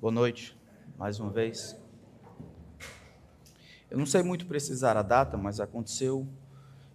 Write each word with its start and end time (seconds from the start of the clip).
Boa 0.00 0.12
noite, 0.12 0.56
mais 0.96 1.18
uma 1.18 1.28
vez. 1.28 1.76
Eu 3.90 3.98
não 3.98 4.06
sei 4.06 4.22
muito 4.22 4.46
precisar 4.46 4.96
a 4.96 5.02
data, 5.02 5.36
mas 5.36 5.58
aconteceu 5.58 6.24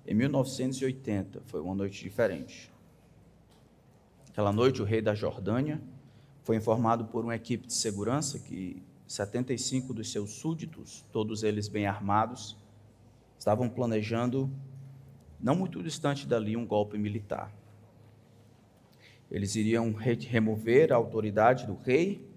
em 0.07 0.13
1980. 0.13 1.41
Foi 1.47 1.59
uma 1.59 1.75
noite 1.75 2.01
diferente. 2.01 2.71
Aquela 4.29 4.53
noite, 4.53 4.81
o 4.81 4.85
rei 4.85 5.01
da 5.01 5.13
Jordânia 5.13 5.81
foi 6.43 6.55
informado 6.55 7.03
por 7.03 7.25
uma 7.25 7.35
equipe 7.35 7.67
de 7.67 7.73
segurança 7.73 8.39
que 8.39 8.81
75 9.05 9.93
dos 9.93 10.09
seus 10.09 10.35
súditos, 10.35 11.03
todos 11.11 11.43
eles 11.43 11.67
bem 11.67 11.85
armados, 11.85 12.55
estavam 13.37 13.67
planejando, 13.67 14.49
não 15.41 15.57
muito 15.57 15.83
distante 15.83 16.25
dali, 16.25 16.55
um 16.55 16.65
golpe 16.65 16.97
militar. 16.97 17.53
Eles 19.29 19.57
iriam 19.57 19.91
remover 19.91 20.93
a 20.93 20.95
autoridade 20.95 21.67
do 21.67 21.75
rei 21.75 22.31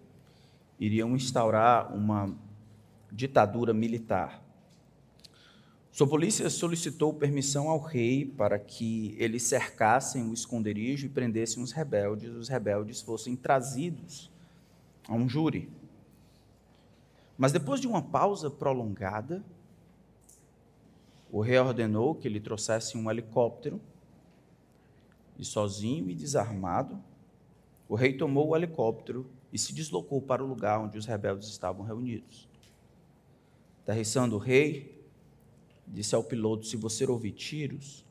iriam 0.79 1.15
instaurar 1.15 1.95
uma 1.95 2.35
ditadura 3.11 3.73
militar. 3.73 4.43
Sua 5.91 6.07
polícia 6.07 6.51
solicitou 6.51 7.15
permissão 7.15 7.71
ao 7.71 7.79
rei 7.79 8.27
para 8.27 8.59
que 8.59 9.15
eles 9.19 9.45
cercassem 9.45 10.29
o 10.29 10.35
esconderijo 10.35 11.07
e 11.07 11.09
prendessem 11.09 11.63
os 11.63 11.73
rebeldes, 11.73 12.35
os 12.35 12.49
rebeldes 12.49 13.01
fossem 13.01 13.35
trazidos 13.35 14.31
a 15.09 15.15
um 15.15 15.27
júri. 15.27 15.71
Mas 17.39 17.51
depois 17.51 17.81
de 17.81 17.87
uma 17.87 18.03
pausa 18.03 18.51
prolongada, 18.51 19.43
o 21.31 21.41
rei 21.41 21.59
ordenou 21.59 22.15
que 22.15 22.29
ele 22.29 22.41
trouxesse 22.41 22.97
um 22.99 23.11
helicóptero 23.11 23.81
e 25.39 25.45
sozinho 25.45 26.11
e 26.11 26.15
desarmado, 26.15 27.03
o 27.89 27.95
rei 27.95 28.17
tomou 28.17 28.49
o 28.49 28.57
helicóptero 28.57 29.27
e 29.57 29.59
se 29.59 29.73
deslocou 29.73 30.21
para 30.21 30.45
o 30.45 30.47
lugar 30.47 30.79
onde 30.79 30.99
os 30.99 31.07
rebeldes 31.07 31.49
estavam 31.49 31.83
reunidos. 31.83 32.47
Aterrissando 33.83 34.37
o 34.37 34.39
rei, 34.39 35.03
disse 35.87 36.15
ao 36.15 36.23
piloto: 36.23 36.67
Se 36.67 36.77
você 36.77 37.07
ouvir 37.07 37.33
tiros, 37.33 38.05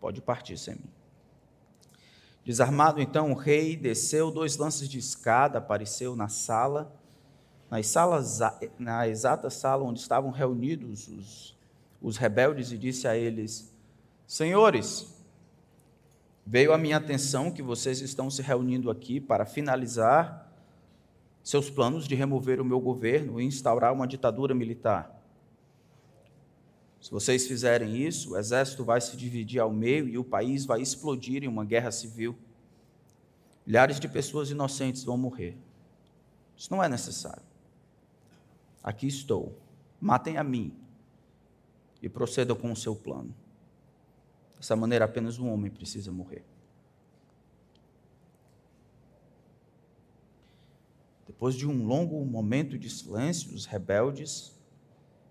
pode 0.00 0.20
partir 0.20 0.58
sem 0.58 0.74
mim. 0.74 0.90
Desarmado 2.44 3.00
então, 3.00 3.30
o 3.30 3.34
rei 3.34 3.76
desceu 3.76 4.28
dois 4.28 4.56
lances 4.56 4.88
de 4.88 4.98
escada, 4.98 5.58
apareceu 5.58 6.16
na 6.16 6.26
sala, 6.26 6.92
nas 7.70 7.86
salas, 7.86 8.40
na 8.76 9.06
exata 9.06 9.48
sala 9.50 9.84
onde 9.84 10.00
estavam 10.00 10.32
reunidos 10.32 11.06
os, 11.06 11.56
os 12.02 12.16
rebeldes, 12.16 12.72
e 12.72 12.78
disse 12.78 13.06
a 13.06 13.16
eles: 13.16 13.72
Senhores, 14.26 15.14
veio 16.44 16.72
à 16.72 16.78
minha 16.78 16.96
atenção 16.96 17.52
que 17.52 17.62
vocês 17.62 18.00
estão 18.00 18.28
se 18.28 18.42
reunindo 18.42 18.90
aqui 18.90 19.20
para 19.20 19.46
finalizar 19.46 20.45
seus 21.46 21.70
planos 21.70 22.08
de 22.08 22.14
remover 22.16 22.60
o 22.60 22.64
meu 22.64 22.80
governo 22.80 23.40
e 23.40 23.44
instaurar 23.44 23.92
uma 23.92 24.04
ditadura 24.04 24.52
militar. 24.52 25.22
Se 27.00 27.08
vocês 27.08 27.46
fizerem 27.46 28.04
isso, 28.04 28.32
o 28.32 28.36
exército 28.36 28.84
vai 28.84 29.00
se 29.00 29.16
dividir 29.16 29.60
ao 29.60 29.72
meio 29.72 30.08
e 30.08 30.18
o 30.18 30.24
país 30.24 30.66
vai 30.66 30.82
explodir 30.82 31.44
em 31.44 31.46
uma 31.46 31.64
guerra 31.64 31.92
civil. 31.92 32.36
Milhares 33.64 34.00
de 34.00 34.08
pessoas 34.08 34.50
inocentes 34.50 35.04
vão 35.04 35.16
morrer. 35.16 35.56
Isso 36.56 36.72
não 36.72 36.82
é 36.82 36.88
necessário. 36.88 37.44
Aqui 38.82 39.06
estou. 39.06 39.56
Matem 40.00 40.38
a 40.38 40.42
mim 40.42 40.74
e 42.02 42.08
procedam 42.08 42.56
com 42.56 42.72
o 42.72 42.76
seu 42.76 42.96
plano. 42.96 43.32
Dessa 44.56 44.74
maneira, 44.74 45.04
apenas 45.04 45.38
um 45.38 45.48
homem 45.48 45.70
precisa 45.70 46.10
morrer. 46.10 46.44
Depois 51.36 51.54
de 51.54 51.68
um 51.68 51.86
longo 51.86 52.24
momento 52.24 52.78
de 52.78 52.88
silêncio, 52.88 53.54
os 53.54 53.66
rebeldes, 53.66 54.58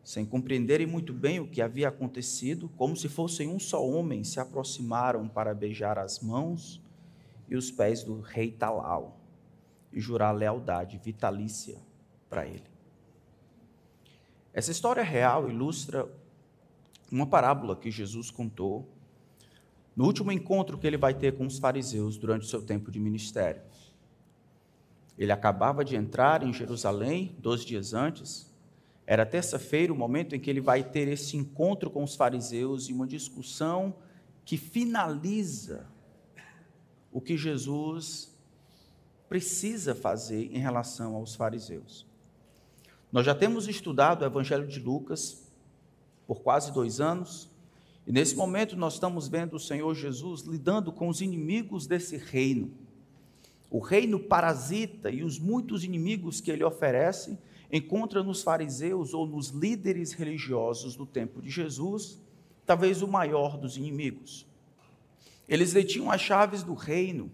sem 0.04 0.24
compreenderem 0.24 0.86
muito 0.86 1.12
bem 1.12 1.40
o 1.40 1.48
que 1.48 1.64
havia 1.64 1.88
acontecido, 1.88 2.70
como 2.78 2.96
se 2.96 3.10
fossem 3.10 3.48
um 3.48 3.58
só 3.58 3.84
homem, 3.84 4.24
se 4.24 4.40
aproximaram 4.40 5.28
para 5.28 5.52
beijar 5.52 5.98
as 5.98 6.20
mãos 6.20 6.80
e 7.50 7.56
os 7.56 7.72
pés 7.72 8.04
do 8.04 8.22
rei 8.22 8.52
Talal 8.52 9.20
e 9.92 10.00
jurar 10.00 10.32
lealdade 10.32 11.02
vitalícia 11.04 11.80
para 12.30 12.46
ele. 12.46 12.70
Essa 14.54 14.70
história 14.70 15.02
real 15.02 15.50
ilustra 15.50 16.08
uma 17.12 17.26
parábola 17.26 17.76
que 17.76 17.90
Jesus 17.90 18.30
contou 18.30 18.88
no 19.96 20.06
último 20.06 20.32
encontro 20.32 20.78
que 20.78 20.86
ele 20.86 20.98
vai 20.98 21.16
ter 21.16 21.36
com 21.36 21.48
os 21.48 21.58
fariseus 21.58 22.16
durante 22.16 22.44
o 22.44 22.48
seu 22.48 22.62
tempo 22.62 22.92
de 22.92 23.00
ministério. 23.00 23.64
Ele 25.18 25.32
acabava 25.32 25.84
de 25.86 25.96
entrar 25.96 26.44
em 26.44 26.54
Jerusalém, 26.54 27.36
dois 27.40 27.64
dias 27.64 27.94
antes. 27.94 28.52
Era 29.08 29.26
terça-feira, 29.26 29.94
o 29.94 29.96
momento 29.96 30.36
em 30.36 30.40
que 30.40 30.50
ele 30.50 30.60
vai 30.60 30.84
ter 30.84 31.08
esse 31.08 31.38
encontro 31.38 31.90
com 31.90 32.04
os 32.04 32.16
fariseus 32.16 32.90
e 32.90 32.94
uma 32.94 33.08
discussão 33.08 33.96
que 34.44 34.58
finaliza 34.58 35.88
o 37.12 37.22
que 37.22 37.38
Jesus 37.38 38.36
precisa 39.30 39.96
fazer 39.96 40.50
em 40.52 40.60
relação 40.60 41.16
aos 41.16 41.36
fariseus. 41.36 42.06
Nós 43.12 43.26
já 43.26 43.34
temos 43.34 43.68
estudado 43.68 44.22
o 44.22 44.26
Evangelho 44.26 44.68
de 44.68 44.80
Lucas 44.80 45.44
por 46.28 46.42
quase 46.42 46.74
dois 46.74 47.00
anos, 47.00 47.50
e 48.06 48.12
nesse 48.12 48.36
momento 48.36 48.76
nós 48.76 48.96
estamos 48.96 49.28
vendo 49.28 49.56
o 49.56 49.60
Senhor 49.60 49.94
Jesus 49.96 50.42
lidando 50.42 50.92
com 50.92 51.08
os 51.08 51.22
inimigos 51.22 51.88
desse 51.88 52.18
reino 52.18 52.85
o 53.76 53.80
reino 53.80 54.18
parasita 54.18 55.12
e 55.12 55.22
os 55.22 55.38
muitos 55.38 55.84
inimigos 55.84 56.40
que 56.40 56.50
ele 56.50 56.64
oferece 56.64 57.38
encontra 57.70 58.24
nos 58.24 58.42
fariseus 58.42 59.14
ou 59.14 59.28
nos 59.28 59.50
líderes 59.50 60.14
religiosos 60.14 60.96
do 60.96 61.06
tempo 61.06 61.42
de 61.42 61.50
Jesus, 61.50 62.18
talvez 62.66 63.02
o 63.02 63.08
maior 63.08 63.58
dos 63.58 63.76
inimigos. 63.76 64.48
Eles 65.46 65.74
detinham 65.74 66.10
as 66.10 66.22
chaves 66.22 66.64
do 66.64 66.74
reino, 66.74 67.30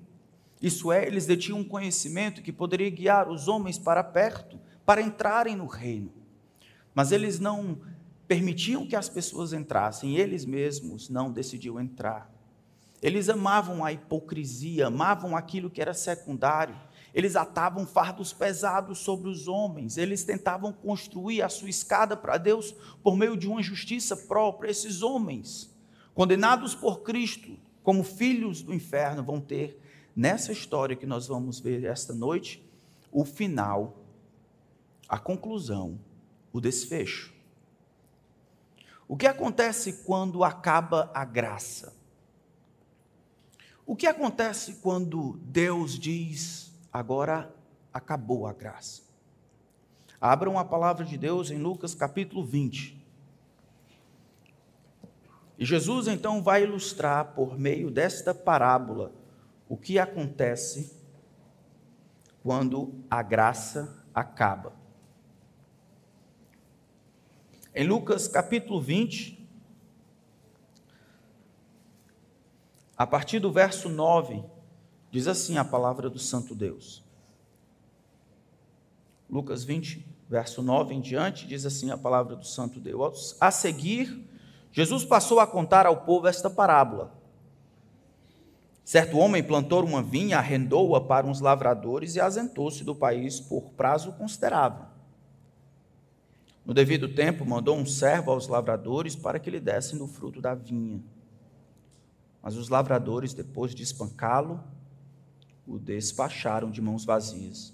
isso 0.59 0.91
é, 0.91 1.06
eles 1.06 1.28
detinham 1.28 1.59
um 1.59 1.63
conhecimento 1.63 2.41
que 2.41 2.51
poderia 2.51 2.90
guiar 2.90 3.30
os 3.30 3.47
homens 3.47 3.78
para 3.78 4.03
perto, 4.03 4.59
para 4.84 5.00
entrarem 5.00 5.56
no 5.56 5.68
reino. 5.68 6.12
Mas 6.91 7.12
eles 7.12 7.40
não 7.40 7.78
permitiam 8.28 8.88
que 8.88 8.96
as 8.96 9.07
pessoas 9.07 9.53
entrassem, 9.53 10.18
eles 10.18 10.44
mesmos 10.44 11.07
não 11.07 11.31
decidiam 11.31 11.80
entrar. 11.80 12.34
Eles 13.01 13.29
amavam 13.29 13.84
a 13.84 13.91
hipocrisia, 13.91 14.88
amavam 14.88 15.35
aquilo 15.35 15.69
que 15.69 15.81
era 15.81 15.94
secundário. 15.94 16.75
Eles 17.13 17.35
atavam 17.35 17.85
fardos 17.85 18.31
pesados 18.31 19.00
sobre 19.00 19.28
os 19.28 19.47
homens. 19.47 19.97
Eles 19.97 20.23
tentavam 20.23 20.72
construir 20.72 21.41
a 21.41 21.50
sua 21.50 21.69
escada 21.69 22.16
para 22.16 22.38
Deus 22.38 22.73
por 23.03 23.17
meio 23.17 23.35
de 23.35 23.47
uma 23.47 23.62
justiça 23.63 24.16
própria. 24.16 24.69
Esses 24.69 25.01
homens, 25.01 25.75
condenados 26.13 26.75
por 26.75 27.01
Cristo 27.01 27.57
como 27.84 28.03
filhos 28.03 28.62
do 28.62 28.73
inferno, 28.73 29.23
vão 29.23 29.41
ter 29.41 29.81
nessa 30.16 30.51
história 30.51 30.95
que 30.95 31.07
nós 31.07 31.28
vamos 31.28 31.59
ver 31.59 31.83
esta 31.85 32.13
noite 32.13 32.63
o 33.12 33.25
final, 33.25 34.06
a 35.09 35.18
conclusão, 35.19 36.00
o 36.53 36.62
desfecho. 36.62 37.33
O 39.07 39.18
que 39.18 39.28
acontece 39.28 40.03
quando 40.06 40.44
acaba 40.44 41.12
a 41.13 41.25
graça? 41.25 42.00
O 43.91 43.96
que 43.97 44.07
acontece 44.07 44.75
quando 44.75 45.38
Deus 45.44 46.00
diz, 46.00 46.74
agora 46.94 47.53
acabou 47.94 48.47
a 48.47 48.53
graça? 48.53 49.02
Abram 50.19 50.57
a 50.57 50.63
palavra 50.63 51.03
de 51.03 51.18
Deus 51.18 51.52
em 51.52 51.57
Lucas 51.57 51.94
capítulo 51.94 52.46
20. 52.46 53.06
E 55.59 55.66
Jesus 55.66 56.07
então 56.07 56.41
vai 56.41 56.63
ilustrar 56.63 57.34
por 57.35 57.59
meio 57.59 57.91
desta 57.91 58.34
parábola 58.34 59.12
o 59.68 59.75
que 59.75 60.00
acontece 60.00 60.97
quando 62.41 63.03
a 63.09 63.22
graça 63.22 64.06
acaba. 64.16 64.71
Em 67.75 67.86
Lucas 67.86 68.25
capítulo 68.25 68.80
20, 68.80 69.41
A 73.01 73.07
partir 73.07 73.39
do 73.39 73.51
verso 73.51 73.89
9, 73.89 74.44
diz 75.09 75.27
assim 75.27 75.57
a 75.57 75.65
palavra 75.65 76.07
do 76.07 76.19
Santo 76.19 76.53
Deus. 76.53 77.03
Lucas 79.27 79.63
20, 79.63 80.06
verso 80.30 80.62
9 80.62 80.94
em 80.94 81.01
diante, 81.01 81.48
diz 81.48 81.65
assim 81.65 81.89
a 81.89 81.98
palavra 81.98 82.36
do 82.36 82.45
Santo 82.45 82.80
Deus. 82.80 83.36
A 83.42 83.50
seguir, 83.50 84.24
Jesus 84.71 85.03
passou 85.03 85.39
a 85.39 85.48
contar 85.48 85.88
ao 85.88 86.01
povo 86.01 86.27
esta 86.27 86.48
parábola. 86.48 87.12
Certo 88.86 89.18
homem 89.18 89.42
plantou 89.42 89.83
uma 89.83 90.04
vinha, 90.04 90.38
arrendou-a 90.38 91.01
para 91.01 91.25
uns 91.25 91.42
lavradores 91.42 92.15
e 92.15 92.19
asentou-se 92.19 92.83
do 92.83 92.94
país 92.94 93.39
por 93.39 93.71
prazo 93.71 94.12
considerável. 94.12 94.86
No 96.63 96.71
devido 96.71 97.09
tempo, 97.09 97.44
mandou 97.47 97.75
um 97.75 97.86
servo 97.88 98.30
aos 98.30 98.47
lavradores 98.47 99.15
para 99.15 99.39
que 99.39 99.50
lhe 99.50 99.59
dessem 99.59 99.97
do 99.97 100.06
fruto 100.06 100.39
da 100.39 100.54
vinha. 100.54 101.01
Mas 102.42 102.56
os 102.56 102.70
lavradores, 102.70 103.34
depois 103.34 103.76
de 103.76 103.84
espancá-lo, 103.84 104.64
o 105.68 105.78
despacharam 105.78 106.72
de 106.72 106.82
mãos 106.82 107.06
vazias. 107.06 107.74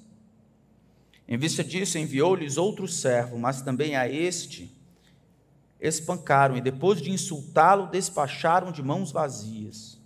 Em 1.28 1.38
vista 1.38 1.64
disso, 1.64 1.98
enviou-lhes 1.98 2.58
outro 2.58 2.88
servo, 2.88 3.38
mas 3.38 3.62
também 3.62 3.96
a 3.96 4.08
este 4.08 4.72
espancaram 5.80 6.58
e, 6.58 6.62
depois 6.62 7.02
de 7.02 7.12
insultá-lo, 7.12 7.88
despacharam 7.88 8.72
de 8.72 8.82
mãos 8.82 9.12
vazias. 9.12 10.00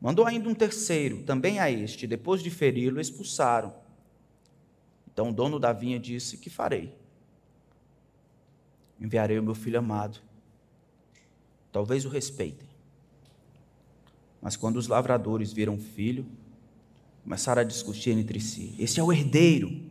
Mandou 0.00 0.26
ainda 0.26 0.48
um 0.48 0.54
terceiro, 0.54 1.22
também 1.24 1.58
a 1.58 1.70
este, 1.70 2.04
e 2.04 2.08
depois 2.08 2.42
de 2.42 2.50
feri-lo, 2.50 3.00
expulsaram. 3.00 3.74
Então 5.06 5.30
o 5.30 5.32
dono 5.32 5.58
da 5.58 5.72
vinha 5.72 5.98
disse: 5.98 6.36
Que 6.36 6.48
farei? 6.48 6.96
Enviarei 9.00 9.38
o 9.38 9.42
meu 9.42 9.54
filho 9.54 9.78
amado. 9.78 10.20
Talvez 11.72 12.04
o 12.04 12.08
respeitem. 12.08 12.67
Mas 14.40 14.56
quando 14.56 14.76
os 14.76 14.86
lavradores 14.86 15.52
viram 15.52 15.74
o 15.74 15.80
filho, 15.80 16.26
começaram 17.22 17.60
a 17.60 17.64
discutir 17.64 18.10
entre 18.10 18.40
si: 18.40 18.74
Esse 18.78 19.00
é 19.00 19.02
o 19.02 19.12
herdeiro. 19.12 19.88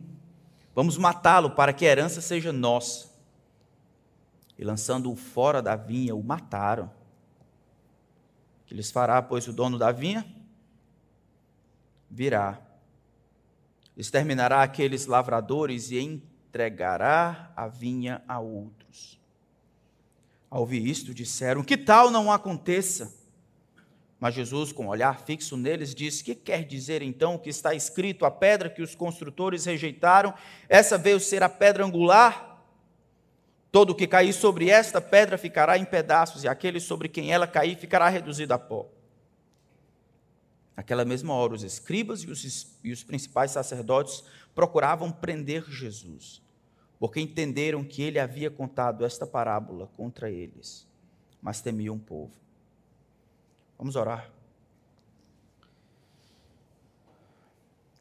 Vamos 0.74 0.96
matá-lo 0.96 1.50
para 1.50 1.72
que 1.72 1.86
a 1.86 1.90
herança 1.90 2.20
seja 2.20 2.52
nossa. 2.52 3.08
E 4.58 4.64
lançando-o 4.64 5.14
fora 5.14 5.62
da 5.62 5.76
vinha, 5.76 6.14
o 6.14 6.22
mataram. 6.22 6.90
Que 8.66 8.74
lhes 8.74 8.90
fará, 8.90 9.22
pois, 9.22 9.46
o 9.48 9.52
dono 9.52 9.78
da 9.78 9.92
vinha? 9.92 10.26
Virá. 12.10 12.60
Exterminará 13.96 14.62
aqueles 14.62 15.06
lavradores 15.06 15.90
e 15.90 15.98
entregará 15.98 17.52
a 17.56 17.66
vinha 17.66 18.22
a 18.28 18.38
outros. 18.38 19.18
Ao 20.50 20.60
ouvir 20.60 20.86
isto, 20.86 21.12
disseram: 21.12 21.62
Que 21.62 21.76
tal 21.76 22.10
não 22.10 22.30
aconteça? 22.30 23.17
Mas 24.20 24.34
Jesus, 24.34 24.72
com 24.72 24.86
um 24.86 24.88
olhar 24.88 25.20
fixo 25.20 25.56
neles, 25.56 25.94
disse: 25.94 26.24
Que 26.24 26.34
quer 26.34 26.64
dizer 26.64 27.02
então 27.02 27.36
o 27.36 27.38
que 27.38 27.50
está 27.50 27.74
escrito? 27.74 28.24
A 28.24 28.30
pedra 28.30 28.68
que 28.68 28.82
os 28.82 28.94
construtores 28.94 29.64
rejeitaram, 29.64 30.34
essa 30.68 30.98
veio 30.98 31.20
ser 31.20 31.42
a 31.42 31.48
pedra 31.48 31.84
angular? 31.84 32.48
Todo 33.70 33.90
o 33.90 33.94
que 33.94 34.06
cair 34.06 34.32
sobre 34.32 34.70
esta 34.70 35.00
pedra 35.00 35.38
ficará 35.38 35.78
em 35.78 35.84
pedaços, 35.84 36.42
e 36.42 36.48
aquele 36.48 36.80
sobre 36.80 37.08
quem 37.08 37.32
ela 37.32 37.46
cair 37.46 37.76
ficará 37.76 38.08
reduzido 38.08 38.54
a 38.54 38.58
pó. 38.58 38.88
Naquela 40.74 41.04
mesma 41.04 41.34
hora, 41.34 41.54
os 41.54 41.62
escribas 41.62 42.22
e 42.22 42.30
os, 42.30 42.76
e 42.82 42.90
os 42.90 43.04
principais 43.04 43.50
sacerdotes 43.50 44.24
procuravam 44.54 45.12
prender 45.12 45.64
Jesus, 45.68 46.42
porque 46.98 47.20
entenderam 47.20 47.84
que 47.84 48.02
ele 48.02 48.18
havia 48.18 48.50
contado 48.50 49.04
esta 49.04 49.26
parábola 49.26 49.88
contra 49.96 50.30
eles, 50.30 50.86
mas 51.42 51.60
temiam 51.60 51.96
o 51.96 52.00
povo. 52.00 52.32
Vamos 53.78 53.94
orar. 53.94 54.28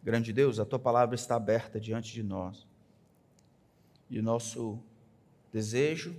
Grande 0.02 0.34
Deus, 0.34 0.60
a 0.60 0.66
tua 0.66 0.80
palavra 0.80 1.14
está 1.14 1.36
aberta 1.36 1.80
diante 1.80 2.12
de 2.14 2.24
nós. 2.24 2.66
E 4.10 4.18
o 4.18 4.24
nosso 4.24 4.80
desejo 5.54 6.16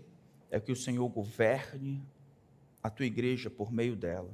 é 0.48 0.60
que 0.60 0.70
o 0.70 0.76
Senhor 0.76 1.08
governe 1.08 2.00
a 2.82 2.88
tua 2.88 3.06
igreja 3.06 3.50
por 3.50 3.72
meio 3.72 3.96
dela 3.96 4.30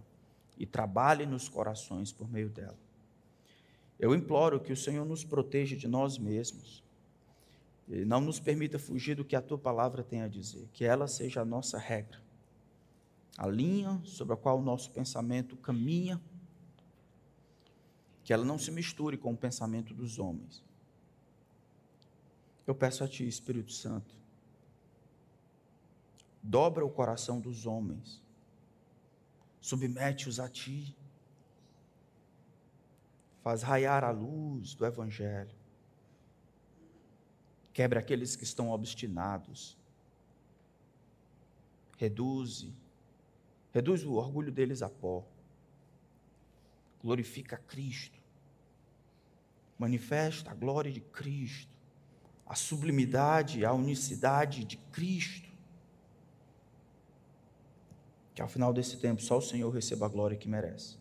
e 0.58 0.66
trabalhe 0.66 1.24
nos 1.24 1.48
corações 1.48 2.12
por 2.12 2.30
meio 2.30 2.50
dela. 2.50 2.76
Eu 3.98 4.14
imploro 4.14 4.60
que 4.60 4.72
o 4.72 4.76
Senhor 4.76 5.06
nos 5.06 5.24
proteja 5.24 5.74
de 5.74 5.88
nós 5.88 6.18
mesmos 6.18 6.84
e 7.88 8.04
não 8.04 8.20
nos 8.20 8.38
permita 8.38 8.78
fugir 8.78 9.14
do 9.14 9.24
que 9.24 9.36
a 9.36 9.40
tua 9.40 9.56
palavra 9.56 10.02
tem 10.02 10.20
a 10.20 10.28
dizer, 10.28 10.68
que 10.72 10.84
ela 10.84 11.06
seja 11.06 11.40
a 11.40 11.44
nossa 11.44 11.78
regra 11.78 12.23
a 13.36 13.46
linha 13.46 14.00
sobre 14.04 14.34
a 14.34 14.36
qual 14.36 14.58
o 14.58 14.62
nosso 14.62 14.90
pensamento 14.90 15.56
caminha, 15.56 16.20
que 18.22 18.32
ela 18.32 18.44
não 18.44 18.58
se 18.58 18.70
misture 18.70 19.18
com 19.18 19.32
o 19.32 19.36
pensamento 19.36 19.92
dos 19.92 20.18
homens. 20.18 20.64
Eu 22.66 22.74
peço 22.74 23.04
a 23.04 23.08
Ti, 23.08 23.26
Espírito 23.26 23.72
Santo, 23.72 24.14
dobra 26.42 26.84
o 26.84 26.90
coração 26.90 27.40
dos 27.40 27.66
homens, 27.66 28.22
submete-os 29.60 30.40
a 30.40 30.48
Ti, 30.48 30.96
faz 33.42 33.62
raiar 33.62 34.04
a 34.04 34.10
luz 34.10 34.74
do 34.74 34.86
Evangelho, 34.86 35.54
quebra 37.74 38.00
aqueles 38.00 38.36
que 38.36 38.44
estão 38.44 38.70
obstinados, 38.70 39.76
reduze 41.98 42.72
Reduz 43.74 44.04
o 44.04 44.12
orgulho 44.12 44.52
deles 44.52 44.82
a 44.82 44.88
pó. 44.88 45.26
Glorifica 47.02 47.56
Cristo. 47.56 48.16
Manifesta 49.76 50.52
a 50.52 50.54
glória 50.54 50.92
de 50.92 51.00
Cristo. 51.00 51.74
A 52.46 52.54
sublimidade, 52.54 53.64
a 53.64 53.72
unicidade 53.72 54.64
de 54.64 54.76
Cristo. 54.76 55.50
Que 58.32 58.40
ao 58.40 58.46
final 58.46 58.72
desse 58.72 58.96
tempo 58.96 59.20
só 59.20 59.38
o 59.38 59.42
Senhor 59.42 59.70
receba 59.70 60.06
a 60.06 60.08
glória 60.08 60.36
que 60.36 60.48
merece. 60.48 60.96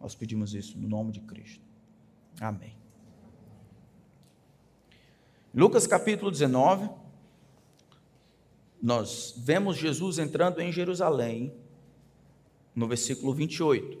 Nós 0.00 0.16
pedimos 0.16 0.54
isso 0.54 0.76
no 0.76 0.88
nome 0.88 1.12
de 1.12 1.20
Cristo. 1.20 1.64
Amém. 2.40 2.76
Lucas 5.54 5.86
capítulo 5.86 6.28
19 6.28 7.01
nós 8.82 9.34
vemos 9.36 9.76
Jesus 9.76 10.18
entrando 10.18 10.60
em 10.60 10.72
Jerusalém, 10.72 11.54
no 12.74 12.88
versículo 12.88 13.32
28. 13.32 13.96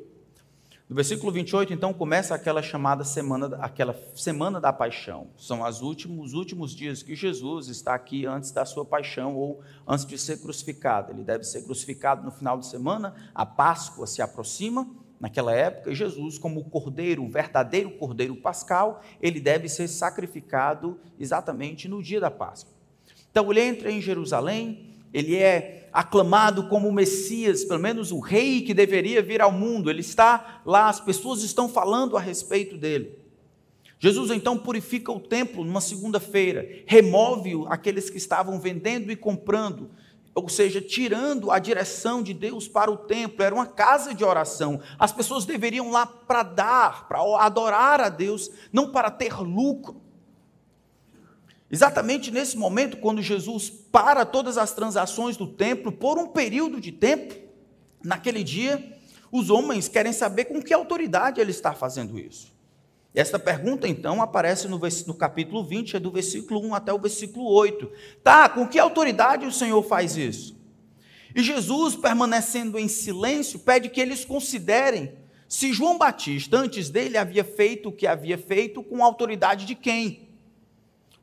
No 0.88 0.96
versículo 0.96 1.30
28, 1.30 1.72
então, 1.72 1.94
começa 1.94 2.34
aquela 2.34 2.60
chamada 2.60 3.04
semana, 3.04 3.56
aquela 3.60 3.96
semana 4.16 4.60
da 4.60 4.72
paixão. 4.72 5.28
São 5.38 5.62
os 5.62 5.80
últimos, 5.80 6.34
últimos 6.34 6.74
dias 6.74 7.02
que 7.02 7.14
Jesus 7.14 7.68
está 7.68 7.94
aqui 7.94 8.26
antes 8.26 8.50
da 8.50 8.64
sua 8.64 8.84
paixão 8.84 9.36
ou 9.36 9.60
antes 9.86 10.04
de 10.04 10.18
ser 10.18 10.38
crucificado. 10.38 11.12
Ele 11.12 11.22
deve 11.22 11.44
ser 11.44 11.62
crucificado 11.62 12.24
no 12.24 12.32
final 12.32 12.58
de 12.58 12.66
semana, 12.66 13.14
a 13.32 13.46
Páscoa 13.46 14.06
se 14.06 14.20
aproxima 14.20 14.90
naquela 15.20 15.54
época, 15.54 15.94
Jesus, 15.94 16.36
como 16.36 16.58
o 16.58 16.64
cordeiro, 16.64 17.22
o 17.22 17.30
verdadeiro 17.30 17.92
cordeiro 17.92 18.34
pascal, 18.34 19.00
ele 19.20 19.38
deve 19.38 19.68
ser 19.68 19.86
sacrificado 19.86 20.98
exatamente 21.16 21.86
no 21.86 22.02
dia 22.02 22.18
da 22.18 22.32
Páscoa. 22.32 22.81
Então 23.32 23.50
ele 23.50 23.62
entra 23.62 23.90
em 23.90 24.00
Jerusalém, 24.00 24.86
ele 25.12 25.36
é 25.36 25.88
aclamado 25.90 26.68
como 26.68 26.88
o 26.88 26.92
Messias, 26.92 27.64
pelo 27.64 27.80
menos 27.80 28.12
o 28.12 28.20
rei 28.20 28.60
que 28.60 28.72
deveria 28.72 29.22
vir 29.22 29.40
ao 29.40 29.50
mundo. 29.50 29.90
Ele 29.90 30.00
está 30.00 30.62
lá, 30.64 30.88
as 30.88 31.00
pessoas 31.00 31.42
estão 31.42 31.68
falando 31.68 32.16
a 32.16 32.20
respeito 32.20 32.76
dele. 32.76 33.18
Jesus 33.98 34.30
então 34.30 34.58
purifica 34.58 35.10
o 35.10 35.20
templo 35.20 35.64
numa 35.64 35.80
segunda-feira, 35.80 36.68
remove 36.86 37.52
aqueles 37.68 38.10
que 38.10 38.18
estavam 38.18 38.58
vendendo 38.58 39.12
e 39.12 39.16
comprando, 39.16 39.90
ou 40.34 40.48
seja, 40.48 40.80
tirando 40.80 41.50
a 41.50 41.58
direção 41.58 42.22
de 42.22 42.34
Deus 42.34 42.66
para 42.66 42.90
o 42.90 42.96
templo, 42.96 43.44
era 43.44 43.54
uma 43.54 43.66
casa 43.66 44.14
de 44.14 44.24
oração. 44.24 44.80
As 44.98 45.12
pessoas 45.12 45.44
deveriam 45.44 45.90
lá 45.90 46.04
para 46.04 46.42
dar, 46.42 47.06
para 47.06 47.20
adorar 47.44 48.00
a 48.00 48.08
Deus, 48.08 48.50
não 48.72 48.90
para 48.90 49.10
ter 49.10 49.40
lucro. 49.40 50.00
Exatamente 51.72 52.30
nesse 52.30 52.58
momento, 52.58 52.98
quando 52.98 53.22
Jesus 53.22 53.70
para 53.70 54.26
todas 54.26 54.58
as 54.58 54.72
transações 54.72 55.38
do 55.38 55.46
templo, 55.46 55.90
por 55.90 56.18
um 56.18 56.26
período 56.26 56.78
de 56.78 56.92
tempo, 56.92 57.34
naquele 58.04 58.44
dia, 58.44 59.00
os 59.32 59.48
homens 59.48 59.88
querem 59.88 60.12
saber 60.12 60.44
com 60.44 60.60
que 60.60 60.74
autoridade 60.74 61.40
ele 61.40 61.50
está 61.50 61.72
fazendo 61.72 62.18
isso. 62.18 62.52
E 63.14 63.20
esta 63.20 63.38
pergunta, 63.38 63.88
então, 63.88 64.20
aparece 64.20 64.68
no, 64.68 64.78
no 64.78 65.14
capítulo 65.14 65.64
20, 65.64 65.96
é 65.96 66.00
do 66.00 66.10
versículo 66.10 66.60
1 66.60 66.74
até 66.74 66.92
o 66.92 66.98
versículo 66.98 67.50
8. 67.50 67.90
Tá, 68.22 68.50
com 68.50 68.68
que 68.68 68.78
autoridade 68.78 69.46
o 69.46 69.52
Senhor 69.52 69.82
faz 69.82 70.14
isso? 70.14 70.54
E 71.34 71.42
Jesus, 71.42 71.96
permanecendo 71.96 72.78
em 72.78 72.88
silêncio, 72.88 73.58
pede 73.58 73.88
que 73.88 74.00
eles 74.00 74.26
considerem 74.26 75.14
se 75.48 75.72
João 75.72 75.96
Batista, 75.96 76.58
antes 76.58 76.90
dele, 76.90 77.16
havia 77.16 77.44
feito 77.44 77.88
o 77.88 77.92
que 77.92 78.06
havia 78.06 78.36
feito, 78.36 78.82
com 78.82 79.02
autoridade 79.02 79.64
de 79.64 79.74
quem? 79.74 80.31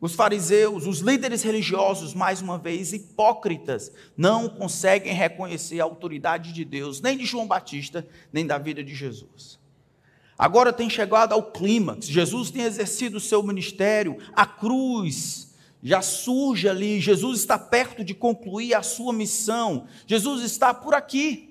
Os 0.02 0.14
fariseus, 0.14 0.88
os 0.88 1.00
líderes 1.00 1.44
religiosos, 1.44 2.14
mais 2.14 2.42
uma 2.42 2.58
vez 2.58 2.94
hipócritas, 2.94 3.92
não 4.16 4.48
conseguem 4.48 5.14
reconhecer 5.14 5.82
a 5.82 5.84
autoridade 5.84 6.54
de 6.54 6.64
Deus, 6.64 7.02
nem 7.02 7.18
de 7.18 7.26
João 7.26 7.46
Batista, 7.46 8.08
nem 8.32 8.48
da 8.48 8.58
vida 8.58 8.82
de 8.82 8.96
Jesus. 8.96 9.60
Agora 10.38 10.72
tem 10.72 10.90
chegado 10.90 11.34
ao 11.34 11.52
clímax, 11.52 12.08
Jesus 12.08 12.50
tem 12.50 12.62
exercido 12.62 13.18
o 13.18 13.22
seu 13.22 13.44
ministério, 13.44 14.18
a 14.34 14.46
cruz 14.46 15.54
já 15.84 16.02
surge 16.02 16.70
ali, 16.70 17.02
Jesus 17.02 17.40
está 17.40 17.58
perto 17.58 18.04
de 18.04 18.14
concluir 18.14 18.74
a 18.74 18.82
sua 18.82 19.12
missão, 19.12 19.86
Jesus 20.08 20.44
está 20.44 20.74
por 20.74 20.94
aqui. 20.94 21.49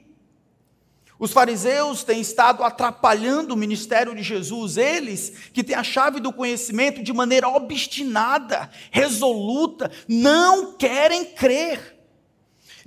Os 1.19 1.33
fariseus 1.33 2.05
têm 2.05 2.21
estado 2.21 2.63
atrapalhando 2.63 3.53
o 3.53 3.57
ministério 3.57 4.15
de 4.15 4.23
Jesus, 4.23 4.77
eles 4.77 5.33
que 5.53 5.65
têm 5.65 5.75
a 5.75 5.83
chave 5.83 6.21
do 6.21 6.33
conhecimento 6.33 7.03
de 7.03 7.13
maneira 7.13 7.49
obstinada, 7.49 8.71
resoluta, 8.93 9.91
não 10.07 10.75
querem 10.75 11.25
crer. 11.25 11.99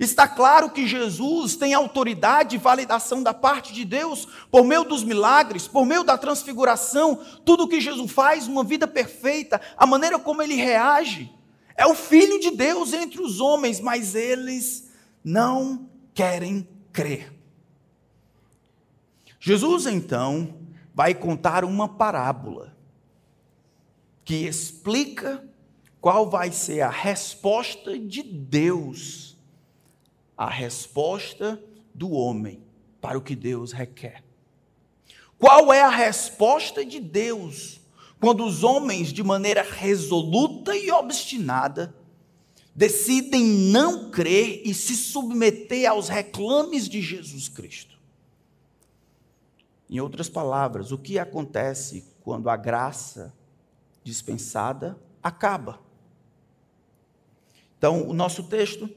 Está 0.00 0.26
claro 0.26 0.70
que 0.70 0.88
Jesus 0.88 1.54
tem 1.56 1.74
autoridade 1.74 2.56
e 2.56 2.58
validação 2.58 3.22
da 3.22 3.34
parte 3.34 3.72
de 3.72 3.84
Deus 3.84 4.26
por 4.50 4.64
meio 4.64 4.84
dos 4.84 5.04
milagres, 5.04 5.68
por 5.68 5.84
meio 5.84 6.02
da 6.02 6.16
transfiguração, 6.16 7.20
tudo 7.44 7.68
que 7.68 7.80
Jesus 7.80 8.10
faz, 8.10 8.48
uma 8.48 8.64
vida 8.64 8.88
perfeita, 8.88 9.60
a 9.76 9.86
maneira 9.86 10.18
como 10.18 10.42
ele 10.42 10.54
reage. 10.54 11.30
É 11.76 11.86
o 11.86 11.94
Filho 11.94 12.40
de 12.40 12.50
Deus 12.50 12.94
entre 12.94 13.20
os 13.20 13.40
homens, 13.40 13.78
mas 13.78 14.14
eles 14.14 14.90
não 15.22 15.88
querem 16.14 16.66
crer. 16.92 17.41
Jesus 19.44 19.86
então 19.86 20.54
vai 20.94 21.12
contar 21.12 21.64
uma 21.64 21.88
parábola 21.88 22.76
que 24.24 24.46
explica 24.46 25.44
qual 26.00 26.30
vai 26.30 26.52
ser 26.52 26.82
a 26.82 26.88
resposta 26.88 27.98
de 27.98 28.22
Deus 28.22 29.36
a 30.36 30.48
resposta 30.48 31.60
do 31.92 32.12
homem 32.12 32.62
para 33.00 33.18
o 33.18 33.20
que 33.20 33.34
Deus 33.34 33.72
requer. 33.72 34.22
Qual 35.36 35.72
é 35.72 35.82
a 35.82 35.90
resposta 35.90 36.84
de 36.84 37.00
Deus 37.00 37.80
quando 38.20 38.44
os 38.44 38.62
homens, 38.62 39.12
de 39.12 39.24
maneira 39.24 39.62
resoluta 39.62 40.76
e 40.76 40.88
obstinada, 40.92 41.92
decidem 42.72 43.44
não 43.44 44.08
crer 44.08 44.62
e 44.64 44.72
se 44.72 44.94
submeter 44.94 45.90
aos 45.90 46.08
reclames 46.08 46.88
de 46.88 47.02
Jesus 47.02 47.48
Cristo? 47.48 47.91
Em 49.92 50.00
outras 50.00 50.26
palavras, 50.26 50.90
o 50.90 50.96
que 50.96 51.18
acontece 51.18 52.02
quando 52.22 52.48
a 52.48 52.56
graça 52.56 53.30
dispensada 54.02 54.98
acaba? 55.22 55.80
Então, 57.76 58.08
o 58.08 58.14
nosso 58.14 58.44
texto 58.44 58.88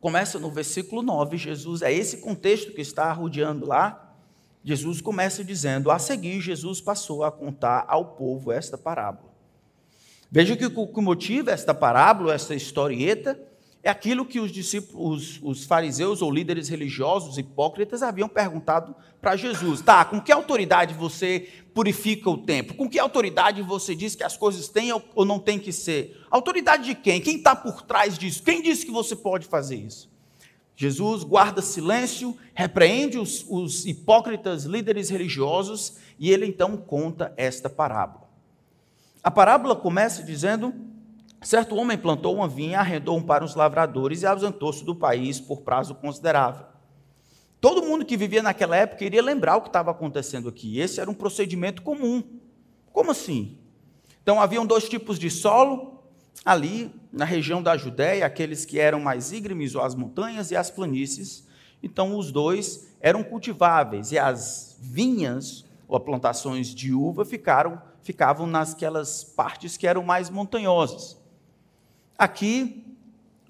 começa 0.00 0.38
no 0.38 0.50
versículo 0.50 1.02
9, 1.02 1.36
Jesus, 1.36 1.82
é 1.82 1.92
esse 1.92 2.16
contexto 2.16 2.72
que 2.72 2.80
está 2.80 3.12
rodeando 3.12 3.66
lá. 3.66 4.16
Jesus 4.64 5.02
começa 5.02 5.44
dizendo: 5.44 5.90
A 5.90 5.98
seguir, 5.98 6.40
Jesus 6.40 6.80
passou 6.80 7.22
a 7.22 7.30
contar 7.30 7.84
ao 7.86 8.14
povo 8.14 8.50
esta 8.50 8.78
parábola. 8.78 9.30
Veja 10.30 10.56
que 10.56 10.64
o 10.64 11.02
motivo 11.02 11.50
esta 11.50 11.74
parábola, 11.74 12.32
esta 12.32 12.54
historieta, 12.54 13.38
é 13.82 13.88
aquilo 13.88 14.26
que 14.26 14.38
os 14.38 14.52
discípulos, 14.52 15.40
os, 15.42 15.64
fariseus 15.64 16.20
ou 16.20 16.30
líderes 16.30 16.68
religiosos 16.68 17.38
hipócritas 17.38 18.02
haviam 18.02 18.28
perguntado 18.28 18.94
para 19.20 19.36
Jesus. 19.36 19.80
Tá, 19.80 20.04
com 20.04 20.20
que 20.20 20.30
autoridade 20.30 20.92
você 20.92 21.48
purifica 21.72 22.28
o 22.28 22.36
templo? 22.36 22.76
Com 22.76 22.88
que 22.88 22.98
autoridade 22.98 23.62
você 23.62 23.94
diz 23.94 24.14
que 24.14 24.22
as 24.22 24.36
coisas 24.36 24.68
têm 24.68 24.92
ou 24.92 25.24
não 25.24 25.38
têm 25.38 25.58
que 25.58 25.72
ser? 25.72 26.20
Autoridade 26.30 26.84
de 26.84 26.94
quem? 26.94 27.22
Quem 27.22 27.36
está 27.36 27.56
por 27.56 27.82
trás 27.82 28.18
disso? 28.18 28.42
Quem 28.42 28.60
disse 28.60 28.84
que 28.84 28.92
você 28.92 29.16
pode 29.16 29.46
fazer 29.46 29.76
isso? 29.76 30.10
Jesus 30.76 31.24
guarda 31.24 31.62
silêncio, 31.62 32.36
repreende 32.54 33.18
os, 33.18 33.44
os 33.48 33.86
hipócritas 33.86 34.64
líderes 34.64 35.08
religiosos 35.08 35.96
e 36.18 36.30
ele 36.30 36.46
então 36.46 36.76
conta 36.76 37.32
esta 37.36 37.68
parábola. 37.68 38.28
A 39.22 39.30
parábola 39.30 39.76
começa 39.76 40.22
dizendo 40.22 40.74
Certo 41.42 41.74
homem 41.74 41.96
plantou 41.96 42.34
uma 42.34 42.46
vinha, 42.46 42.80
arrendou-um 42.80 43.22
para 43.22 43.44
os 43.44 43.54
lavradores 43.54 44.22
e 44.22 44.26
ausentou-se 44.26 44.84
do 44.84 44.94
país 44.94 45.40
por 45.40 45.62
prazo 45.62 45.94
considerável. 45.94 46.66
Todo 47.60 47.82
mundo 47.82 48.04
que 48.04 48.16
vivia 48.16 48.42
naquela 48.42 48.76
época 48.76 49.04
iria 49.04 49.22
lembrar 49.22 49.56
o 49.56 49.62
que 49.62 49.68
estava 49.68 49.90
acontecendo 49.90 50.48
aqui. 50.48 50.78
Esse 50.78 51.00
era 51.00 51.10
um 51.10 51.14
procedimento 51.14 51.82
comum. 51.82 52.22
Como 52.92 53.10
assim? 53.10 53.58
Então, 54.22 54.40
haviam 54.40 54.66
dois 54.66 54.88
tipos 54.88 55.18
de 55.18 55.30
solo 55.30 56.02
ali 56.44 56.94
na 57.12 57.24
região 57.24 57.62
da 57.62 57.76
Judéia, 57.76 58.26
aqueles 58.26 58.64
que 58.64 58.78
eram 58.78 59.00
mais 59.00 59.32
íngremes, 59.32 59.74
ou 59.74 59.82
as 59.82 59.94
montanhas, 59.94 60.50
e 60.50 60.56
as 60.56 60.70
planícies. 60.70 61.46
Então, 61.82 62.16
os 62.16 62.30
dois 62.30 62.94
eram 63.00 63.22
cultiváveis, 63.22 64.12
e 64.12 64.18
as 64.18 64.76
vinhas, 64.78 65.64
ou 65.88 65.98
plantações 66.00 66.74
de 66.74 66.94
uva, 66.94 67.24
ficaram, 67.24 67.80
ficavam 68.02 68.46
nasquelas 68.46 69.24
partes 69.24 69.76
que 69.76 69.86
eram 69.86 70.02
mais 70.02 70.30
montanhosas. 70.30 71.19
Aqui, 72.20 72.84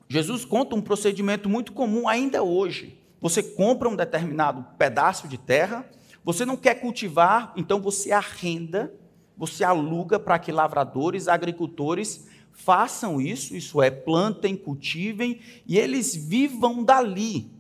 Jesus 0.08 0.44
conta 0.44 0.76
um 0.76 0.80
procedimento 0.80 1.48
muito 1.48 1.72
comum 1.72 2.06
ainda 2.06 2.44
hoje. 2.44 2.96
Você 3.20 3.42
compra 3.42 3.88
um 3.88 3.96
determinado 3.96 4.64
pedaço 4.78 5.26
de 5.26 5.36
terra, 5.36 5.84
você 6.24 6.46
não 6.46 6.56
quer 6.56 6.76
cultivar, 6.76 7.52
então 7.56 7.80
você 7.80 8.12
arrenda, 8.12 8.94
você 9.36 9.64
aluga 9.64 10.20
para 10.20 10.38
que 10.38 10.52
lavradores, 10.52 11.26
agricultores 11.26 12.28
façam 12.52 13.20
isso, 13.20 13.56
isso 13.56 13.82
é, 13.82 13.90
plantem, 13.90 14.56
cultivem 14.56 15.40
e 15.66 15.76
eles 15.76 16.14
vivam 16.14 16.84
dali 16.84 17.50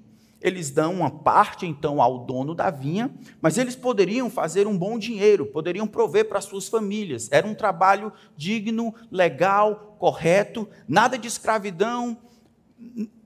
eles 0.40 0.70
dão 0.70 0.94
uma 0.94 1.10
parte 1.10 1.66
então 1.66 2.00
ao 2.00 2.24
dono 2.24 2.54
da 2.54 2.70
vinha, 2.70 3.14
mas 3.42 3.58
eles 3.58 3.76
poderiam 3.76 4.30
fazer 4.30 4.66
um 4.66 4.76
bom 4.76 4.98
dinheiro, 4.98 5.46
poderiam 5.46 5.86
prover 5.86 6.28
para 6.28 6.40
suas 6.40 6.68
famílias. 6.68 7.28
Era 7.30 7.46
um 7.46 7.54
trabalho 7.54 8.12
digno, 8.36 8.94
legal, 9.10 9.96
correto, 9.98 10.68
nada 10.88 11.18
de 11.18 11.28
escravidão, 11.28 12.16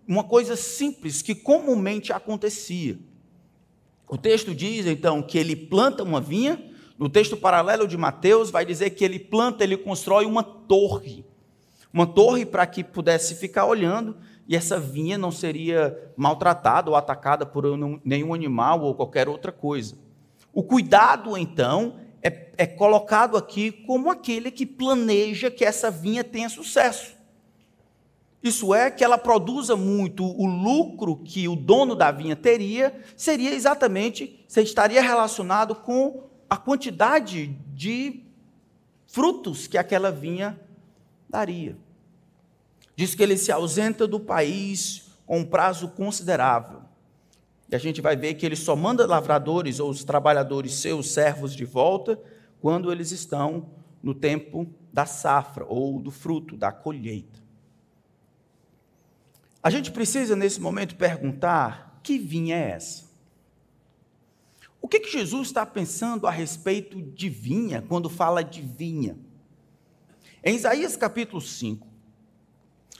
uma 0.06 0.24
coisa 0.24 0.56
simples 0.56 1.22
que 1.22 1.34
comumente 1.34 2.12
acontecia. 2.12 2.98
O 4.08 4.18
texto 4.18 4.54
diz 4.54 4.86
então 4.86 5.22
que 5.22 5.38
ele 5.38 5.54
planta 5.54 6.02
uma 6.02 6.20
vinha, 6.20 6.70
no 6.98 7.08
texto 7.08 7.36
paralelo 7.36 7.86
de 7.86 7.96
Mateus 7.96 8.50
vai 8.50 8.64
dizer 8.64 8.90
que 8.90 9.04
ele 9.04 9.18
planta, 9.18 9.64
ele 9.64 9.76
constrói 9.76 10.26
uma 10.26 10.42
torre. 10.42 11.24
Uma 11.92 12.06
torre 12.06 12.44
para 12.44 12.66
que 12.66 12.82
pudesse 12.82 13.36
ficar 13.36 13.66
olhando 13.66 14.16
e 14.46 14.54
essa 14.54 14.78
vinha 14.78 15.16
não 15.16 15.30
seria 15.30 16.12
maltratada 16.16 16.90
ou 16.90 16.96
atacada 16.96 17.46
por 17.46 17.64
nenhum 18.04 18.34
animal 18.34 18.82
ou 18.82 18.94
qualquer 18.94 19.28
outra 19.28 19.50
coisa. 19.50 19.96
O 20.52 20.62
cuidado, 20.62 21.36
então, 21.36 21.96
é, 22.22 22.50
é 22.56 22.66
colocado 22.66 23.36
aqui 23.36 23.70
como 23.70 24.10
aquele 24.10 24.50
que 24.50 24.66
planeja 24.66 25.50
que 25.50 25.64
essa 25.64 25.90
vinha 25.90 26.22
tenha 26.22 26.48
sucesso. 26.48 27.14
Isso 28.42 28.74
é, 28.74 28.90
que 28.90 29.02
ela 29.02 29.16
produza 29.16 29.74
muito, 29.74 30.22
o 30.22 30.46
lucro 30.46 31.16
que 31.16 31.48
o 31.48 31.56
dono 31.56 31.94
da 31.94 32.10
vinha 32.10 32.36
teria 32.36 32.94
seria 33.16 33.54
exatamente, 33.54 34.44
se 34.46 34.60
estaria 34.60 35.00
relacionado 35.00 35.74
com 35.74 36.24
a 36.48 36.56
quantidade 36.58 37.46
de 37.72 38.22
frutos 39.06 39.66
que 39.66 39.78
aquela 39.78 40.10
vinha 40.10 40.60
daria. 41.28 41.76
Diz 42.96 43.14
que 43.14 43.22
ele 43.22 43.36
se 43.36 43.50
ausenta 43.50 44.06
do 44.06 44.20
país 44.20 45.10
com 45.26 45.40
um 45.40 45.44
prazo 45.44 45.88
considerável. 45.88 46.82
E 47.70 47.74
a 47.74 47.78
gente 47.78 48.00
vai 48.00 48.14
ver 48.14 48.34
que 48.34 48.44
ele 48.44 48.56
só 48.56 48.76
manda 48.76 49.06
lavradores 49.06 49.80
ou 49.80 49.90
os 49.90 50.04
trabalhadores 50.04 50.74
seus 50.74 51.10
servos 51.10 51.54
de 51.54 51.64
volta 51.64 52.20
quando 52.60 52.92
eles 52.92 53.10
estão 53.10 53.70
no 54.02 54.14
tempo 54.14 54.68
da 54.92 55.06
safra 55.06 55.64
ou 55.66 55.98
do 55.98 56.10
fruto, 56.10 56.56
da 56.56 56.70
colheita. 56.70 57.42
A 59.62 59.70
gente 59.70 59.90
precisa, 59.90 60.36
nesse 60.36 60.60
momento, 60.60 60.94
perguntar: 60.94 61.98
que 62.02 62.18
vinha 62.18 62.54
é 62.54 62.70
essa? 62.72 63.04
O 64.80 64.86
que, 64.86 65.00
que 65.00 65.10
Jesus 65.10 65.48
está 65.48 65.64
pensando 65.64 66.26
a 66.26 66.30
respeito 66.30 67.00
de 67.00 67.30
vinha 67.30 67.80
quando 67.80 68.10
fala 68.10 68.44
de 68.44 68.60
vinha? 68.60 69.16
Em 70.44 70.54
Isaías 70.54 70.94
capítulo 70.94 71.40
5, 71.40 71.86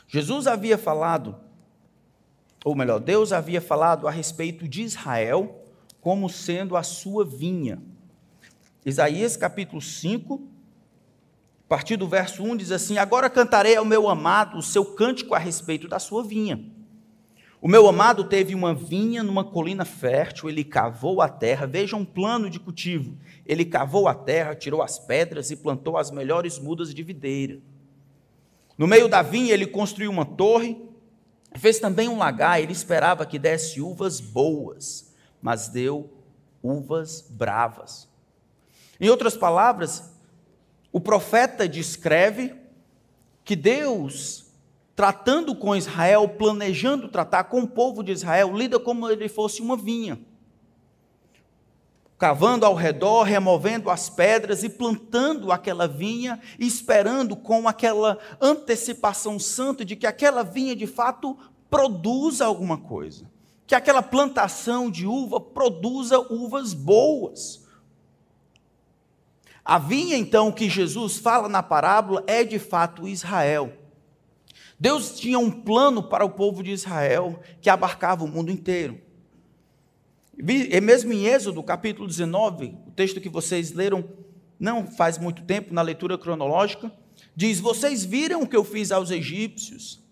Jesus 0.06 0.46
havia 0.46 0.78
falado, 0.78 1.36
ou 2.64 2.74
melhor, 2.74 2.98
Deus 2.98 3.32
havia 3.32 3.60
falado 3.60 4.06
a 4.06 4.10
respeito 4.10 4.66
de 4.66 4.82
Israel 4.82 5.62
como 6.00 6.28
sendo 6.28 6.76
a 6.76 6.82
sua 6.82 7.24
vinha. 7.24 7.82
Isaías 8.84 9.36
capítulo 9.36 9.80
5, 9.80 10.48
a 11.64 11.68
partir 11.68 11.96
do 11.96 12.06
verso 12.06 12.42
1 12.42 12.56
diz 12.56 12.70
assim: 12.70 12.98
Agora 12.98 13.30
cantarei 13.30 13.76
ao 13.76 13.84
meu 13.84 14.08
amado 14.08 14.58
o 14.58 14.62
seu 14.62 14.84
cântico 14.84 15.34
a 15.34 15.38
respeito 15.38 15.88
da 15.88 15.98
sua 15.98 16.22
vinha. 16.22 16.62
O 17.64 17.66
meu 17.66 17.88
amado 17.88 18.24
teve 18.24 18.54
uma 18.54 18.74
vinha 18.74 19.22
numa 19.22 19.42
colina 19.42 19.86
fértil, 19.86 20.50
ele 20.50 20.62
cavou 20.62 21.22
a 21.22 21.28
terra, 21.30 21.66
veja 21.66 21.96
um 21.96 22.04
plano 22.04 22.50
de 22.50 22.60
cultivo. 22.60 23.16
Ele 23.46 23.64
cavou 23.64 24.06
a 24.06 24.14
terra, 24.14 24.54
tirou 24.54 24.82
as 24.82 24.98
pedras 24.98 25.50
e 25.50 25.56
plantou 25.56 25.96
as 25.96 26.10
melhores 26.10 26.58
mudas 26.58 26.92
de 26.92 27.02
videira. 27.02 27.58
No 28.76 28.86
meio 28.86 29.08
da 29.08 29.22
vinha, 29.22 29.52
ele 29.52 29.66
construiu 29.66 30.10
uma 30.10 30.24
torre, 30.24 30.76
fez 31.56 31.78
também 31.78 32.08
um 32.08 32.18
lagar. 32.18 32.60
Ele 32.60 32.72
esperava 32.72 33.24
que 33.24 33.38
desse 33.38 33.80
uvas 33.80 34.20
boas, 34.20 35.12
mas 35.40 35.68
deu 35.68 36.10
uvas 36.62 37.20
bravas. 37.28 38.08
Em 39.00 39.08
outras 39.08 39.36
palavras, 39.36 40.12
o 40.92 41.00
profeta 41.00 41.68
descreve 41.68 42.54
que 43.44 43.54
Deus, 43.54 44.46
tratando 44.96 45.54
com 45.54 45.76
Israel, 45.76 46.28
planejando 46.28 47.08
tratar 47.08 47.44
com 47.44 47.60
o 47.60 47.68
povo 47.68 48.02
de 48.02 48.12
Israel, 48.12 48.56
lida 48.56 48.80
como 48.80 49.08
ele 49.08 49.28
fosse 49.28 49.60
uma 49.60 49.76
vinha 49.76 50.18
cavando 52.18 52.64
ao 52.64 52.74
redor, 52.74 53.22
removendo 53.22 53.90
as 53.90 54.08
pedras 54.08 54.62
e 54.62 54.68
plantando 54.68 55.50
aquela 55.50 55.88
vinha, 55.88 56.40
esperando 56.58 57.34
com 57.36 57.68
aquela 57.68 58.18
antecipação 58.40 59.38
santa 59.38 59.84
de 59.84 59.96
que 59.96 60.06
aquela 60.06 60.42
vinha 60.42 60.76
de 60.76 60.86
fato 60.86 61.36
produza 61.68 62.46
alguma 62.46 62.78
coisa. 62.78 63.28
Que 63.66 63.74
aquela 63.74 64.02
plantação 64.02 64.90
de 64.90 65.06
uva 65.06 65.40
produza 65.40 66.18
uvas 66.32 66.72
boas. 66.72 67.64
A 69.64 69.78
vinha, 69.78 70.16
então, 70.16 70.52
que 70.52 70.68
Jesus 70.68 71.16
fala 71.16 71.48
na 71.48 71.62
parábola 71.62 72.22
é 72.26 72.44
de 72.44 72.58
fato 72.58 73.08
Israel. 73.08 73.72
Deus 74.78 75.18
tinha 75.18 75.38
um 75.38 75.50
plano 75.50 76.02
para 76.02 76.24
o 76.24 76.30
povo 76.30 76.62
de 76.62 76.70
Israel 76.70 77.40
que 77.60 77.70
abarcava 77.70 78.24
o 78.24 78.28
mundo 78.28 78.50
inteiro. 78.50 79.00
E 80.38 80.80
mesmo 80.80 81.12
em 81.12 81.26
Êxodo, 81.26 81.62
capítulo 81.62 82.08
19, 82.08 82.76
o 82.86 82.90
texto 82.90 83.20
que 83.20 83.28
vocês 83.28 83.72
leram 83.72 84.04
não 84.58 84.86
faz 84.86 85.18
muito 85.18 85.42
tempo 85.42 85.72
na 85.72 85.82
leitura 85.82 86.18
cronológica, 86.18 86.92
diz: 87.34 87.60
Vocês 87.60 88.04
viram 88.04 88.42
o 88.42 88.46
que 88.46 88.56
eu 88.56 88.64
fiz 88.64 88.90
aos 88.90 89.10
egípcios? 89.10 90.02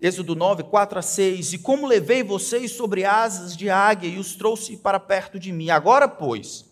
Êxodo 0.00 0.34
9, 0.34 0.64
4 0.64 0.98
a 0.98 1.02
6. 1.02 1.54
E 1.54 1.58
como 1.58 1.86
levei 1.86 2.22
vocês 2.22 2.70
sobre 2.70 3.04
asas 3.04 3.56
de 3.56 3.68
águia 3.68 4.08
e 4.08 4.18
os 4.18 4.36
trouxe 4.36 4.76
para 4.76 5.00
perto 5.00 5.38
de 5.38 5.52
mim. 5.52 5.70
Agora, 5.70 6.06
pois, 6.08 6.64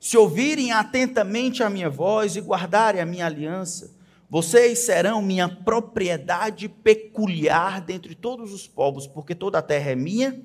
se 0.00 0.16
ouvirem 0.16 0.72
atentamente 0.72 1.62
a 1.62 1.70
minha 1.70 1.90
voz 1.90 2.34
e 2.34 2.40
guardarem 2.40 3.00
a 3.00 3.06
minha 3.06 3.26
aliança, 3.26 3.94
vocês 4.28 4.80
serão 4.80 5.22
minha 5.22 5.48
propriedade 5.48 6.68
peculiar 6.68 7.80
dentre 7.80 8.14
todos 8.14 8.52
os 8.52 8.66
povos, 8.66 9.06
porque 9.06 9.34
toda 9.34 9.58
a 9.58 9.62
terra 9.62 9.90
é 9.90 9.94
minha, 9.94 10.40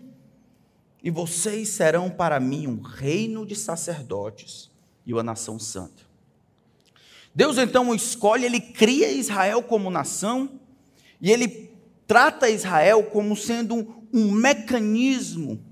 e 1.04 1.10
vocês 1.10 1.70
serão 1.70 2.10
para 2.10 2.40
mim 2.40 2.68
um 2.68 2.82
reino 2.82 3.46
de 3.46 3.56
sacerdotes 3.56 4.70
e 5.06 5.14
uma 5.14 5.24
nação 5.24 5.58
santa. 5.58 6.04
Deus 7.34 7.58
então 7.58 7.94
escolhe, 7.96 8.46
ele 8.46 8.60
cria 8.60 9.12
Israel 9.12 9.64
como 9.64 9.90
nação, 9.90 10.60
e 11.20 11.32
ele 11.32 11.72
trata 12.06 12.50
Israel 12.50 13.04
como 13.04 13.36
sendo 13.36 14.06
um, 14.14 14.32
mecanismo 14.32 15.64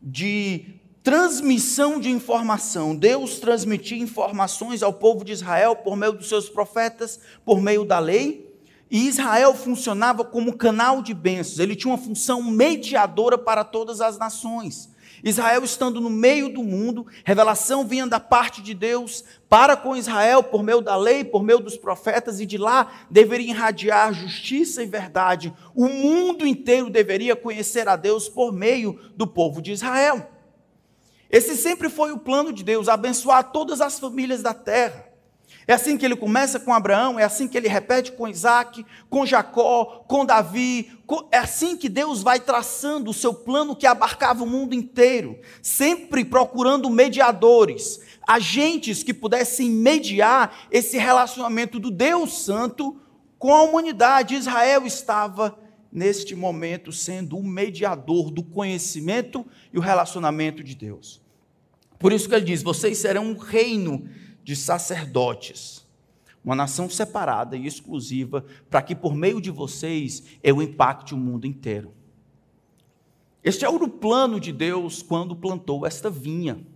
de 0.00 0.66
transmissão 1.02 1.98
de 1.98 2.10
informação. 2.10 2.94
Deus 2.94 3.38
transmitia 3.40 3.98
informações 3.98 4.82
ao 4.82 4.92
povo 4.92 5.24
de 5.24 5.32
Israel 5.32 5.74
por 5.74 5.96
meio 5.96 6.12
dos 6.12 6.28
seus 6.28 6.48
profetas, 6.48 7.18
por 7.44 7.60
meio 7.60 7.84
da 7.84 7.98
lei. 7.98 8.49
E 8.90 9.06
Israel 9.06 9.54
funcionava 9.54 10.24
como 10.24 10.56
canal 10.56 11.00
de 11.00 11.14
bênçãos, 11.14 11.60
ele 11.60 11.76
tinha 11.76 11.92
uma 11.92 12.02
função 12.02 12.42
mediadora 12.42 13.38
para 13.38 13.62
todas 13.62 14.00
as 14.00 14.18
nações. 14.18 14.90
Israel 15.22 15.62
estando 15.62 16.00
no 16.00 16.08
meio 16.08 16.52
do 16.52 16.62
mundo, 16.62 17.06
revelação 17.24 17.86
vinha 17.86 18.06
da 18.06 18.18
parte 18.18 18.62
de 18.62 18.72
Deus 18.72 19.22
para 19.48 19.76
com 19.76 19.96
Israel 19.96 20.42
por 20.42 20.62
meio 20.62 20.80
da 20.80 20.96
lei, 20.96 21.22
por 21.22 21.42
meio 21.42 21.60
dos 21.60 21.76
profetas, 21.76 22.40
e 22.40 22.46
de 22.46 22.56
lá 22.56 22.90
deveria 23.10 23.50
irradiar 23.50 24.14
justiça 24.14 24.82
e 24.82 24.86
verdade. 24.86 25.52
O 25.74 25.88
mundo 25.88 26.46
inteiro 26.46 26.88
deveria 26.88 27.36
conhecer 27.36 27.86
a 27.86 27.96
Deus 27.96 28.28
por 28.28 28.52
meio 28.52 28.98
do 29.14 29.26
povo 29.26 29.60
de 29.60 29.72
Israel. 29.72 30.30
Esse 31.30 31.56
sempre 31.56 31.88
foi 31.88 32.12
o 32.12 32.18
plano 32.18 32.52
de 32.52 32.64
Deus, 32.64 32.88
abençoar 32.88 33.52
todas 33.52 33.80
as 33.80 34.00
famílias 34.00 34.42
da 34.42 34.54
terra. 34.54 35.09
É 35.70 35.74
assim 35.74 35.96
que 35.96 36.04
ele 36.04 36.16
começa 36.16 36.58
com 36.58 36.74
Abraão, 36.74 37.16
é 37.16 37.22
assim 37.22 37.46
que 37.46 37.56
ele 37.56 37.68
repete 37.68 38.10
com 38.10 38.26
Isaac, 38.26 38.84
com 39.08 39.24
Jacó, 39.24 40.04
com 40.08 40.26
Davi. 40.26 40.98
Com... 41.06 41.28
É 41.30 41.38
assim 41.38 41.76
que 41.76 41.88
Deus 41.88 42.24
vai 42.24 42.40
traçando 42.40 43.08
o 43.08 43.14
seu 43.14 43.32
plano 43.32 43.76
que 43.76 43.86
abarcava 43.86 44.42
o 44.42 44.48
mundo 44.48 44.74
inteiro, 44.74 45.38
sempre 45.62 46.24
procurando 46.24 46.90
mediadores, 46.90 48.00
agentes 48.26 49.04
que 49.04 49.14
pudessem 49.14 49.70
mediar 49.70 50.66
esse 50.72 50.98
relacionamento 50.98 51.78
do 51.78 51.92
Deus 51.92 52.42
Santo 52.42 53.00
com 53.38 53.54
a 53.54 53.62
humanidade. 53.62 54.34
Israel 54.34 54.84
estava 54.84 55.56
neste 55.92 56.34
momento 56.34 56.90
sendo 56.90 57.38
o 57.38 57.46
mediador 57.46 58.32
do 58.32 58.42
conhecimento 58.42 59.46
e 59.72 59.78
o 59.78 59.80
relacionamento 59.80 60.64
de 60.64 60.74
Deus. 60.74 61.22
Por 61.96 62.12
isso 62.12 62.28
que 62.28 62.34
ele 62.34 62.44
diz: 62.44 62.60
vocês 62.60 62.98
serão 62.98 63.26
um 63.26 63.38
reino 63.38 64.08
de 64.50 64.56
sacerdotes, 64.56 65.86
uma 66.44 66.56
nação 66.56 66.90
separada 66.90 67.56
e 67.56 67.68
exclusiva, 67.68 68.44
para 68.68 68.82
que 68.82 68.96
por 68.96 69.14
meio 69.14 69.40
de 69.40 69.48
vocês 69.48 70.24
eu 70.42 70.60
impacte 70.60 71.14
o 71.14 71.16
mundo 71.16 71.46
inteiro. 71.46 71.94
Este 73.44 73.64
era 73.64 73.72
o 73.72 73.88
plano 73.88 74.40
de 74.40 74.52
Deus 74.52 75.02
quando 75.02 75.36
plantou 75.36 75.86
esta 75.86 76.10
vinha. 76.10 76.66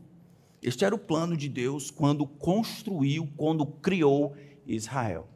Este 0.62 0.84
era 0.84 0.94
o 0.94 0.98
plano 0.98 1.36
de 1.36 1.48
Deus 1.48 1.90
quando 1.90 2.24
construiu, 2.28 3.28
quando 3.36 3.66
criou 3.66 4.36
Israel. 4.64 5.26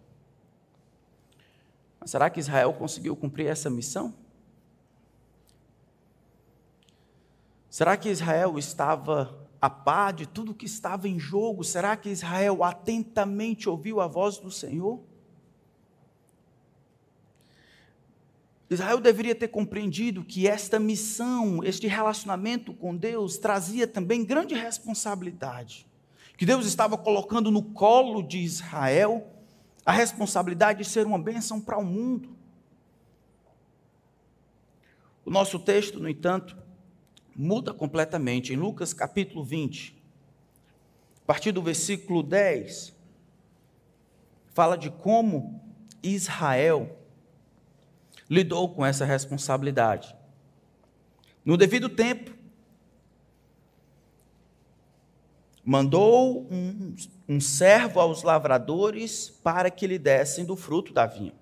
Mas 1.99 2.13
será 2.13 2.31
que 2.31 2.39
Israel 2.39 2.73
conseguiu 2.73 3.17
cumprir 3.17 3.49
essa 3.49 3.69
missão? 3.69 4.15
Será 7.69 7.97
que 7.97 8.09
Israel 8.09 8.57
estava 8.61 9.48
a 9.61 9.69
par 9.69 10.13
de 10.13 10.27
tudo 10.27 10.55
que 10.55 10.67
estava 10.67 11.09
em 11.09 11.19
jogo? 11.19 11.65
Será 11.65 11.97
que 11.97 12.09
Israel 12.09 12.63
atentamente 12.63 13.69
ouviu 13.69 14.01
a 14.01 14.07
voz 14.07 14.39
do 14.39 14.51
Senhor? 14.51 15.01
Israel 18.71 19.01
deveria 19.01 19.35
ter 19.35 19.49
compreendido 19.49 20.23
que 20.23 20.47
esta 20.47 20.79
missão, 20.79 21.65
este 21.65 21.87
relacionamento 21.87 22.75
com 22.75 22.95
Deus, 22.95 23.39
trazia 23.39 23.87
também 23.87 24.25
grande 24.25 24.55
responsabilidade. 24.55 25.87
Que 26.37 26.45
Deus 26.45 26.67
estava 26.67 26.97
colocando 26.97 27.51
no 27.51 27.63
colo 27.63 28.23
de 28.23 28.39
Israel 28.39 29.27
a 29.85 29.93
responsabilidade 29.93 30.83
de 30.83 30.89
ser 30.89 31.07
uma 31.07 31.19
bênção 31.19 31.61
para 31.61 31.79
o 31.79 31.85
mundo. 31.85 32.37
O 35.25 35.31
nosso 35.31 35.59
texto, 35.59 35.99
no 35.99 36.09
entanto, 36.09 36.57
muda 37.39 37.73
completamente. 37.73 38.53
Em 38.53 38.57
Lucas 38.57 38.93
capítulo 38.93 39.45
20, 39.45 39.97
a 41.23 41.27
partir 41.27 41.53
do 41.53 41.63
versículo 41.63 42.21
10, 42.21 42.93
fala 44.53 44.77
de 44.77 44.91
como 44.91 45.63
Israel 46.03 46.99
lidou 48.29 48.75
com 48.75 48.85
essa 48.85 49.05
responsabilidade. 49.05 50.17
No 51.45 51.57
devido 51.57 51.89
tempo, 51.89 52.37
mandou 55.65 56.49
um, 56.51 56.97
um, 57.29 57.41
servo 57.41 58.01
aos 58.01 58.25
lavradores 58.25 59.31
para 59.31 59.71
que 59.71 59.87
lhe 59.87 59.99
dessem 59.99 60.45
do 60.45 60.57
fruto 60.57 60.93
da 60.93 61.07
vinha. 61.07 61.35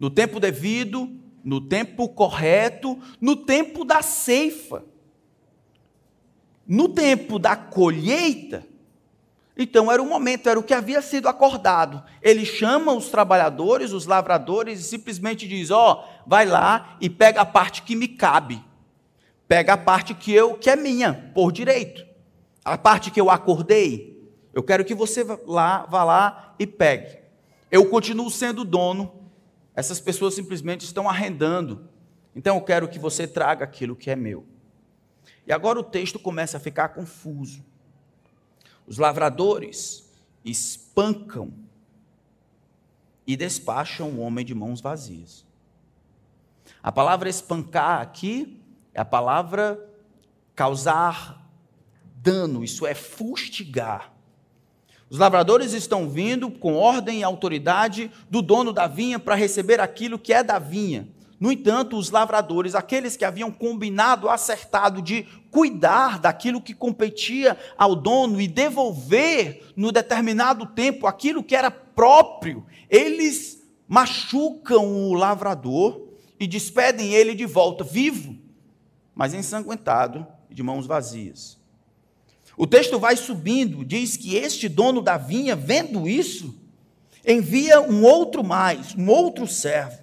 No 0.00 0.10
tempo 0.10 0.40
devido, 0.40 1.21
no 1.44 1.60
tempo 1.60 2.08
correto, 2.08 2.98
no 3.20 3.36
tempo 3.36 3.84
da 3.84 4.02
ceifa, 4.02 4.84
no 6.66 6.88
tempo 6.88 7.38
da 7.38 7.56
colheita. 7.56 8.66
Então 9.56 9.92
era 9.92 10.02
o 10.02 10.06
momento, 10.06 10.48
era 10.48 10.58
o 10.58 10.62
que 10.62 10.72
havia 10.72 11.02
sido 11.02 11.28
acordado. 11.28 12.02
Ele 12.22 12.44
chama 12.44 12.92
os 12.92 13.08
trabalhadores, 13.08 13.92
os 13.92 14.06
lavradores, 14.06 14.80
e 14.80 14.84
simplesmente 14.84 15.46
diz: 15.46 15.70
Ó, 15.70 15.92
oh, 15.92 16.28
vai 16.28 16.46
lá 16.46 16.96
e 17.00 17.10
pega 17.10 17.42
a 17.42 17.46
parte 17.46 17.82
que 17.82 17.94
me 17.94 18.08
cabe. 18.08 18.62
Pega 19.46 19.74
a 19.74 19.76
parte 19.76 20.14
que 20.14 20.32
eu 20.32 20.54
que 20.54 20.70
é 20.70 20.76
minha, 20.76 21.30
por 21.34 21.52
direito. 21.52 22.06
A 22.64 22.78
parte 22.78 23.10
que 23.10 23.20
eu 23.20 23.28
acordei. 23.28 24.12
Eu 24.54 24.62
quero 24.62 24.84
que 24.84 24.94
você 24.94 25.24
vá 25.24 25.38
lá, 25.46 25.86
vá 25.90 26.04
lá 26.04 26.54
e 26.58 26.66
pegue. 26.66 27.18
Eu 27.70 27.88
continuo 27.88 28.30
sendo 28.30 28.64
dono, 28.64 29.21
essas 29.74 30.00
pessoas 30.00 30.34
simplesmente 30.34 30.84
estão 30.84 31.08
arrendando. 31.08 31.88
Então 32.34 32.56
eu 32.56 32.62
quero 32.62 32.88
que 32.88 32.98
você 32.98 33.26
traga 33.26 33.64
aquilo 33.64 33.96
que 33.96 34.10
é 34.10 34.16
meu. 34.16 34.46
E 35.46 35.52
agora 35.52 35.78
o 35.78 35.84
texto 35.84 36.18
começa 36.18 36.56
a 36.56 36.60
ficar 36.60 36.90
confuso. 36.90 37.64
Os 38.86 38.98
lavradores 38.98 40.10
espancam 40.44 41.52
e 43.26 43.36
despacham 43.36 44.10
o 44.10 44.20
homem 44.20 44.44
de 44.44 44.54
mãos 44.54 44.80
vazias. 44.80 45.46
A 46.82 46.90
palavra 46.90 47.28
espancar 47.28 48.00
aqui 48.00 48.60
é 48.92 49.00
a 49.00 49.04
palavra 49.04 49.88
causar 50.54 51.48
dano, 52.16 52.62
isso 52.62 52.86
é 52.86 52.94
fustigar. 52.94 54.11
Os 55.12 55.18
lavradores 55.18 55.74
estão 55.74 56.08
vindo 56.08 56.50
com 56.50 56.74
ordem 56.74 57.20
e 57.20 57.22
autoridade 57.22 58.10
do 58.30 58.40
dono 58.40 58.72
da 58.72 58.86
vinha 58.86 59.18
para 59.18 59.34
receber 59.34 59.78
aquilo 59.78 60.18
que 60.18 60.32
é 60.32 60.42
da 60.42 60.58
vinha. 60.58 61.06
No 61.38 61.52
entanto, 61.52 61.98
os 61.98 62.08
lavradores, 62.08 62.74
aqueles 62.74 63.14
que 63.14 63.22
haviam 63.26 63.50
combinado, 63.50 64.30
acertado 64.30 65.02
de 65.02 65.26
cuidar 65.50 66.18
daquilo 66.18 66.62
que 66.62 66.72
competia 66.72 67.58
ao 67.76 67.94
dono 67.94 68.40
e 68.40 68.48
devolver 68.48 69.62
no 69.76 69.92
determinado 69.92 70.64
tempo 70.64 71.06
aquilo 71.06 71.44
que 71.44 71.54
era 71.54 71.70
próprio, 71.70 72.64
eles 72.88 73.62
machucam 73.86 75.10
o 75.10 75.12
lavrador 75.12 76.08
e 76.40 76.46
despedem 76.46 77.12
ele 77.12 77.34
de 77.34 77.44
volta, 77.44 77.84
vivo, 77.84 78.34
mas 79.14 79.34
ensanguentado 79.34 80.26
e 80.48 80.54
de 80.54 80.62
mãos 80.62 80.86
vazias. 80.86 81.61
O 82.62 82.66
texto 82.68 82.96
vai 82.96 83.16
subindo, 83.16 83.84
diz 83.84 84.16
que 84.16 84.36
este 84.36 84.68
dono 84.68 85.02
da 85.02 85.16
vinha, 85.16 85.56
vendo 85.56 86.08
isso, 86.08 86.54
envia 87.26 87.80
um 87.80 88.04
outro 88.04 88.44
mais, 88.44 88.94
um 88.96 89.08
outro 89.08 89.48
servo, 89.48 89.98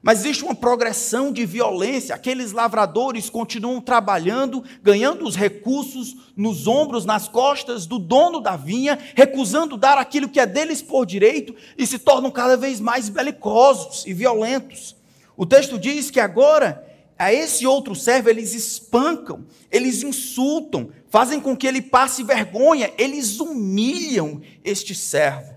Mas 0.00 0.20
existe 0.20 0.44
uma 0.44 0.54
progressão 0.54 1.32
de 1.32 1.44
violência. 1.44 2.14
Aqueles 2.14 2.52
lavradores 2.52 3.28
continuam 3.28 3.80
trabalhando, 3.80 4.62
ganhando 4.80 5.24
os 5.24 5.34
recursos 5.34 6.14
nos 6.36 6.68
ombros, 6.68 7.04
nas 7.04 7.26
costas 7.26 7.84
do 7.84 7.98
dono 7.98 8.38
da 8.38 8.54
vinha, 8.54 8.96
recusando 9.16 9.76
dar 9.76 9.98
aquilo 9.98 10.28
que 10.28 10.38
é 10.38 10.46
deles 10.46 10.80
por 10.80 11.04
direito 11.04 11.52
e 11.76 11.84
se 11.84 11.98
tornam 11.98 12.30
cada 12.30 12.56
vez 12.56 12.78
mais 12.78 13.08
belicosos 13.08 14.06
e 14.06 14.14
violentos. 14.14 14.94
O 15.36 15.44
texto 15.44 15.80
diz 15.80 16.12
que 16.12 16.20
agora 16.20 16.88
a 17.18 17.32
esse 17.32 17.66
outro 17.66 17.94
servo 17.94 18.28
eles 18.28 18.54
espancam, 18.54 19.44
eles 19.70 20.02
insultam, 20.02 20.90
fazem 21.12 21.38
com 21.38 21.54
que 21.54 21.66
ele 21.66 21.82
passe 21.82 22.24
vergonha, 22.24 22.90
eles 22.96 23.38
humilham 23.38 24.40
este 24.64 24.94
servo. 24.94 25.54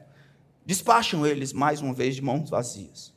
Despacham 0.66 1.26
eles 1.26 1.54
mais 1.54 1.80
uma 1.80 1.94
vez 1.94 2.14
de 2.14 2.22
mãos 2.22 2.50
vazias. 2.50 3.14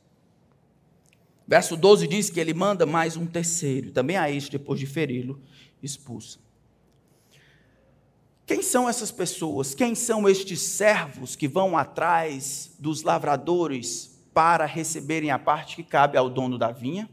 Verso 1.45 1.75
12 1.75 2.07
diz 2.07 2.29
que 2.29 2.39
ele 2.39 2.53
manda 2.53 2.85
mais 2.85 3.17
um 3.17 3.25
terceiro, 3.25 3.91
também 3.91 4.15
a 4.15 4.31
este, 4.31 4.51
depois 4.51 4.79
de 4.79 4.85
feri-lo, 4.85 5.41
expulsa. 5.83 6.39
Quem 8.45 8.61
são 8.61 8.87
essas 8.87 9.11
pessoas? 9.11 9.75
Quem 9.75 9.93
são 9.93 10.29
estes 10.29 10.61
servos 10.61 11.35
que 11.35 11.47
vão 11.47 11.77
atrás 11.77 12.71
dos 12.79 13.03
lavradores 13.03 14.17
para 14.33 14.65
receberem 14.65 15.29
a 15.29 15.37
parte 15.37 15.75
que 15.75 15.83
cabe 15.83 16.17
ao 16.17 16.29
dono 16.29 16.57
da 16.57 16.71
vinha? 16.71 17.09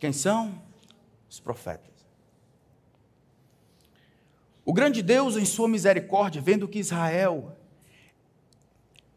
Quem 0.00 0.12
são? 0.12 0.60
Os 1.30 1.38
profetas. 1.38 1.91
O 4.72 4.74
grande 4.74 5.02
Deus, 5.02 5.36
em 5.36 5.44
sua 5.44 5.68
misericórdia, 5.68 6.40
vendo 6.40 6.66
que 6.66 6.78
Israel 6.78 7.58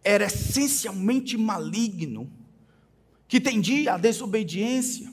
era 0.04 0.26
essencialmente 0.26 1.38
maligno, 1.38 2.30
que 3.26 3.40
tendia 3.40 3.94
à 3.94 3.98
desobediência, 3.98 5.10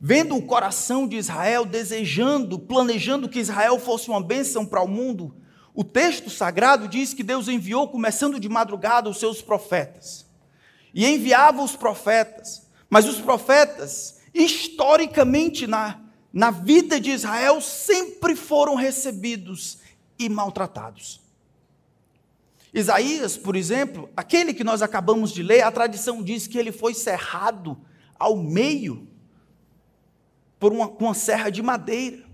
vendo 0.00 0.36
o 0.36 0.42
coração 0.42 1.08
de 1.08 1.16
Israel 1.16 1.64
desejando, 1.64 2.56
planejando 2.56 3.28
que 3.28 3.40
Israel 3.40 3.80
fosse 3.80 4.08
uma 4.08 4.22
bênção 4.22 4.64
para 4.64 4.80
o 4.80 4.86
mundo, 4.86 5.34
o 5.74 5.82
texto 5.82 6.30
sagrado 6.30 6.86
diz 6.86 7.12
que 7.12 7.24
Deus 7.24 7.48
enviou, 7.48 7.88
começando 7.88 8.38
de 8.38 8.48
madrugada, 8.48 9.10
os 9.10 9.18
seus 9.18 9.42
profetas. 9.42 10.24
E 10.94 11.04
enviava 11.04 11.64
os 11.64 11.74
profetas, 11.74 12.70
mas 12.88 13.08
os 13.08 13.20
profetas, 13.20 14.20
historicamente 14.32 15.66
na, 15.66 16.07
na 16.32 16.50
vida 16.50 17.00
de 17.00 17.10
Israel, 17.10 17.60
sempre 17.60 18.36
foram 18.36 18.74
recebidos 18.74 19.78
e 20.18 20.28
maltratados. 20.28 21.20
Isaías, 22.72 23.36
por 23.36 23.56
exemplo, 23.56 24.10
aquele 24.16 24.52
que 24.52 24.62
nós 24.62 24.82
acabamos 24.82 25.32
de 25.32 25.42
ler, 25.42 25.62
a 25.62 25.70
tradição 25.72 26.22
diz 26.22 26.46
que 26.46 26.58
ele 26.58 26.70
foi 26.70 26.92
cerrado 26.92 27.78
ao 28.18 28.36
meio 28.36 29.08
por 30.58 30.72
uma, 30.72 30.88
uma 30.88 31.14
serra 31.14 31.50
de 31.50 31.62
madeira. 31.62 32.24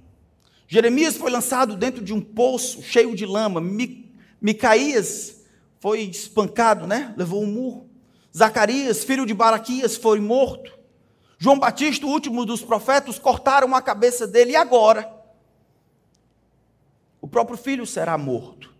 Jeremias 0.66 1.16
foi 1.16 1.30
lançado 1.30 1.76
dentro 1.76 2.02
de 2.02 2.12
um 2.12 2.20
poço 2.20 2.82
cheio 2.82 3.14
de 3.14 3.24
lama. 3.24 3.60
Mi, 3.60 4.10
Micaías 4.40 5.42
foi 5.78 6.00
espancado, 6.02 6.86
né? 6.86 7.14
levou 7.16 7.42
um 7.42 7.46
murro. 7.46 7.88
Zacarias, 8.36 9.04
filho 9.04 9.24
de 9.24 9.32
Baraquias, 9.32 9.96
foi 9.96 10.18
morto. 10.18 10.73
João 11.44 11.58
Batista, 11.58 12.06
o 12.06 12.08
último 12.08 12.46
dos 12.46 12.62
profetas, 12.62 13.18
cortaram 13.18 13.74
a 13.74 13.82
cabeça 13.82 14.26
dele 14.26 14.52
e 14.52 14.56
agora 14.56 15.12
o 17.20 17.28
próprio 17.28 17.58
filho 17.58 17.84
será 17.84 18.16
morto. 18.16 18.72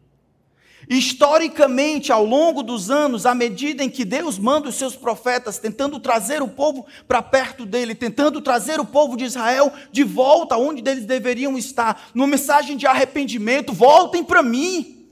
Historicamente, 0.89 2.11
ao 2.11 2.25
longo 2.25 2.63
dos 2.63 2.91
anos, 2.91 3.27
à 3.27 3.35
medida 3.35 3.85
em 3.85 3.91
que 3.91 4.03
Deus 4.03 4.39
manda 4.39 4.71
os 4.71 4.77
seus 4.77 4.97
profetas 4.97 5.59
tentando 5.59 6.01
trazer 6.01 6.41
o 6.41 6.49
povo 6.49 6.87
para 7.07 7.21
perto 7.21 7.67
dele, 7.67 7.95
tentando 7.95 8.41
trazer 8.41 8.81
o 8.81 8.87
povo 8.87 9.15
de 9.15 9.25
Israel 9.25 9.71
de 9.93 10.03
volta 10.03 10.57
onde 10.57 10.83
eles 10.91 11.05
deveriam 11.05 11.59
estar, 11.59 12.09
numa 12.15 12.27
mensagem 12.27 12.79
de 12.79 12.87
arrependimento, 12.87 13.75
voltem 13.75 14.25
para 14.25 14.43
mim. 14.43 15.07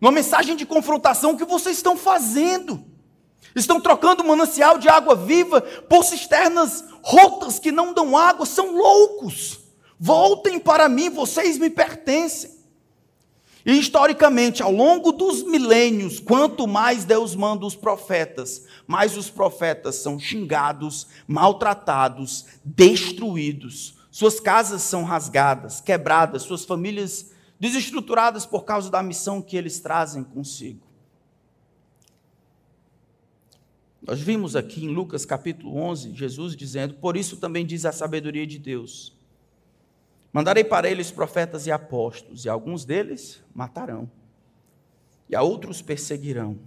Numa 0.00 0.12
mensagem 0.12 0.54
de 0.54 0.64
confrontação, 0.64 1.32
o 1.32 1.36
que 1.36 1.44
vocês 1.44 1.76
estão 1.76 1.96
fazendo? 1.96 2.93
Estão 3.54 3.80
trocando 3.80 4.24
manancial 4.24 4.78
de 4.78 4.88
água 4.88 5.14
viva 5.14 5.60
por 5.60 6.04
cisternas 6.04 6.84
rotas 7.02 7.58
que 7.58 7.70
não 7.70 7.92
dão 7.92 8.16
água, 8.16 8.44
são 8.44 8.74
loucos. 8.74 9.60
Voltem 9.98 10.58
para 10.58 10.88
mim, 10.88 11.08
vocês 11.08 11.56
me 11.56 11.70
pertencem. 11.70 12.54
E 13.64 13.78
historicamente, 13.78 14.62
ao 14.62 14.70
longo 14.70 15.10
dos 15.12 15.42
milênios, 15.42 16.20
quanto 16.20 16.66
mais 16.66 17.04
Deus 17.04 17.34
manda 17.34 17.64
os 17.64 17.74
profetas, 17.74 18.64
mais 18.86 19.16
os 19.16 19.30
profetas 19.30 19.96
são 19.96 20.18
xingados, 20.18 21.06
maltratados, 21.26 22.44
destruídos. 22.62 23.94
Suas 24.10 24.38
casas 24.38 24.82
são 24.82 25.02
rasgadas, 25.02 25.80
quebradas, 25.80 26.42
suas 26.42 26.64
famílias 26.64 27.32
desestruturadas 27.58 28.44
por 28.44 28.64
causa 28.64 28.90
da 28.90 29.02
missão 29.02 29.40
que 29.40 29.56
eles 29.56 29.80
trazem 29.80 30.22
consigo. 30.22 30.83
Nós 34.06 34.20
vimos 34.20 34.54
aqui 34.54 34.84
em 34.84 34.88
Lucas 34.88 35.24
capítulo 35.24 35.76
11, 35.76 36.14
Jesus 36.14 36.54
dizendo: 36.54 36.94
Por 36.94 37.16
isso 37.16 37.38
também 37.38 37.64
diz 37.64 37.84
a 37.84 37.92
sabedoria 37.92 38.46
de 38.46 38.58
Deus 38.58 39.14
Mandarei 40.34 40.64
para 40.64 40.90
eles 40.90 41.12
profetas 41.12 41.64
e 41.68 41.70
apóstolos, 41.70 42.44
e 42.44 42.48
alguns 42.48 42.84
deles 42.84 43.40
matarão, 43.54 44.10
e 45.28 45.36
a 45.36 45.42
outros 45.42 45.80
perseguirão, 45.80 46.58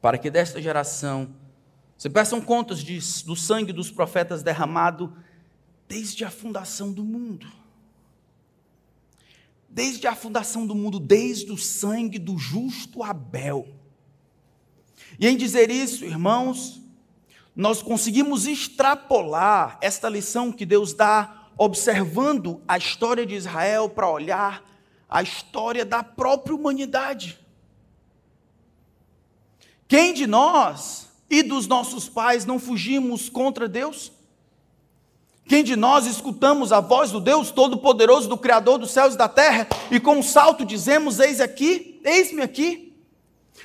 para 0.00 0.16
que 0.16 0.30
desta 0.30 0.62
geração 0.62 1.28
se 1.96 2.08
peçam 2.08 2.40
contas 2.40 2.78
de, 2.78 3.00
do 3.24 3.34
sangue 3.34 3.72
dos 3.72 3.90
profetas 3.90 4.44
derramado 4.44 5.12
desde 5.88 6.24
a 6.24 6.30
fundação 6.30 6.92
do 6.92 7.02
mundo. 7.02 7.48
Desde 9.68 10.06
a 10.06 10.14
fundação 10.14 10.64
do 10.64 10.76
mundo, 10.76 11.00
desde 11.00 11.50
o 11.50 11.58
sangue 11.58 12.16
do 12.16 12.38
justo 12.38 13.02
Abel. 13.02 13.66
E 15.18 15.26
em 15.26 15.36
dizer 15.36 15.70
isso, 15.70 16.04
irmãos, 16.04 16.80
nós 17.54 17.82
conseguimos 17.82 18.46
extrapolar 18.46 19.78
esta 19.80 20.08
lição 20.08 20.52
que 20.52 20.64
Deus 20.64 20.94
dá 20.94 21.48
observando 21.56 22.62
a 22.68 22.78
história 22.78 23.26
de 23.26 23.34
Israel 23.34 23.88
para 23.88 24.08
olhar 24.08 24.64
a 25.08 25.22
história 25.22 25.84
da 25.84 26.04
própria 26.04 26.54
humanidade. 26.54 27.36
Quem 29.88 30.14
de 30.14 30.26
nós 30.26 31.08
e 31.28 31.42
dos 31.42 31.66
nossos 31.66 32.08
pais 32.08 32.44
não 32.44 32.60
fugimos 32.60 33.28
contra 33.28 33.66
Deus? 33.66 34.12
Quem 35.48 35.64
de 35.64 35.74
nós 35.74 36.06
escutamos 36.06 36.72
a 36.72 36.80
voz 36.80 37.10
do 37.10 37.20
Deus 37.20 37.50
Todo-Poderoso, 37.50 38.28
do 38.28 38.36
Criador 38.36 38.78
dos 38.78 38.90
céus 38.90 39.14
e 39.14 39.18
da 39.18 39.28
terra, 39.28 39.66
e 39.90 39.98
com 39.98 40.18
um 40.18 40.22
salto 40.22 40.64
dizemos: 40.64 41.18
Eis 41.18 41.40
aqui, 41.40 42.00
eis-me 42.04 42.42
aqui? 42.42 42.87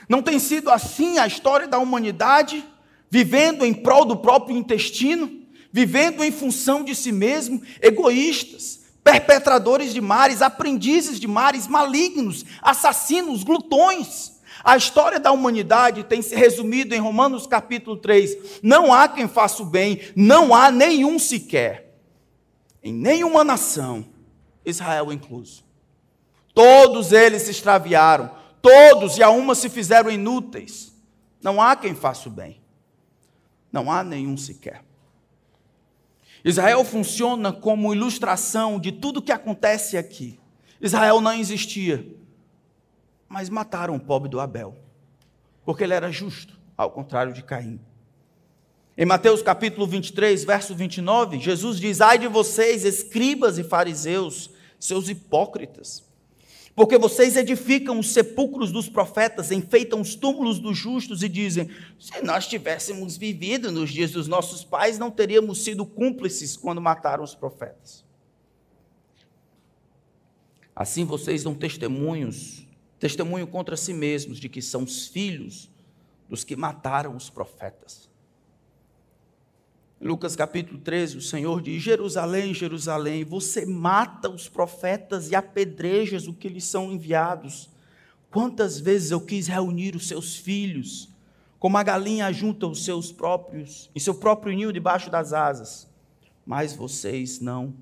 Não 0.07 0.21
tem 0.21 0.39
sido 0.39 0.69
assim 0.69 1.17
a 1.17 1.27
história 1.27 1.67
da 1.67 1.79
humanidade, 1.79 2.65
vivendo 3.09 3.65
em 3.65 3.73
prol 3.73 4.05
do 4.05 4.17
próprio 4.17 4.57
intestino? 4.57 5.43
vivendo 5.73 6.23
em 6.23 6.31
função 6.31 6.83
de 6.83 6.93
si 6.93 7.11
mesmo, 7.11 7.59
egoístas, 7.81 8.81
perpetradores 9.03 9.91
de 9.91 9.99
mares, 9.99 10.43
aprendizes 10.43 11.19
de 11.19 11.27
mares, 11.27 11.67
malignos, 11.67 12.45
assassinos, 12.61 13.43
glutões. 13.43 14.33
A 14.63 14.77
história 14.77 15.19
da 15.19 15.31
humanidade 15.31 16.03
tem 16.03 16.21
se 16.21 16.35
resumido 16.35 16.93
em 16.93 16.99
Romanos 16.99 17.47
capítulo 17.47 17.97
3. 17.97 18.61
Não 18.61 18.93
há 18.93 19.07
quem 19.07 19.27
faça 19.27 19.63
o 19.63 19.65
bem, 19.65 19.99
não 20.15 20.53
há 20.53 20.69
nenhum 20.69 21.17
sequer, 21.17 21.97
em 22.83 22.93
nenhuma 22.93 23.43
nação, 23.43 24.05
Israel 24.63 25.11
incluso. 25.11 25.63
Todos 26.53 27.11
eles 27.11 27.41
se 27.41 27.51
extraviaram, 27.51 28.29
todos 28.63 29.17
e 29.17 29.23
a 29.23 29.29
uma 29.29 29.53
se 29.53 29.69
fizeram 29.69 30.09
inúteis. 30.09 30.93
Não 31.41 31.61
há 31.61 31.75
quem 31.75 31.93
faça 31.93 32.29
o 32.29 32.31
bem, 32.31 32.61
não 33.69 33.91
há 33.91 34.01
nenhum 34.01 34.37
sequer. 34.37 34.81
Israel 36.45 36.83
funciona 36.85 37.51
como 37.51 37.93
ilustração 37.93 38.79
de 38.79 38.93
tudo 38.93 39.21
que 39.21 39.31
acontece 39.31 39.97
aqui. 39.97 40.39
Israel 40.79 41.19
não 41.19 41.33
existia, 41.33 42.05
mas 43.27 43.49
mataram 43.49 43.95
o 43.95 43.99
pobre 43.99 44.29
do 44.29 44.39
Abel, 44.39 44.77
porque 45.65 45.83
ele 45.83 45.93
era 45.93 46.11
justo, 46.11 46.57
ao 46.77 46.89
contrário 46.89 47.33
de 47.33 47.43
Caim. 47.43 47.79
Em 48.97 49.05
Mateus 49.05 49.41
capítulo 49.41 49.87
23, 49.87 50.43
verso 50.45 50.73
29, 50.73 51.39
Jesus 51.39 51.79
diz: 51.79 51.99
Ai 51.99 52.17
de 52.17 52.27
vocês, 52.27 52.85
escribas 52.85 53.57
e 53.57 53.63
fariseus, 53.63 54.51
seus 54.79 55.09
hipócritas, 55.09 56.03
porque 56.75 56.97
vocês 56.97 57.35
edificam 57.35 57.99
os 57.99 58.11
sepulcros 58.11 58.71
dos 58.71 58.89
profetas, 58.89 59.51
enfeitam 59.51 60.01
os 60.01 60.15
túmulos 60.15 60.59
dos 60.59 60.77
justos 60.77 61.21
e 61.21 61.29
dizem: 61.29 61.69
se 61.99 62.21
nós 62.23 62.47
tivéssemos 62.47 63.15
vivido 63.15 63.71
nos 63.71 63.91
dias 63.91 64.11
dos 64.11 64.27
nossos 64.27 64.63
pais, 64.63 64.97
não 64.97 65.11
teríamos 65.11 65.63
sido 65.63 65.85
cúmplices 65.85 66.57
quando 66.57 66.81
mataram 66.81 67.23
os 67.23 67.35
profetas. 67.35 68.03
Assim 70.75 71.05
vocês 71.05 71.43
dão 71.43 71.53
testemunhos, 71.53 72.65
testemunho 72.97 73.45
contra 73.45 73.77
si 73.77 73.93
mesmos 73.93 74.39
de 74.39 74.49
que 74.49 74.61
são 74.61 74.83
os 74.83 75.07
filhos 75.07 75.69
dos 76.27 76.43
que 76.43 76.55
mataram 76.55 77.15
os 77.15 77.29
profetas. 77.29 78.09
Lucas 80.03 80.35
capítulo 80.35 80.79
13, 80.79 81.17
o 81.17 81.21
Senhor 81.21 81.61
diz: 81.61 81.81
Jerusalém, 81.81 82.53
Jerusalém, 82.53 83.23
você 83.23 83.65
mata 83.65 84.29
os 84.29 84.49
profetas 84.49 85.31
e 85.31 85.35
apedrejas 85.35 86.27
o 86.27 86.33
que 86.33 86.49
lhes 86.49 86.65
são 86.65 86.91
enviados. 86.91 87.69
Quantas 88.29 88.77
vezes 88.77 89.11
eu 89.11 89.21
quis 89.21 89.47
reunir 89.47 89.95
os 89.95 90.09
seus 90.09 90.35
filhos, 90.35 91.07
como 91.57 91.77
a 91.77 91.83
galinha 91.83 92.33
junta 92.33 92.67
os 92.67 92.83
seus 92.83 93.13
próprios, 93.13 93.89
em 93.95 93.99
seu 93.99 94.13
próprio 94.13 94.53
ninho 94.53 94.73
debaixo 94.73 95.09
das 95.09 95.31
asas, 95.31 95.87
mas 96.45 96.75
vocês 96.75 97.39
não 97.39 97.73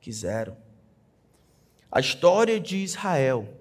quiseram. 0.00 0.56
A 1.90 1.98
história 1.98 2.60
de 2.60 2.76
Israel, 2.76 3.58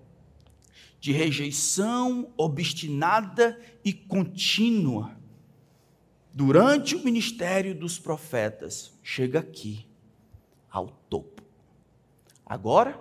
de 0.99 1.12
rejeição 1.12 2.30
obstinada 2.38 3.60
e 3.84 3.91
contínua, 3.91 5.18
durante 6.34 6.96
o 6.96 7.04
ministério 7.04 7.74
dos 7.74 8.00
profetas, 8.00 8.94
chega 9.04 9.39
aqui, 9.39 9.88
ao 10.70 10.88
topo. 10.88 11.42
Agora, 12.46 13.00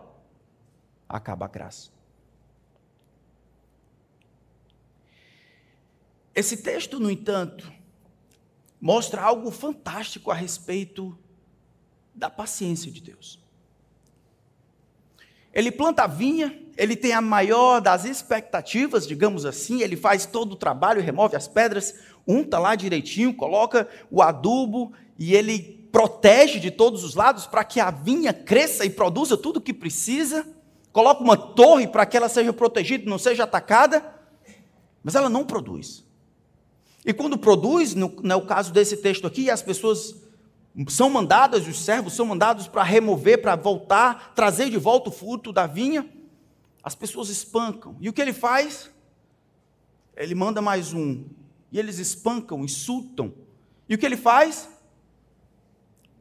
acaba 1.08 1.46
a 1.46 1.48
graça. 1.48 1.90
Esse 6.34 6.58
texto, 6.58 7.00
no 7.00 7.10
entanto, 7.10 7.72
mostra 8.80 9.22
algo 9.22 9.50
fantástico 9.50 10.30
a 10.30 10.34
respeito 10.34 11.18
da 12.14 12.30
paciência 12.30 12.90
de 12.90 13.00
Deus. 13.00 13.40
Ele 15.52 15.72
planta 15.72 16.04
a 16.04 16.06
vinha, 16.06 16.56
ele 16.76 16.94
tem 16.94 17.12
a 17.12 17.20
maior 17.20 17.80
das 17.80 18.04
expectativas, 18.04 19.06
digamos 19.06 19.44
assim, 19.44 19.82
ele 19.82 19.96
faz 19.96 20.26
todo 20.26 20.52
o 20.52 20.56
trabalho, 20.56 21.02
remove 21.02 21.34
as 21.34 21.48
pedras, 21.48 21.94
unta 22.28 22.58
lá 22.58 22.74
direitinho, 22.74 23.32
coloca 23.32 23.88
o 24.10 24.22
adubo 24.22 24.92
e 25.18 25.34
ele 25.34 25.88
protege 25.90 26.60
de 26.60 26.70
todos 26.70 27.02
os 27.02 27.14
lados 27.14 27.46
para 27.46 27.64
que 27.64 27.80
a 27.80 27.90
vinha 27.90 28.32
cresça 28.32 28.84
e 28.84 28.90
produza 28.90 29.36
tudo 29.36 29.56
o 29.56 29.60
que 29.60 29.72
precisa. 29.72 30.46
Coloca 30.92 31.22
uma 31.22 31.36
torre 31.36 31.88
para 31.88 32.04
que 32.04 32.16
ela 32.16 32.28
seja 32.28 32.52
protegida, 32.52 33.08
não 33.08 33.18
seja 33.18 33.44
atacada, 33.44 34.14
mas 35.02 35.14
ela 35.14 35.30
não 35.30 35.44
produz. 35.44 36.04
E 37.04 37.12
quando 37.12 37.38
produz, 37.38 37.94
no, 37.94 38.08
no 38.22 38.42
caso 38.42 38.72
desse 38.72 38.98
texto 38.98 39.26
aqui, 39.26 39.50
as 39.50 39.62
pessoas 39.62 40.14
são 40.88 41.08
mandadas, 41.08 41.66
os 41.66 41.80
servos 41.80 42.12
são 42.12 42.26
mandados 42.26 42.68
para 42.68 42.82
remover, 42.82 43.40
para 43.40 43.56
voltar, 43.56 44.34
trazer 44.34 44.68
de 44.70 44.76
volta 44.76 45.08
o 45.08 45.12
fruto 45.12 45.52
da 45.52 45.66
vinha, 45.66 46.08
as 46.82 46.94
pessoas 46.94 47.28
espancam. 47.28 47.96
E 48.00 48.08
o 48.08 48.12
que 48.12 48.20
ele 48.20 48.32
faz? 48.32 48.90
Ele 50.16 50.34
manda 50.34 50.60
mais 50.60 50.92
um. 50.92 51.24
E 51.70 51.78
eles 51.78 51.98
espancam, 51.98 52.64
insultam. 52.64 53.32
E 53.88 53.94
o 53.94 53.98
que 53.98 54.06
ele 54.06 54.16
faz? 54.16 54.68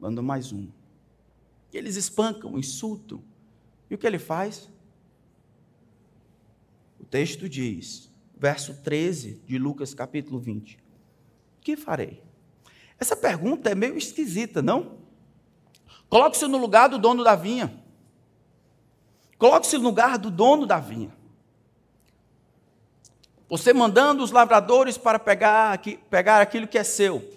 Manda 0.00 0.22
mais 0.22 0.52
um. 0.52 0.68
E 1.72 1.76
eles 1.76 1.96
espancam, 1.96 2.58
insultam. 2.58 3.22
E 3.90 3.94
o 3.94 3.98
que 3.98 4.06
ele 4.06 4.18
faz? 4.18 4.68
O 7.00 7.04
texto 7.04 7.48
diz, 7.48 8.10
verso 8.36 8.74
13 8.82 9.42
de 9.46 9.58
Lucas 9.58 9.94
capítulo 9.94 10.38
20: 10.38 10.78
Que 11.60 11.76
farei? 11.76 12.22
Essa 12.98 13.16
pergunta 13.16 13.70
é 13.70 13.74
meio 13.74 13.96
esquisita, 13.96 14.60
não? 14.60 14.98
Coloque-se 16.08 16.46
no 16.46 16.58
lugar 16.58 16.88
do 16.88 16.98
dono 16.98 17.22
da 17.22 17.36
vinha. 17.36 17.82
Coloque-se 19.36 19.76
no 19.76 19.84
lugar 19.84 20.18
do 20.18 20.30
dono 20.30 20.66
da 20.66 20.80
vinha. 20.80 21.16
Você 23.48 23.72
mandando 23.72 24.22
os 24.22 24.30
lavradores 24.30 24.98
para 24.98 25.18
pegar, 25.18 25.80
pegar 26.10 26.40
aquilo 26.40 26.68
que 26.68 26.76
é 26.76 26.84
seu. 26.84 27.36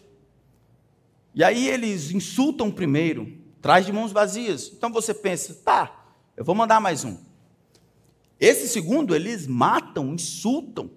E 1.33 1.43
aí 1.43 1.69
eles 1.69 2.11
insultam 2.11 2.69
primeiro, 2.69 3.37
traz 3.61 3.85
de 3.85 3.93
mãos 3.93 4.11
vazias. 4.11 4.69
Então 4.73 4.91
você 4.91 5.13
pensa, 5.13 5.53
tá, 5.63 6.05
eu 6.35 6.43
vou 6.43 6.53
mandar 6.53 6.81
mais 6.81 7.05
um. 7.05 7.17
Esse 8.37 8.67
segundo, 8.67 9.15
eles 9.15 9.47
matam, 9.47 10.13
insultam. 10.13 10.91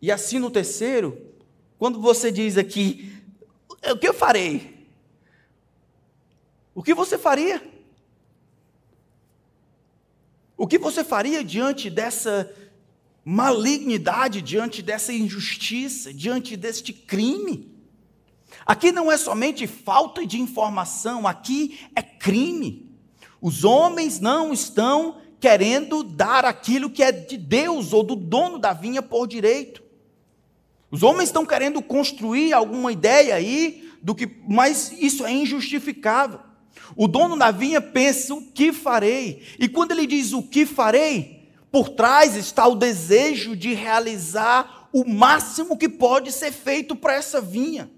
E 0.00 0.10
assim 0.10 0.38
no 0.38 0.50
terceiro, 0.50 1.20
quando 1.78 2.00
você 2.00 2.32
diz 2.32 2.56
aqui, 2.56 3.22
o 3.92 3.98
que 3.98 4.08
eu 4.08 4.14
farei? 4.14 4.88
O 6.74 6.82
que 6.82 6.94
você 6.94 7.18
faria? 7.18 7.62
O 10.56 10.66
que 10.66 10.78
você 10.78 11.04
faria 11.04 11.44
diante 11.44 11.90
dessa 11.90 12.50
malignidade, 13.28 14.40
diante 14.40 14.80
dessa 14.80 15.12
injustiça, 15.12 16.14
diante 16.14 16.56
deste 16.56 16.92
crime? 16.92 17.74
Aqui 18.64 18.92
não 18.92 19.10
é 19.10 19.16
somente 19.16 19.66
falta 19.66 20.24
de 20.24 20.40
informação, 20.40 21.26
aqui 21.26 21.80
é 21.96 22.02
crime. 22.02 22.88
Os 23.42 23.64
homens 23.64 24.20
não 24.20 24.52
estão 24.52 25.16
querendo 25.40 26.04
dar 26.04 26.44
aquilo 26.44 26.88
que 26.88 27.02
é 27.02 27.10
de 27.10 27.36
Deus 27.36 27.92
ou 27.92 28.04
do 28.04 28.14
dono 28.14 28.60
da 28.60 28.72
vinha 28.72 29.02
por 29.02 29.26
direito. 29.26 29.82
Os 30.88 31.02
homens 31.02 31.28
estão 31.28 31.44
querendo 31.44 31.82
construir 31.82 32.52
alguma 32.52 32.92
ideia 32.92 33.34
aí 33.34 33.90
do 34.00 34.14
que, 34.14 34.38
mas 34.46 34.92
isso 34.92 35.26
é 35.26 35.32
injustificável. 35.32 36.38
O 36.94 37.08
dono 37.08 37.36
da 37.36 37.50
vinha 37.50 37.80
pensa: 37.80 38.34
o 38.34 38.52
que 38.52 38.72
farei? 38.72 39.42
E 39.58 39.68
quando 39.68 39.90
ele 39.90 40.06
diz 40.06 40.32
o 40.32 40.44
que 40.44 40.64
farei, 40.64 41.35
por 41.70 41.90
trás 41.90 42.36
está 42.36 42.66
o 42.66 42.74
desejo 42.74 43.56
de 43.56 43.74
realizar 43.74 44.88
o 44.92 45.04
máximo 45.04 45.76
que 45.76 45.88
pode 45.88 46.32
ser 46.32 46.52
feito 46.52 46.96
para 46.96 47.14
essa 47.14 47.40
vinha. 47.40 47.90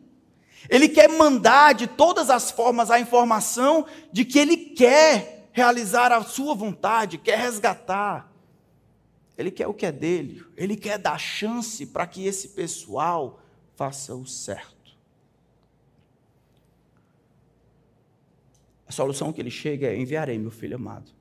Ele 0.69 0.89
quer 0.89 1.09
mandar 1.09 1.75
de 1.75 1.87
todas 1.87 2.31
as 2.31 2.51
formas 2.51 2.91
a 2.91 2.99
informação 2.99 3.87
de 4.13 4.25
que 4.25 4.39
ele 4.39 4.57
quer 4.57 5.49
realizar 5.53 6.13
a 6.13 6.23
sua 6.23 6.55
vontade, 6.55 7.19
quer 7.19 7.39
resgatar. 7.39 8.33
Ele 9.37 9.51
quer 9.51 9.69
o 9.69 9.75
que 9.75 9.87
é 9.87 9.93
dele, 9.93 10.45
ele 10.57 10.77
quer 10.77 10.99
dar 10.99 11.19
chance 11.19 11.87
para 11.87 12.07
que 12.07 12.27
esse 12.27 12.49
pessoal 12.49 13.41
faça 13.77 14.15
o 14.15 14.27
certo. 14.27 14.77
A 18.89 18.93
solução 18.93 19.33
que 19.33 19.41
ele 19.41 19.51
chega 19.51 19.87
é: 19.87 19.97
enviarei 19.97 20.39
meu 20.39 20.51
filho 20.51 20.77
amado. 20.77 21.18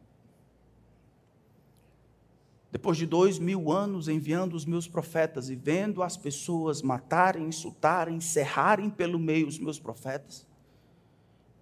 Depois 2.78 2.96
de 2.96 3.08
dois 3.08 3.40
mil 3.40 3.72
anos 3.72 4.08
enviando 4.08 4.54
os 4.54 4.64
meus 4.64 4.88
profetas 4.88 5.50
e 5.50 5.56
vendo 5.56 6.04
as 6.04 6.16
pessoas 6.16 6.84
matarem, 6.84 7.48
insultarem, 7.48 8.18
encerrarem 8.18 8.88
pelo 8.88 9.18
meio 9.18 9.48
os 9.48 9.58
meus 9.58 9.80
profetas, 9.80 10.46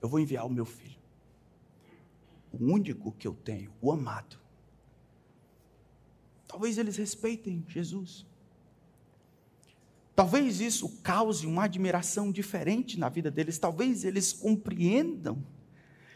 eu 0.02 0.10
vou 0.10 0.20
enviar 0.20 0.46
o 0.46 0.50
meu 0.50 0.66
filho. 0.66 1.00
O 2.52 2.66
único 2.66 3.14
que 3.14 3.26
eu 3.26 3.34
tenho, 3.34 3.72
o 3.82 3.94
amado. 3.94 4.38
Talvez 6.46 6.78
eles 6.78 6.98
respeitem 6.98 7.64
Jesus. 7.66 8.26
Talvez 10.14 10.60
isso 10.60 11.02
cause 11.02 11.48
uma 11.48 11.64
admiração 11.64 12.30
diferente 12.30 13.00
na 13.00 13.08
vida 13.08 13.32
deles. 13.32 13.58
Talvez 13.58 14.04
eles 14.04 14.34
compreendam 14.34 15.42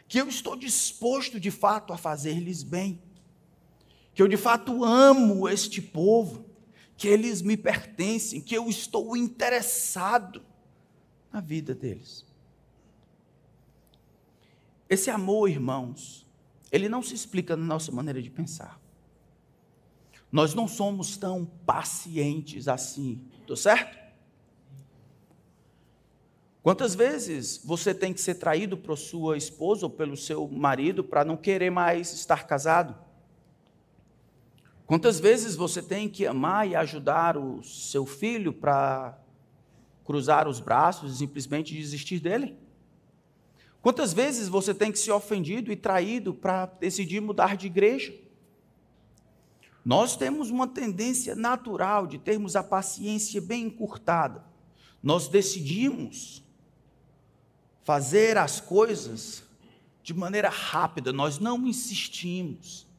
que 0.06 0.20
eu 0.20 0.28
estou 0.28 0.56
disposto 0.56 1.40
de 1.40 1.50
fato 1.50 1.90
a 1.90 1.96
fazer-lhes 1.96 2.62
bem. 2.62 3.00
Que 4.14 4.22
eu 4.22 4.28
de 4.28 4.36
fato 4.36 4.84
amo 4.84 5.48
este 5.48 5.80
povo. 5.80 6.44
Que 6.96 7.08
eles 7.08 7.42
me 7.42 7.56
pertencem. 7.56 8.40
Que 8.40 8.56
eu 8.56 8.68
estou 8.68 9.16
interessado 9.16 10.42
na 11.32 11.40
vida 11.40 11.74
deles. 11.74 12.26
Esse 14.88 15.08
amor, 15.08 15.48
irmãos, 15.48 16.26
ele 16.72 16.88
não 16.88 17.02
se 17.02 17.14
explica 17.14 17.56
na 17.56 17.64
nossa 17.64 17.92
maneira 17.92 18.20
de 18.20 18.28
pensar. 18.28 18.80
Nós 20.32 20.54
não 20.54 20.66
somos 20.68 21.16
tão 21.16 21.44
pacientes 21.44 22.68
assim, 22.68 23.24
tô 23.46 23.56
certo? 23.56 23.98
Quantas 26.62 26.94
vezes 26.94 27.60
você 27.64 27.94
tem 27.94 28.12
que 28.12 28.20
ser 28.20 28.34
traído 28.34 28.76
por 28.76 28.96
sua 28.96 29.36
esposa 29.36 29.86
ou 29.86 29.90
pelo 29.90 30.16
seu 30.16 30.46
marido 30.46 31.02
para 31.02 31.24
não 31.24 31.36
querer 31.36 31.70
mais 31.70 32.12
estar 32.12 32.46
casado? 32.46 32.96
Quantas 34.90 35.20
vezes 35.20 35.54
você 35.54 35.80
tem 35.80 36.08
que 36.08 36.26
amar 36.26 36.66
e 36.66 36.74
ajudar 36.74 37.36
o 37.36 37.62
seu 37.62 38.04
filho 38.04 38.52
para 38.52 39.16
cruzar 40.04 40.48
os 40.48 40.58
braços 40.58 41.14
e 41.14 41.18
simplesmente 41.18 41.72
desistir 41.72 42.18
dele? 42.18 42.56
Quantas 43.80 44.12
vezes 44.12 44.48
você 44.48 44.74
tem 44.74 44.90
que 44.90 44.98
ser 44.98 45.12
ofendido 45.12 45.70
e 45.70 45.76
traído 45.76 46.34
para 46.34 46.66
decidir 46.66 47.20
mudar 47.20 47.56
de 47.56 47.68
igreja? 47.68 48.12
Nós 49.84 50.16
temos 50.16 50.50
uma 50.50 50.66
tendência 50.66 51.36
natural 51.36 52.04
de 52.04 52.18
termos 52.18 52.56
a 52.56 52.62
paciência 52.64 53.40
bem 53.40 53.66
encurtada. 53.66 54.44
Nós 55.00 55.28
decidimos 55.28 56.42
fazer 57.84 58.36
as 58.36 58.60
coisas 58.60 59.44
de 60.02 60.12
maneira 60.12 60.48
rápida, 60.48 61.12
nós 61.12 61.38
não 61.38 61.64
insistimos. 61.64 62.89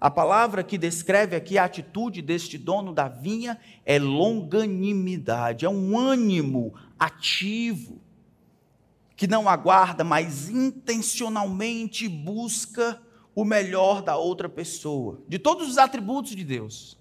A 0.00 0.10
palavra 0.10 0.64
que 0.64 0.78
descreve 0.78 1.36
aqui 1.36 1.58
a 1.58 1.64
atitude 1.64 2.22
deste 2.22 2.56
dono 2.56 2.94
da 2.94 3.06
vinha 3.06 3.60
é 3.84 3.98
longanimidade, 3.98 5.66
é 5.66 5.68
um 5.68 5.98
ânimo 5.98 6.72
ativo, 6.98 8.00
que 9.14 9.26
não 9.26 9.46
aguarda, 9.46 10.02
mas 10.02 10.48
intencionalmente 10.48 12.08
busca 12.08 12.98
o 13.34 13.44
melhor 13.44 14.00
da 14.00 14.16
outra 14.16 14.48
pessoa, 14.48 15.20
de 15.28 15.38
todos 15.38 15.68
os 15.68 15.76
atributos 15.76 16.34
de 16.34 16.44
Deus. 16.44 16.98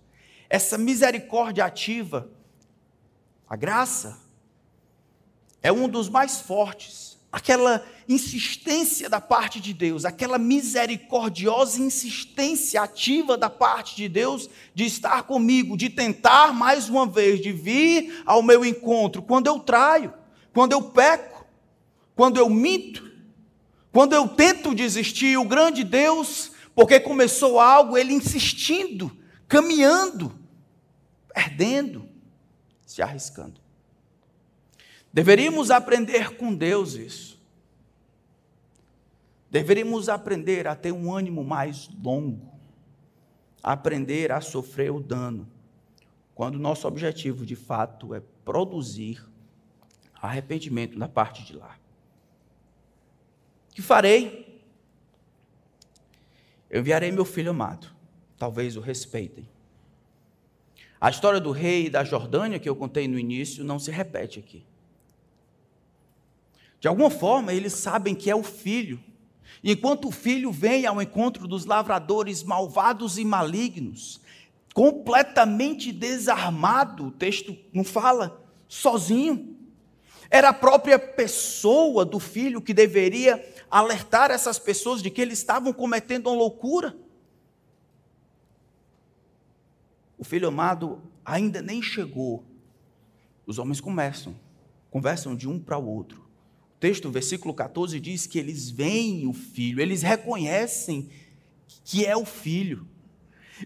Essa 0.49 0.77
misericórdia 0.77 1.63
ativa, 1.63 2.29
a 3.47 3.55
graça, 3.55 4.19
é 5.63 5.71
um 5.71 5.87
dos 5.87 6.09
mais 6.09 6.41
fortes. 6.41 7.08
Aquela 7.31 7.85
insistência 8.07 9.07
da 9.07 9.21
parte 9.21 9.59
de 9.59 9.71
Deus, 9.71 10.03
aquela 10.03 10.39
misericordiosa 10.39 11.79
insistência 11.79 12.81
ativa 12.81 13.37
da 13.37 13.49
parte 13.51 13.95
de 13.95 14.09
Deus 14.09 14.49
de 14.73 14.85
estar 14.85 15.21
comigo, 15.23 15.77
de 15.77 15.91
tentar 15.91 16.51
mais 16.53 16.89
uma 16.89 17.05
vez, 17.05 17.39
de 17.39 17.51
vir 17.51 18.23
ao 18.25 18.41
meu 18.41 18.65
encontro 18.65 19.21
quando 19.21 19.45
eu 19.45 19.59
traio, 19.59 20.11
quando 20.53 20.71
eu 20.71 20.81
peco, 20.81 21.45
quando 22.15 22.37
eu 22.37 22.49
minto, 22.49 23.11
quando 23.91 24.13
eu 24.13 24.27
tento 24.27 24.73
desistir, 24.73 25.37
o 25.37 25.45
grande 25.45 25.83
Deus, 25.83 26.51
porque 26.73 26.99
começou 26.99 27.59
algo, 27.59 27.95
ele 27.95 28.13
insistindo, 28.13 29.15
caminhando, 29.47 30.33
perdendo, 31.31 32.09
se 32.85 33.03
arriscando. 33.03 33.61
Deveríamos 35.11 35.71
aprender 35.71 36.35
com 36.35 36.53
Deus 36.53 36.93
isso. 36.93 37.39
Deveríamos 39.49 40.07
aprender 40.07 40.67
a 40.67 40.75
ter 40.75 40.91
um 40.91 41.11
ânimo 41.11 41.43
mais 41.43 41.89
longo, 42.03 42.53
aprender 43.63 44.31
a 44.31 44.39
sofrer 44.39 44.91
o 44.91 44.99
dano, 44.99 45.49
quando 46.35 46.59
nosso 46.59 46.87
objetivo 46.87 47.45
de 47.45 47.55
fato 47.55 48.13
é 48.13 48.21
produzir 48.45 49.25
arrependimento 50.21 50.99
da 50.99 51.07
parte 51.07 51.43
de 51.43 51.55
lá. 51.55 51.77
Que 53.71 53.81
farei? 53.81 54.61
Eu 56.69 56.81
enviarei 56.81 57.11
meu 57.11 57.25
filho 57.25 57.49
amado, 57.49 57.87
talvez 58.37 58.77
o 58.77 58.81
respeitem. 58.81 59.49
A 61.01 61.09
história 61.09 61.39
do 61.39 61.51
rei 61.51 61.89
da 61.89 62.03
Jordânia 62.03 62.59
que 62.59 62.69
eu 62.69 62.75
contei 62.75 63.07
no 63.07 63.17
início 63.17 63.63
não 63.63 63.79
se 63.79 63.89
repete 63.89 64.37
aqui. 64.37 64.68
De 66.79 66.87
alguma 66.87 67.09
forma, 67.09 67.53
eles 67.53 67.73
sabem 67.73 68.15
que 68.15 68.29
é 68.29 68.35
o 68.35 68.43
filho. 68.43 68.99
E 69.61 69.71
enquanto 69.71 70.07
o 70.07 70.11
filho 70.11 70.51
vem 70.51 70.85
ao 70.85 71.01
encontro 71.01 71.47
dos 71.47 71.65
lavradores 71.65 72.41
malvados 72.43 73.17
e 73.17 73.25
malignos, 73.25 74.21
completamente 74.73 75.91
desarmado, 75.91 77.07
o 77.07 77.11
texto 77.11 77.55
não 77.73 77.83
fala, 77.83 78.41
sozinho. 78.67 79.57
Era 80.29 80.49
a 80.49 80.53
própria 80.53 80.97
pessoa 80.97 82.05
do 82.05 82.19
filho 82.19 82.61
que 82.61 82.73
deveria 82.73 83.43
alertar 83.69 84.31
essas 84.31 84.57
pessoas 84.57 85.01
de 85.01 85.09
que 85.09 85.21
eles 85.21 85.39
estavam 85.39 85.73
cometendo 85.73 86.27
uma 86.27 86.35
loucura. 86.35 86.95
O 90.17 90.23
filho 90.23 90.47
amado 90.47 91.01
ainda 91.25 91.61
nem 91.61 91.81
chegou. 91.81 92.43
Os 93.45 93.57
homens 93.57 93.81
começam, 93.81 94.35
conversam 94.91 95.35
de 95.35 95.47
um 95.47 95.59
para 95.59 95.77
o 95.77 95.85
outro 95.85 96.28
texto, 96.79 97.09
versículo 97.11 97.53
14, 97.53 97.99
diz 97.99 98.25
que 98.25 98.39
eles 98.39 98.69
veem 98.69 99.27
o 99.27 99.33
filho, 99.33 99.81
eles 99.81 100.01
reconhecem 100.01 101.09
que 101.83 102.05
é 102.05 102.15
o 102.15 102.25
filho. 102.25 102.87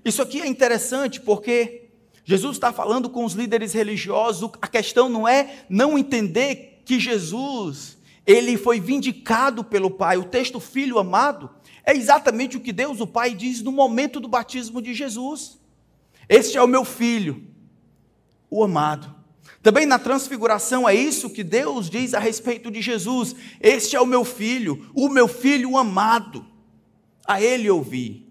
Isso 0.04 0.22
aqui 0.22 0.42
é 0.42 0.48
interessante 0.48 1.22
porque 1.22 1.90
Jesus 2.26 2.56
está 2.56 2.74
falando 2.74 3.10
com 3.10 3.26
os 3.26 3.34
líderes 3.34 3.74
religiosos, 3.74 4.50
a 4.62 4.68
questão 4.68 5.10
não 5.10 5.28
é 5.28 5.66
não 5.70 5.98
entender 5.98 6.82
que 6.86 7.00
Jesus, 7.00 7.98
ele 8.26 8.58
foi 8.58 8.80
vindicado 8.80 9.64
pelo 9.64 9.92
Pai. 9.92 10.18
O 10.18 10.24
texto 10.24 10.60
filho 10.60 10.98
amado 10.98 11.50
é 11.86 11.96
exatamente 11.96 12.58
o 12.58 12.62
que 12.62 12.72
Deus, 12.72 13.00
o 13.00 13.08
Pai, 13.08 13.36
diz 13.36 13.62
no 13.62 13.72
momento 13.72 14.20
do 14.20 14.28
batismo 14.28 14.82
de 14.82 14.94
Jesus. 14.94 15.60
Este 16.28 16.58
é 16.58 16.64
o 16.64 16.68
meu 16.68 16.86
filho, 16.86 17.46
o 18.50 18.64
amado. 18.64 19.23
Também 19.64 19.86
na 19.86 19.98
transfiguração 19.98 20.88
é 20.88 20.94
isso 20.94 21.30
que 21.30 21.42
Deus 21.42 21.90
diz 21.90 22.14
a 22.14 22.20
respeito 22.20 22.70
de 22.70 22.82
Jesus: 22.82 23.34
Este 23.62 23.96
é 23.96 24.02
o 24.02 24.06
meu 24.06 24.26
filho, 24.26 24.92
o 24.94 25.08
meu 25.08 25.26
filho 25.26 25.78
amado, 25.78 26.46
a 27.26 27.42
ele 27.42 27.70
ouvi. 27.70 28.28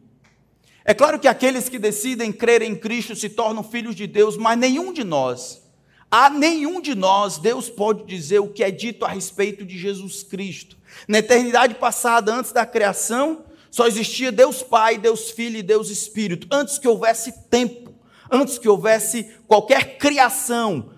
É 0.85 0.93
claro 0.93 1.19
que 1.19 1.27
aqueles 1.27 1.71
que 1.71 1.79
decidem 1.79 2.31
crer 2.31 2.61
em 2.61 2.75
Cristo 2.75 3.17
se 3.17 3.31
tornam 3.31 3.63
filhos 3.65 3.97
de 3.97 4.07
Deus, 4.07 4.37
mas 4.37 4.59
nenhum 4.59 4.93
de 4.93 5.03
nós, 5.03 5.63
a 6.11 6.29
nenhum 6.29 6.83
de 6.83 6.95
nós, 6.95 7.39
Deus 7.39 7.71
pode 7.71 8.05
dizer 8.05 8.41
o 8.41 8.49
que 8.49 8.63
é 8.63 8.71
dito 8.71 9.03
a 9.07 9.09
respeito 9.09 9.65
de 9.65 9.79
Jesus 9.79 10.23
Cristo. 10.23 10.77
Na 11.09 11.21
eternidade 11.21 11.77
passada, 11.77 12.35
antes 12.35 12.53
da 12.53 12.67
criação, 12.67 13.47
só 13.71 13.87
existia 13.87 14.31
Deus 14.31 14.63
Pai, 14.63 14.99
Deus 14.99 15.31
Filho 15.31 15.57
e 15.57 15.63
Deus 15.63 15.89
Espírito. 15.89 16.47
Antes 16.51 16.79
que 16.79 16.87
houvesse 16.87 17.33
tempo, 17.49 17.95
antes 18.31 18.59
que 18.59 18.69
houvesse 18.69 19.31
qualquer 19.47 19.97
criação, 19.97 20.91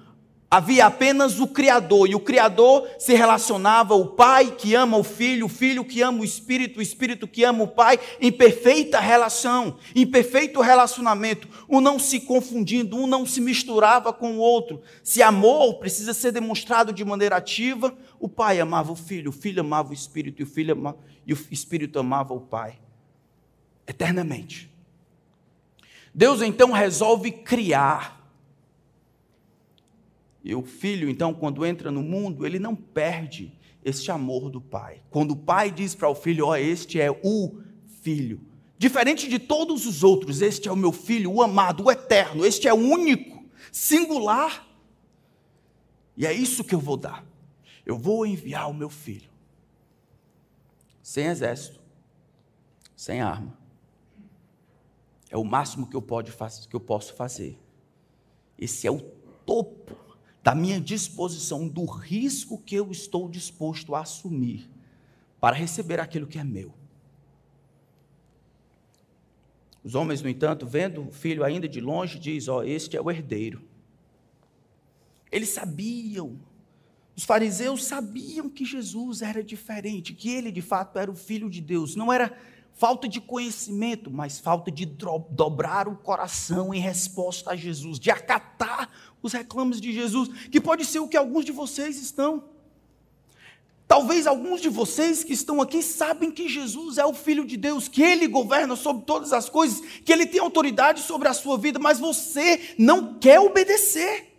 Havia 0.55 0.87
apenas 0.87 1.41
o 1.41 1.49
Criador, 1.49 2.09
e 2.09 2.15
o 2.15 2.21
Criador 2.21 2.89
se 2.97 3.13
relacionava 3.13 3.97
o 3.97 4.07
Pai 4.07 4.53
que 4.53 4.73
ama 4.73 4.97
o 4.97 5.03
Filho, 5.03 5.47
o 5.47 5.49
Filho 5.49 5.85
que 5.85 6.01
ama 6.01 6.21
o 6.21 6.25
Espírito, 6.25 6.79
o 6.79 6.83
Espírito 6.83 7.27
que 7.27 7.43
ama 7.43 7.65
o 7.65 7.67
Pai, 7.67 7.99
em 8.21 8.31
perfeita 8.31 9.01
relação, 9.01 9.79
em 9.97 10.07
perfeito 10.07 10.61
relacionamento, 10.61 11.49
um 11.69 11.81
não 11.81 11.99
se 11.99 12.21
confundindo, 12.21 12.97
um 12.97 13.05
não 13.05 13.27
se 13.27 13.41
misturava 13.41 14.13
com 14.13 14.37
o 14.37 14.39
outro. 14.39 14.81
Se 15.03 15.21
amor 15.21 15.75
precisa 15.81 16.15
ser 16.15 16.31
demonstrado 16.31 16.93
de 16.93 17.05
maneira 17.05 17.35
ativa, 17.35 17.93
o 18.21 18.29
Pai 18.29 18.61
amava 18.61 18.93
o 18.93 18.97
Filho, 18.97 19.31
o 19.31 19.33
Filho 19.33 19.61
amava 19.61 19.91
o 19.91 19.93
Espírito, 19.93 20.41
e 20.41 20.45
o, 20.45 20.47
filho 20.47 20.75
ama, 20.75 20.97
e 21.27 21.33
o 21.33 21.39
Espírito 21.51 21.99
amava 21.99 22.33
o 22.33 22.41
Pai, 22.41 22.79
eternamente. 23.89 24.71
Deus 26.15 26.41
então 26.43 26.71
resolve 26.71 27.33
criar 27.33 28.14
e 30.45 30.55
o 30.55 30.63
filho, 30.63 31.09
então, 31.09 31.33
quando 31.33 31.65
entra 31.65 31.91
no 31.91 32.03
mundo, 32.03 32.45
ele 32.45 32.59
não 32.59 32.77
perde 32.77 33.51
este 33.83 34.11
amor 34.11 34.51
do 34.51 34.61
pai. 34.61 35.03
Quando 35.11 35.31
o 35.31 35.37
pai 35.37 35.71
diz 35.71 35.95
para 35.95 36.09
o 36.11 36.15
filho: 36.15 36.47
Ó, 36.47 36.51
oh, 36.51 36.57
este 36.57 37.01
é 37.01 37.11
o 37.11 37.63
filho. 38.03 38.43
Diferente 38.77 39.27
de 39.27 39.39
todos 39.39 39.87
os 39.87 40.05
outros, 40.05 40.43
este 40.43 40.69
é 40.69 40.73
o 40.73 40.77
meu 40.77 40.93
filho, 40.93 41.33
o 41.33 41.41
amado, 41.41 41.85
o 41.85 41.91
eterno, 41.91 42.45
este 42.45 42.69
é 42.69 42.75
o 42.75 42.77
único, 42.77 43.43
singular. 43.73 44.69
E 46.15 46.27
é 46.27 46.33
isso 46.33 46.63
que 46.63 46.75
eu 46.75 46.81
vou 46.81 46.99
dar. 46.99 47.25
Eu 47.87 47.97
vou 47.97 48.27
enviar 48.27 48.69
o 48.69 48.75
meu 48.75 48.91
filho. 48.91 49.31
Sem 51.03 51.27
exército, 51.27 51.81
sem 52.95 53.23
arma. 53.23 53.57
É 55.31 55.39
o 55.39 55.45
máximo 55.45 55.87
que 55.87 55.97
eu, 55.97 56.03
pode, 56.03 56.33
que 56.69 56.77
eu 56.77 56.81
posso 56.81 57.15
fazer. 57.15 57.59
Esse 58.59 58.87
é 58.87 58.91
o 58.91 59.01
topo 59.01 60.04
da 60.45 60.55
minha 60.55 60.79
disposição, 60.79 61.67
do 61.67 61.87
risco 61.87 62.59
que 62.59 62.75
eu 62.75 62.91
estou 62.91 63.31
disposto 63.31 63.95
a 63.95 64.03
assumir 64.03 64.69
para 65.41 65.57
receber 65.57 65.99
aquilo 65.99 66.27
que 66.27 66.39
é 66.39 66.45
meu. 66.45 66.75
Os 69.83 69.95
homens, 69.95 70.21
no 70.21 70.29
entanto, 70.29 70.67
vendo 70.67 71.09
o 71.09 71.11
filho 71.11 71.43
ainda 71.43 71.67
de 71.67 71.81
longe, 71.81 72.19
diz: 72.19 72.47
Ó, 72.47 72.59
oh, 72.59 72.63
este 72.63 72.95
é 72.95 73.01
o 73.01 73.11
herdeiro. 73.11 73.63
Eles 75.33 75.49
sabiam, 75.49 76.39
os 77.17 77.25
fariseus 77.25 77.83
sabiam 77.83 78.49
que 78.51 78.67
Jesus 78.67 79.23
era 79.23 79.43
diferente, 79.43 80.13
que 80.13 80.29
ele 80.29 80.53
de 80.53 80.61
fato 80.61 80.99
era 80.99 81.11
o 81.11 81.17
filho 81.17 81.49
de 81.49 81.63
Deus. 81.63 81.97
Não 81.97 82.13
era 82.13 82.37
falta 82.75 83.09
de 83.09 83.21
conhecimento, 83.21 84.11
mas 84.11 84.39
falta 84.39 84.71
de 84.71 84.85
dobrar 84.85 85.89
o 85.89 85.97
coração 85.97 86.75
em 86.75 86.81
resposta 86.81 87.53
a 87.53 87.57
Jesus, 87.57 87.99
de 87.99 88.11
acatar 88.11 88.91
os 89.27 89.33
reclames 89.33 89.81
de 89.81 89.93
Jesus, 89.93 90.29
que 90.51 90.61
pode 90.61 90.85
ser 90.85 90.99
o 90.99 91.09
que 91.09 91.17
alguns 91.17 91.45
de 91.45 91.53
vocês 91.53 92.01
estão. 92.01 92.45
Talvez 93.87 94.27
alguns 94.27 94.61
de 94.61 94.69
vocês 94.69 95.23
que 95.23 95.33
estão 95.33 95.61
aqui 95.61 95.83
sabem 95.83 96.31
que 96.31 96.49
Jesus 96.49 96.99
é 96.99 97.05
o 97.05 97.13
Filho 97.13 97.45
de 97.45 97.57
Deus, 97.57 97.87
que 97.87 98.03
Ele 98.03 98.27
governa 98.27 98.77
sobre 98.77 99.05
todas 99.05 99.33
as 99.33 99.49
coisas, 99.49 99.83
que 100.05 100.13
Ele 100.13 100.27
tem 100.27 100.41
autoridade 100.41 101.01
sobre 101.01 101.29
a 101.29 101.35
sua 101.35 101.59
vida, 101.59 101.79
mas 101.79 102.01
você 102.01 102.75
não 102.79 103.15
quer 103.19 103.39
obedecer. 103.41 104.33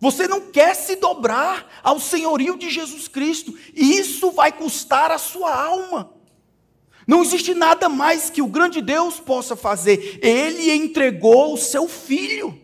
Você 0.00 0.26
não 0.26 0.50
quer 0.50 0.74
se 0.74 0.96
dobrar 0.96 1.80
ao 1.82 2.00
senhorio 2.00 2.58
de 2.58 2.68
Jesus 2.68 3.06
Cristo, 3.06 3.56
e 3.74 3.98
isso 3.98 4.30
vai 4.30 4.50
custar 4.50 5.10
a 5.10 5.18
sua 5.18 5.54
alma. 5.54 6.12
Não 7.06 7.22
existe 7.22 7.54
nada 7.54 7.88
mais 7.88 8.30
que 8.30 8.40
o 8.40 8.46
grande 8.46 8.80
Deus 8.80 9.20
possa 9.20 9.54
fazer. 9.54 10.18
Ele 10.22 10.72
entregou 10.72 11.52
o 11.52 11.58
seu 11.58 11.86
filho. 11.86 12.63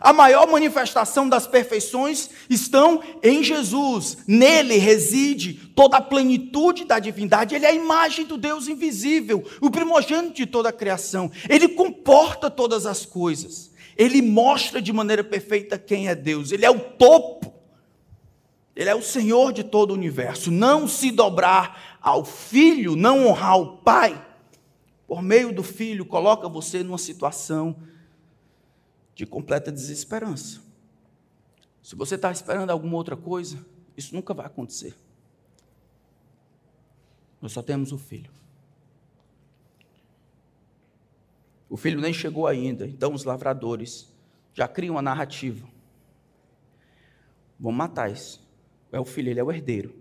A 0.00 0.12
maior 0.12 0.46
manifestação 0.50 1.28
das 1.28 1.46
perfeições 1.46 2.28
estão 2.48 3.02
em 3.22 3.42
Jesus. 3.42 4.18
Nele 4.26 4.76
reside 4.76 5.54
toda 5.74 5.96
a 5.98 6.00
plenitude 6.00 6.84
da 6.84 6.98
divindade. 6.98 7.54
Ele 7.54 7.66
é 7.66 7.70
a 7.70 7.74
imagem 7.74 8.26
do 8.26 8.36
Deus 8.36 8.68
invisível, 8.68 9.44
o 9.60 9.70
primogênito 9.70 10.34
de 10.34 10.46
toda 10.46 10.68
a 10.68 10.72
criação. 10.72 11.30
Ele 11.48 11.68
comporta 11.68 12.50
todas 12.50 12.86
as 12.86 13.06
coisas. 13.06 13.72
Ele 13.96 14.20
mostra 14.20 14.82
de 14.82 14.92
maneira 14.92 15.22
perfeita 15.22 15.78
quem 15.78 16.08
é 16.08 16.14
Deus. 16.14 16.50
Ele 16.50 16.64
é 16.64 16.70
o 16.70 16.80
topo. 16.80 17.52
Ele 18.74 18.90
é 18.90 18.94
o 18.94 19.02
Senhor 19.02 19.52
de 19.52 19.62
todo 19.62 19.92
o 19.92 19.94
universo. 19.94 20.50
Não 20.50 20.88
se 20.88 21.12
dobrar 21.12 21.98
ao 22.02 22.24
filho, 22.24 22.96
não 22.96 23.28
honrar 23.28 23.58
o 23.58 23.76
pai, 23.78 24.20
por 25.06 25.22
meio 25.22 25.52
do 25.52 25.62
filho, 25.62 26.04
coloca 26.04 26.48
você 26.48 26.82
numa 26.82 26.98
situação 26.98 27.76
de 29.14 29.26
completa 29.26 29.70
desesperança. 29.70 30.60
Se 31.82 31.94
você 31.94 32.14
está 32.14 32.30
esperando 32.32 32.70
alguma 32.70 32.96
outra 32.96 33.16
coisa, 33.16 33.64
isso 33.96 34.14
nunca 34.14 34.34
vai 34.34 34.46
acontecer. 34.46 34.96
Nós 37.40 37.52
só 37.52 37.62
temos 37.62 37.92
o 37.92 37.98
filho. 37.98 38.30
O 41.68 41.76
filho 41.76 42.00
nem 42.00 42.12
chegou 42.12 42.46
ainda, 42.46 42.86
então 42.86 43.12
os 43.12 43.24
lavradores 43.24 44.08
já 44.52 44.66
criam 44.66 44.96
a 44.96 45.02
narrativa. 45.02 45.68
Vamos 47.58 47.76
matar 47.76 48.10
isso. 48.10 48.42
É 48.90 48.98
o 48.98 49.04
filho, 49.04 49.30
ele 49.30 49.40
é 49.40 49.44
o 49.44 49.50
herdeiro. 49.50 49.94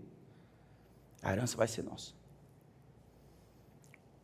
A 1.21 1.31
herança 1.31 1.57
vai 1.57 1.67
ser 1.67 1.83
nossa. 1.83 2.13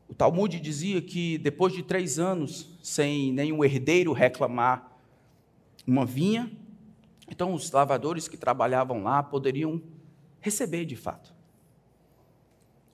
O 0.10 0.16
Talmud 0.16 0.60
dizia 0.60 1.02
que 1.02 1.38
depois 1.38 1.72
de 1.72 1.84
três 1.84 2.18
anos, 2.18 2.68
sem 2.82 3.32
nenhum 3.32 3.64
herdeiro 3.64 4.12
reclamar 4.12 5.00
uma 5.86 6.04
vinha, 6.04 6.52
então 7.30 7.54
os 7.54 7.72
lavadores 7.72 8.28
que 8.28 8.36
trabalhavam 8.36 9.04
lá 9.04 9.22
poderiam 9.22 9.82
receber 10.42 10.84
de 10.84 10.96
fato. 10.96 11.34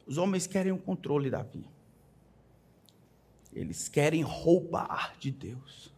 Os 0.06 0.18
homens 0.18 0.46
querem 0.46 0.74
o 0.74 0.78
controle 0.78 1.30
da 1.30 1.42
vinha. 1.42 1.74
Eles 3.54 3.88
querem 3.88 4.22
roubar 4.22 5.16
de 5.18 5.32
Deus. 5.32 5.94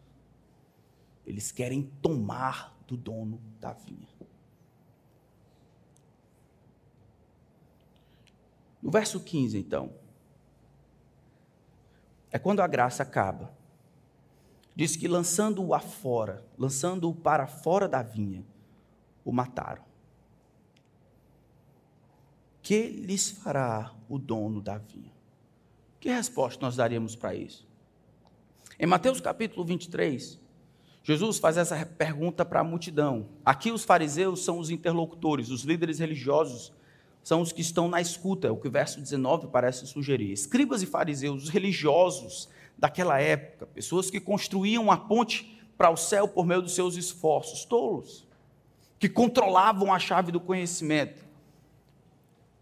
Eles 1.26 1.52
querem 1.52 1.92
tomar 2.00 2.78
do 2.88 2.96
dono 2.96 3.42
da 3.60 3.74
vinha. 3.74 4.08
No 8.82 8.92
verso 8.92 9.20
15, 9.20 9.58
então, 9.58 9.92
é 12.38 12.40
quando 12.40 12.62
a 12.62 12.68
graça 12.68 13.02
acaba. 13.02 13.52
Diz 14.76 14.96
que 14.96 15.08
lançando-o 15.08 15.74
afora, 15.74 16.46
lançando-o 16.56 17.14
para 17.14 17.48
fora 17.48 17.88
da 17.88 18.04
vinha, 18.04 18.46
o 19.26 19.32
mataram. 19.32 19.84
Que 22.62 22.88
lhes 22.88 23.32
fará 23.32 23.92
o 24.08 24.20
dono 24.20 24.62
da 24.62 24.78
vinha? 24.78 25.12
Que 26.00 26.10
resposta 26.10 26.64
nós 26.64 26.76
daríamos 26.76 27.16
para 27.16 27.34
isso? 27.34 27.68
Em 28.80 28.86
Mateus 28.86 29.20
capítulo 29.20 29.66
23, 29.66 30.40
Jesus 31.02 31.40
faz 31.40 31.58
essa 31.58 31.84
pergunta 31.86 32.46
para 32.46 32.60
a 32.60 32.64
multidão. 32.64 33.30
Aqui 33.44 33.72
os 33.72 33.84
fariseus 33.84 34.46
são 34.46 34.60
os 34.60 34.70
interlocutores, 34.70 35.50
os 35.50 35.64
líderes 35.64 35.98
religiosos 35.98 36.72
são 37.28 37.42
os 37.42 37.52
que 37.52 37.60
estão 37.60 37.90
na 37.90 38.00
escuta, 38.00 38.48
é 38.48 38.52
o 38.52 38.56
que 38.56 38.70
o 38.70 38.72
verso 38.72 39.02
19 39.02 39.48
parece 39.48 39.86
sugerir. 39.86 40.32
Escribas 40.32 40.82
e 40.82 40.86
fariseus, 40.86 41.44
os 41.44 41.50
religiosos 41.50 42.48
daquela 42.78 43.20
época, 43.20 43.66
pessoas 43.66 44.10
que 44.10 44.18
construíam 44.18 44.90
a 44.90 44.96
ponte 44.96 45.62
para 45.78 45.90
o 45.90 45.98
céu 45.98 46.26
por 46.26 46.46
meio 46.46 46.62
dos 46.62 46.74
seus 46.74 46.96
esforços, 46.96 47.66
tolos, 47.66 48.26
que 48.98 49.10
controlavam 49.10 49.94
a 49.94 50.00
chave 50.00 50.32
do 50.32 50.40
conhecimento. 50.40 51.22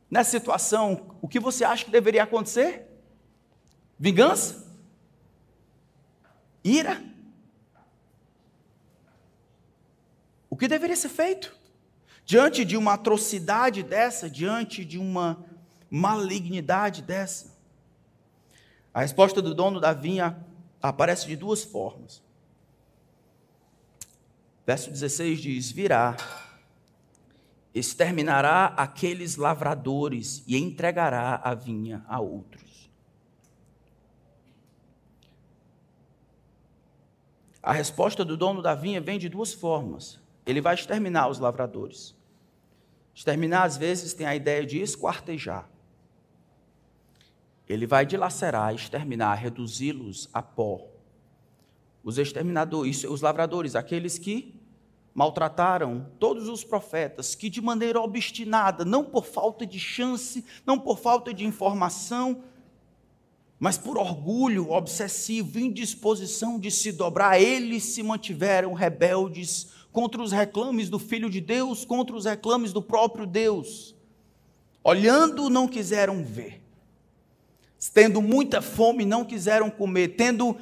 Nessa 0.10 0.32
situação, 0.32 1.16
o 1.22 1.28
que 1.28 1.40
você 1.40 1.64
acha 1.64 1.86
que 1.86 1.92
deveria 1.92 2.24
acontecer? 2.24 2.88
Vingança? 4.00 4.66
Ira? 6.64 7.04
O 10.50 10.58
que 10.58 10.68
deveria 10.68 10.96
ser 10.96 11.10
feito? 11.10 11.56
Diante 12.26 12.66
de 12.66 12.76
uma 12.76 12.94
atrocidade 12.94 13.84
dessa, 13.84 14.28
diante 14.28 14.84
de 14.84 14.98
uma 14.98 15.46
malignidade 15.90 17.04
dessa, 17.04 17.56
a 18.92 19.02
resposta 19.02 19.42
do 19.42 19.54
dono 19.54 19.80
da 19.80 19.94
vinha 19.94 20.44
aparece 20.82 21.28
de 21.28 21.36
duas 21.36 21.64
formas. 21.64 22.24
Verso 24.66 24.90
16 24.90 25.40
diz: 25.40 25.72
Virá, 25.72 26.18
exterminará 27.74 28.68
aqueles 28.78 29.36
lavradores 29.36 30.44
e 30.48 30.58
entregará 30.58 31.40
a 31.44 31.54
vinha 31.54 32.04
a 32.08 32.20
outros. 32.20 32.90
A 37.62 37.74
resposta 37.74 38.26
do 38.26 38.36
dono 38.36 38.62
da 38.62 38.74
vinha 38.74 39.02
vem 39.02 39.20
de 39.20 39.30
duas 39.30 39.54
formas. 39.54 40.25
Ele 40.46 40.62
vai 40.62 40.76
exterminar 40.76 41.28
os 41.28 41.40
lavradores. 41.40 42.16
Exterminar, 43.14 43.64
às 43.64 43.78
vezes, 43.78 44.14
tem 44.14 44.28
a 44.28 44.36
ideia 44.36 44.66
de 44.66 44.80
esquartejar. 44.80 45.70
Ele 47.68 47.88
vai 47.88 48.06
dilacerar, 48.06 48.76
exterminar, 48.76 49.34
reduzi-los 49.36 50.30
a 50.34 50.42
pó. 50.42 50.88
Os 52.04 52.18
exterminadores, 52.18 53.04
os 53.04 53.22
lavradores, 53.22 53.76
aqueles 53.76 54.20
que 54.20 54.54
maltrataram 55.16 56.12
todos 56.20 56.50
os 56.50 56.64
profetas, 56.64 57.34
que 57.34 57.50
de 57.50 57.62
maneira 57.62 58.02
obstinada, 58.02 58.84
não 58.84 59.04
por 59.04 59.26
falta 59.26 59.66
de 59.66 59.80
chance, 59.80 60.46
não 60.66 60.78
por 60.78 61.00
falta 61.00 61.34
de 61.34 61.46
informação, 61.46 62.44
mas 63.58 63.78
por 63.78 63.98
orgulho 63.98 64.72
obsessivo, 64.72 65.58
indisposição 65.58 66.60
de 66.60 66.70
se 66.70 66.92
dobrar, 66.92 67.42
eles 67.42 67.84
se 67.84 68.04
mantiveram 68.04 68.74
rebeldes 68.74 69.70
contra 69.96 70.22
os 70.22 70.34
reclames 70.34 70.90
do 70.90 71.00
Filho 71.00 71.30
de 71.30 71.40
Deus, 71.40 71.86
contra 71.86 72.14
os 72.14 72.26
reclames 72.26 72.74
do 72.74 72.82
próprio 72.82 73.26
Deus. 73.26 73.96
Olhando, 74.84 75.50
não 75.50 75.70
quiseram 75.70 76.22
ver. 76.22 76.62
Tendo 77.94 78.22
muita 78.22 78.62
fome, 78.62 79.06
não 79.06 79.24
quiseram 79.24 79.70
comer. 79.70 80.10
Tendo 80.18 80.58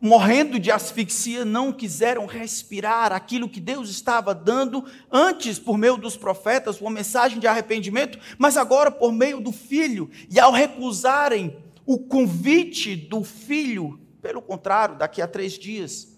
morrendo 0.00 0.58
de 0.58 0.72
asfixia, 0.72 1.44
não 1.44 1.72
quiseram 1.72 2.26
respirar 2.26 3.12
aquilo 3.12 3.48
que 3.48 3.60
Deus 3.60 3.90
estava 3.90 4.34
dando 4.34 4.84
antes 5.08 5.56
por 5.56 5.78
meio 5.78 5.96
dos 5.96 6.16
profetas, 6.16 6.80
uma 6.80 6.90
mensagem 6.90 7.38
de 7.38 7.46
arrependimento, 7.46 8.18
mas 8.36 8.56
agora 8.56 8.90
por 8.90 9.12
meio 9.12 9.40
do 9.40 9.52
filho. 9.52 10.10
E 10.28 10.40
ao 10.40 10.50
recusarem 10.50 11.56
o 11.86 11.96
convite 11.96 12.96
do 12.96 13.22
filho, 13.22 14.00
pelo 14.20 14.42
contrário, 14.42 14.96
daqui 14.96 15.22
a 15.22 15.28
três 15.28 15.52
dias, 15.52 16.17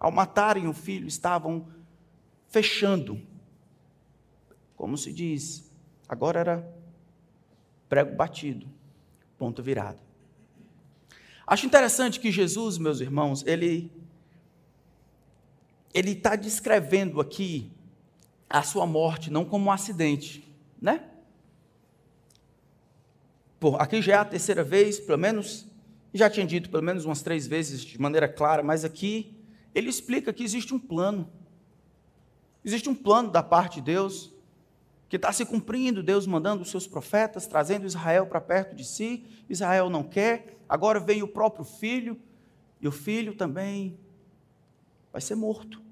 ao 0.00 0.10
matarem 0.10 0.66
o 0.66 0.72
filho, 0.72 1.06
estavam 1.06 1.68
fechando. 2.48 3.20
Como 4.74 4.96
se 4.96 5.12
diz, 5.12 5.70
agora 6.08 6.40
era 6.40 6.74
prego 7.86 8.16
batido, 8.16 8.66
ponto 9.36 9.62
virado. 9.62 10.00
Acho 11.46 11.66
interessante 11.66 12.18
que 12.18 12.32
Jesus, 12.32 12.78
meus 12.78 13.00
irmãos, 13.00 13.44
ele 13.46 13.92
ele 15.92 16.12
está 16.12 16.36
descrevendo 16.36 17.20
aqui 17.20 17.70
a 18.48 18.62
sua 18.62 18.86
morte 18.86 19.28
não 19.28 19.44
como 19.44 19.66
um 19.66 19.72
acidente, 19.72 20.48
né? 20.80 21.04
Por, 23.58 23.80
aqui 23.82 24.00
já 24.00 24.12
é 24.12 24.16
a 24.16 24.24
terceira 24.24 24.62
vez, 24.62 25.00
pelo 25.00 25.18
menos, 25.18 25.66
já 26.14 26.30
tinha 26.30 26.46
dito 26.46 26.70
pelo 26.70 26.84
menos 26.84 27.04
umas 27.04 27.22
três 27.22 27.46
vezes 27.46 27.84
de 27.84 28.00
maneira 28.00 28.28
clara, 28.28 28.62
mas 28.62 28.84
aqui 28.84 29.39
ele 29.74 29.88
explica 29.88 30.32
que 30.32 30.42
existe 30.42 30.74
um 30.74 30.78
plano. 30.78 31.30
Existe 32.64 32.88
um 32.88 32.94
plano 32.94 33.30
da 33.30 33.42
parte 33.42 33.76
de 33.76 33.82
Deus 33.82 34.32
que 35.08 35.16
está 35.16 35.32
se 35.32 35.44
cumprindo, 35.44 36.04
Deus 36.04 36.24
mandando 36.24 36.62
os 36.62 36.70
seus 36.70 36.86
profetas, 36.86 37.46
trazendo 37.46 37.84
Israel 37.84 38.26
para 38.26 38.40
perto 38.40 38.76
de 38.76 38.84
si. 38.84 39.24
Israel 39.48 39.90
não 39.90 40.04
quer, 40.04 40.56
agora 40.68 41.00
vem 41.00 41.20
o 41.20 41.28
próprio 41.28 41.64
filho, 41.64 42.16
e 42.80 42.86
o 42.86 42.92
filho 42.92 43.34
também 43.34 43.98
vai 45.12 45.20
ser 45.20 45.34
morto. 45.34 45.82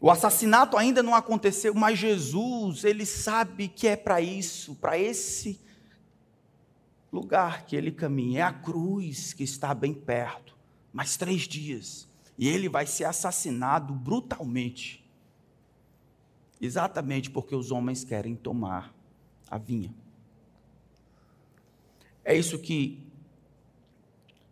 O 0.00 0.08
assassinato 0.08 0.76
ainda 0.76 1.02
não 1.02 1.14
aconteceu, 1.14 1.74
mas 1.74 1.98
Jesus, 1.98 2.84
ele 2.84 3.04
sabe 3.04 3.66
que 3.66 3.88
é 3.88 3.96
para 3.96 4.20
isso, 4.20 4.76
para 4.76 4.96
esse 4.96 5.60
lugar 7.12 7.66
que 7.66 7.74
ele 7.74 7.90
caminha. 7.90 8.40
É 8.40 8.42
a 8.42 8.52
cruz 8.52 9.32
que 9.32 9.42
está 9.42 9.74
bem 9.74 9.92
perto. 9.92 10.56
Mais 10.92 11.16
três 11.16 11.42
dias 11.42 12.07
e 12.38 12.48
ele 12.48 12.68
vai 12.68 12.86
ser 12.86 13.04
assassinado 13.04 13.92
brutalmente. 13.92 15.04
Exatamente 16.60 17.30
porque 17.30 17.54
os 17.54 17.72
homens 17.72 18.04
querem 18.04 18.36
tomar 18.36 18.94
a 19.50 19.58
vinha. 19.58 19.92
É 22.24 22.36
isso 22.36 22.58
que 22.58 23.02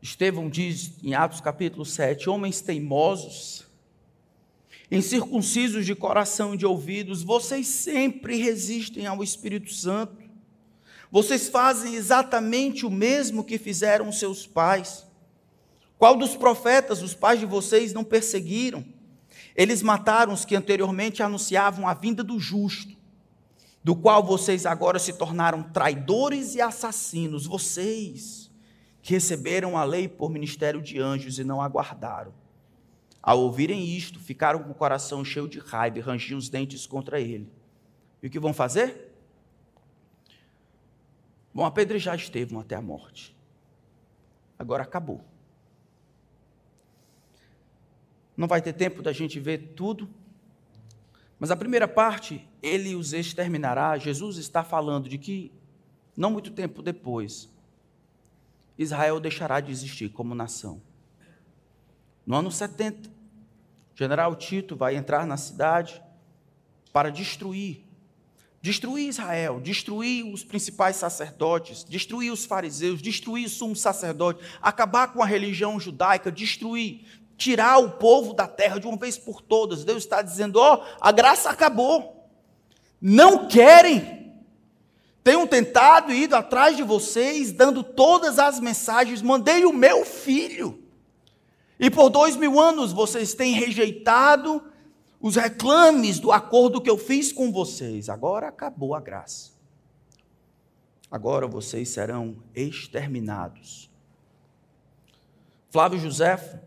Estevão 0.02 0.48
diz 0.48 0.92
em 1.02 1.14
Atos 1.14 1.40
capítulo 1.40 1.84
7: 1.84 2.28
homens 2.28 2.60
teimosos, 2.60 3.66
incircuncisos 4.90 5.86
de 5.86 5.94
coração 5.94 6.54
e 6.54 6.56
de 6.56 6.66
ouvidos, 6.66 7.22
vocês 7.22 7.66
sempre 7.66 8.36
resistem 8.36 9.06
ao 9.06 9.22
Espírito 9.22 9.72
Santo. 9.72 10.24
Vocês 11.10 11.48
fazem 11.48 11.94
exatamente 11.94 12.84
o 12.84 12.90
mesmo 12.90 13.44
que 13.44 13.58
fizeram 13.58 14.10
seus 14.10 14.46
pais. 14.46 15.05
Qual 15.98 16.16
dos 16.16 16.36
profetas 16.36 17.02
os 17.02 17.14
pais 17.14 17.40
de 17.40 17.46
vocês 17.46 17.92
não 17.92 18.04
perseguiram? 18.04 18.84
Eles 19.54 19.82
mataram 19.82 20.32
os 20.32 20.44
que 20.44 20.54
anteriormente 20.54 21.22
anunciavam 21.22 21.88
a 21.88 21.94
vinda 21.94 22.22
do 22.22 22.38
justo, 22.38 22.94
do 23.82 23.96
qual 23.96 24.22
vocês 24.22 24.66
agora 24.66 24.98
se 24.98 25.14
tornaram 25.14 25.62
traidores 25.62 26.54
e 26.54 26.60
assassinos, 26.60 27.46
vocês 27.46 28.50
que 29.00 29.14
receberam 29.14 29.78
a 29.78 29.84
lei 29.84 30.08
por 30.08 30.28
ministério 30.28 30.82
de 30.82 30.98
anjos 30.98 31.38
e 31.38 31.44
não 31.44 31.62
aguardaram. 31.62 32.34
Ao 33.22 33.40
ouvirem 33.40 33.84
isto, 33.84 34.18
ficaram 34.18 34.62
com 34.62 34.70
o 34.70 34.74
coração 34.74 35.24
cheio 35.24 35.48
de 35.48 35.58
raiva 35.58 35.98
e 35.98 36.00
rangiam 36.00 36.38
os 36.38 36.48
dentes 36.48 36.86
contra 36.86 37.20
ele. 37.20 37.48
E 38.22 38.26
o 38.26 38.30
que 38.30 38.38
vão 38.38 38.52
fazer? 38.52 39.14
Vão 41.54 41.64
apedrejar 41.64 42.16
Estevão 42.16 42.60
até 42.60 42.74
a 42.74 42.82
morte. 42.82 43.34
Agora 44.58 44.82
acabou. 44.82 45.24
Não 48.36 48.46
vai 48.46 48.60
ter 48.60 48.72
tempo 48.72 49.02
da 49.02 49.12
gente 49.12 49.40
ver 49.40 49.72
tudo, 49.74 50.08
mas 51.38 51.50
a 51.50 51.56
primeira 51.56 51.86
parte, 51.88 52.46
ele 52.62 52.94
os 52.94 53.12
exterminará. 53.12 53.96
Jesus 53.98 54.36
está 54.36 54.62
falando 54.62 55.08
de 55.08 55.18
que, 55.18 55.52
não 56.16 56.30
muito 56.30 56.50
tempo 56.50 56.82
depois, 56.82 57.48
Israel 58.78 59.20
deixará 59.20 59.60
de 59.60 59.70
existir 59.70 60.10
como 60.10 60.34
nação. 60.34 60.82
No 62.26 62.36
ano 62.36 62.50
70, 62.50 63.08
o 63.08 63.12
general 63.94 64.34
Tito 64.34 64.76
vai 64.76 64.96
entrar 64.96 65.26
na 65.26 65.36
cidade 65.36 66.02
para 66.92 67.10
destruir 67.10 67.86
destruir 68.66 69.08
Israel, 69.08 69.60
destruir 69.60 70.26
os 70.26 70.42
principais 70.42 70.96
sacerdotes, 70.96 71.84
destruir 71.84 72.32
os 72.32 72.44
fariseus, 72.44 73.00
destruir 73.00 73.46
o 73.46 73.48
sumo 73.48 73.76
sacerdote, 73.76 74.42
acabar 74.60 75.12
com 75.12 75.22
a 75.22 75.26
religião 75.26 75.78
judaica, 75.78 76.32
destruir, 76.32 77.04
tirar 77.36 77.78
o 77.78 77.92
povo 77.92 78.32
da 78.32 78.46
terra 78.46 78.78
de 78.78 78.86
uma 78.86 78.96
vez 78.96 79.18
por 79.18 79.42
todas. 79.42 79.84
Deus 79.84 80.04
está 80.04 80.22
dizendo: 80.22 80.56
ó, 80.58 80.76
oh, 80.76 80.96
a 81.00 81.12
graça 81.12 81.50
acabou. 81.50 82.28
Não 83.00 83.46
querem. 83.46 84.34
Tenho 85.22 85.46
tentado 85.46 86.12
e 86.12 86.22
ido 86.22 86.36
atrás 86.36 86.76
de 86.76 86.82
vocês, 86.82 87.52
dando 87.52 87.82
todas 87.82 88.38
as 88.38 88.60
mensagens. 88.60 89.22
Mandei 89.22 89.64
o 89.64 89.72
meu 89.72 90.04
filho. 90.04 90.82
E 91.78 91.90
por 91.90 92.08
dois 92.08 92.36
mil 92.36 92.58
anos 92.58 92.92
vocês 92.92 93.34
têm 93.34 93.52
rejeitado 93.52 94.62
os 95.20 95.36
reclames 95.36 96.18
do 96.18 96.32
acordo 96.32 96.80
que 96.80 96.88
eu 96.88 96.96
fiz 96.96 97.32
com 97.32 97.52
vocês. 97.52 98.08
Agora 98.08 98.48
acabou 98.48 98.94
a 98.94 99.00
graça. 99.00 99.50
Agora 101.10 101.46
vocês 101.46 101.88
serão 101.88 102.36
exterminados. 102.54 103.90
Flávio 105.70 105.98
José 105.98 106.62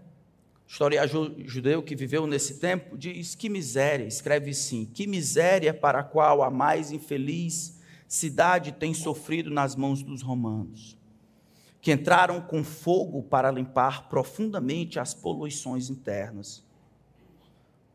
historiador 0.70 1.34
judeu 1.40 1.82
que 1.82 1.96
viveu 1.96 2.28
nesse 2.28 2.60
tempo, 2.60 2.96
diz: 2.96 3.34
Que 3.34 3.50
miséria, 3.50 4.06
escreve 4.06 4.54
sim, 4.54 4.86
que 4.86 5.08
miséria 5.08 5.74
para 5.74 6.02
a 6.02 6.04
qual 6.04 6.44
a 6.44 6.52
mais 6.52 6.92
infeliz 6.92 7.80
cidade 8.08 8.72
tem 8.72 8.94
sofrido 8.94 9.50
nas 9.50 9.76
mãos 9.76 10.04
dos 10.04 10.22
romanos, 10.22 10.96
que 11.82 11.92
entraram 11.92 12.40
com 12.40 12.64
fogo 12.64 13.24
para 13.24 13.50
limpar 13.50 14.10
profundamente 14.10 15.00
as 15.00 15.12
poluições 15.12 15.90
internas. 15.90 16.64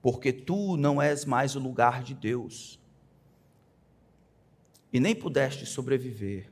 Porque 0.03 0.33
tu 0.33 0.77
não 0.77 1.01
és 1.01 1.25
mais 1.25 1.55
o 1.55 1.61
lugar 1.61 2.03
de 2.03 2.13
Deus, 2.13 2.81
e 4.93 4.99
nem 4.99 5.15
pudeste 5.15 5.65
sobreviver, 5.65 6.51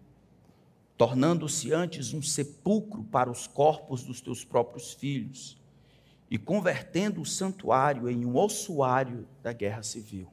tornando-se 0.96 1.72
antes 1.72 2.14
um 2.14 2.22
sepulcro 2.22 3.02
para 3.04 3.30
os 3.30 3.48
corpos 3.48 4.04
dos 4.04 4.20
teus 4.20 4.44
próprios 4.44 4.92
filhos 4.94 5.60
e 6.32 6.38
convertendo 6.38 7.20
o 7.20 7.26
santuário 7.26 8.08
em 8.08 8.24
um 8.24 8.38
ossuário 8.38 9.28
da 9.42 9.52
guerra 9.52 9.82
civil. 9.82 10.32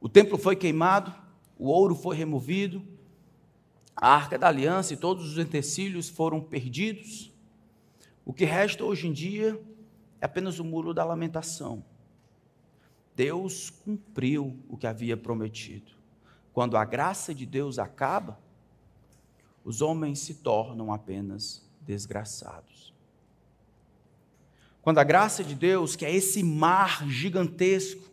O 0.00 0.08
templo 0.08 0.38
foi 0.38 0.54
queimado, 0.54 1.12
o 1.58 1.66
ouro 1.66 1.96
foi 1.96 2.14
removido, 2.14 2.80
a 3.96 4.14
arca 4.14 4.38
da 4.38 4.46
aliança 4.46 4.94
e 4.94 4.96
todos 4.96 5.32
os 5.32 5.38
utensílios 5.38 6.08
foram 6.08 6.40
perdidos. 6.40 7.32
O 8.24 8.32
que 8.32 8.44
resta 8.44 8.84
hoje 8.84 9.08
em 9.08 9.12
dia 9.12 9.60
é 10.20 10.26
apenas 10.26 10.60
o 10.60 10.64
muro 10.64 10.94
da 10.94 11.04
lamentação. 11.04 11.84
Deus 13.16 13.70
cumpriu 13.70 14.56
o 14.68 14.76
que 14.76 14.86
havia 14.86 15.16
prometido. 15.16 15.90
Quando 16.52 16.76
a 16.76 16.84
graça 16.84 17.34
de 17.34 17.44
Deus 17.44 17.80
acaba, 17.80 18.38
os 19.64 19.82
homens 19.82 20.20
se 20.20 20.34
tornam 20.34 20.92
apenas 20.92 21.68
desgraçados. 21.80 22.94
Quando 24.86 24.98
a 24.98 25.02
graça 25.04 25.42
de 25.42 25.56
Deus, 25.56 25.96
que 25.96 26.04
é 26.04 26.14
esse 26.14 26.44
mar 26.44 27.08
gigantesco, 27.08 28.08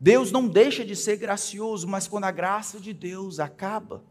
Deus 0.00 0.32
não 0.32 0.48
deixa 0.48 0.84
de 0.84 0.96
ser 0.96 1.18
gracioso, 1.18 1.86
mas 1.86 2.08
quando 2.08 2.24
a 2.24 2.32
graça 2.32 2.80
de 2.80 2.92
Deus 2.92 3.38
acaba, 3.38 4.02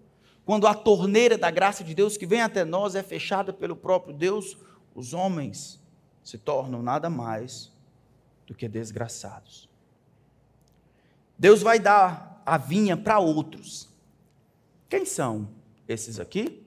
quando 0.45 0.65
a 0.65 0.73
torneira 0.73 1.37
da 1.37 1.51
graça 1.51 1.83
de 1.83 1.93
Deus 1.93 2.15
que 2.15 2.25
vem 2.25 2.41
até 2.41 2.63
nós 2.63 2.95
é 2.95 3.03
fechada 3.03 3.51
pelo 3.51 3.75
próprio 3.75 4.15
Deus, 4.15 4.57
os 4.95 5.13
homens 5.13 5.77
se 6.23 6.37
tornam 6.37 6.81
nada 6.81 7.09
mais 7.09 7.69
do 8.47 8.55
que 8.55 8.69
desgraçados. 8.69 9.69
Deus 11.37 11.61
vai 11.61 11.81
dar 11.81 12.41
a 12.45 12.57
vinha 12.57 12.95
para 12.95 13.19
outros. 13.19 13.89
Quem 14.87 15.03
são 15.03 15.49
esses 15.85 16.17
aqui? 16.17 16.64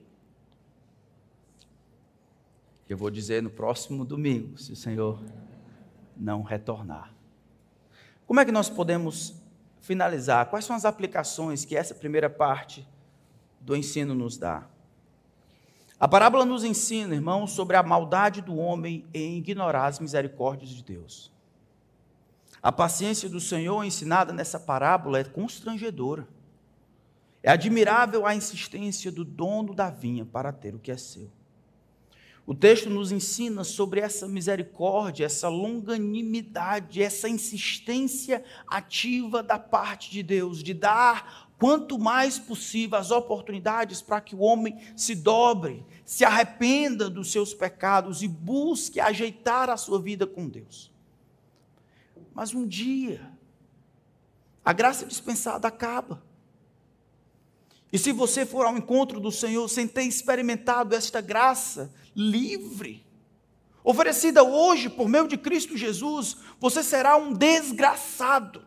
Eu 2.89 2.97
vou 2.97 3.11
dizer 3.11 3.43
no 3.43 3.51
próximo 3.51 4.03
domingo, 4.03 4.57
se 4.57 4.73
o 4.73 4.75
Senhor 4.75 5.23
não 6.17 6.41
retornar. 6.41 7.13
Como 8.25 8.39
é 8.39 8.45
que 8.45 8.51
nós 8.51 8.67
podemos 8.67 9.35
finalizar? 9.79 10.47
Quais 10.47 10.65
são 10.65 10.75
as 10.75 10.85
aplicações 10.85 11.63
que 11.63 11.75
essa 11.75 11.93
primeira 11.93 12.31
parte 12.31 12.87
do 13.61 13.75
ensino 13.75 14.15
nos 14.15 14.37
dá? 14.37 14.67
A 15.99 16.07
parábola 16.07 16.45
nos 16.45 16.63
ensina, 16.63 17.13
irmãos, 17.13 17.51
sobre 17.51 17.75
a 17.75 17.83
maldade 17.83 18.41
do 18.41 18.55
homem 18.55 19.05
em 19.13 19.37
ignorar 19.37 19.85
as 19.85 19.99
misericórdias 19.99 20.71
de 20.71 20.83
Deus. 20.83 21.31
A 22.61 22.71
paciência 22.71 23.29
do 23.29 23.39
Senhor 23.39 23.83
ensinada 23.83 24.33
nessa 24.33 24.59
parábola 24.59 25.19
é 25.19 25.23
constrangedora. 25.23 26.27
É 27.43 27.51
admirável 27.51 28.25
a 28.25 28.33
insistência 28.33 29.11
do 29.11 29.23
dono 29.23 29.75
da 29.75 29.91
vinha 29.91 30.25
para 30.25 30.51
ter 30.51 30.73
o 30.73 30.79
que 30.79 30.91
é 30.91 30.97
seu. 30.97 31.29
O 32.49 32.55
texto 32.55 32.89
nos 32.89 33.11
ensina 33.11 33.63
sobre 33.63 33.99
essa 33.99 34.27
misericórdia, 34.27 35.27
essa 35.27 35.47
longanimidade, 35.47 36.99
essa 36.99 37.29
insistência 37.29 38.43
ativa 38.67 39.43
da 39.43 39.59
parte 39.59 40.09
de 40.09 40.23
Deus, 40.23 40.63
de 40.63 40.73
dar 40.73 41.51
quanto 41.59 41.99
mais 41.99 42.39
possível 42.39 42.97
as 42.97 43.11
oportunidades 43.11 44.01
para 44.01 44.19
que 44.19 44.35
o 44.35 44.39
homem 44.39 44.75
se 44.97 45.13
dobre, 45.13 45.85
se 46.03 46.25
arrependa 46.25 47.07
dos 47.07 47.31
seus 47.31 47.53
pecados 47.53 48.23
e 48.23 48.27
busque 48.27 48.99
ajeitar 48.99 49.69
a 49.69 49.77
sua 49.77 50.01
vida 50.01 50.25
com 50.25 50.49
Deus. 50.49 50.91
Mas 52.33 52.51
um 52.51 52.65
dia, 52.65 53.31
a 54.65 54.73
graça 54.73 55.05
dispensada 55.05 55.67
acaba. 55.67 56.27
E 57.91 57.97
se 57.97 58.11
você 58.11 58.45
for 58.45 58.65
ao 58.65 58.77
encontro 58.77 59.19
do 59.19 59.31
Senhor 59.31 59.67
sem 59.67 59.87
ter 59.87 60.03
experimentado 60.03 60.95
esta 60.95 61.21
graça 61.21 61.91
livre, 62.15 63.05
oferecida 63.83 64.43
hoje 64.43 64.89
por 64.89 65.09
meio 65.09 65.27
de 65.27 65.37
Cristo 65.37 65.75
Jesus, 65.75 66.37
você 66.59 66.83
será 66.83 67.17
um 67.17 67.33
desgraçado, 67.33 68.63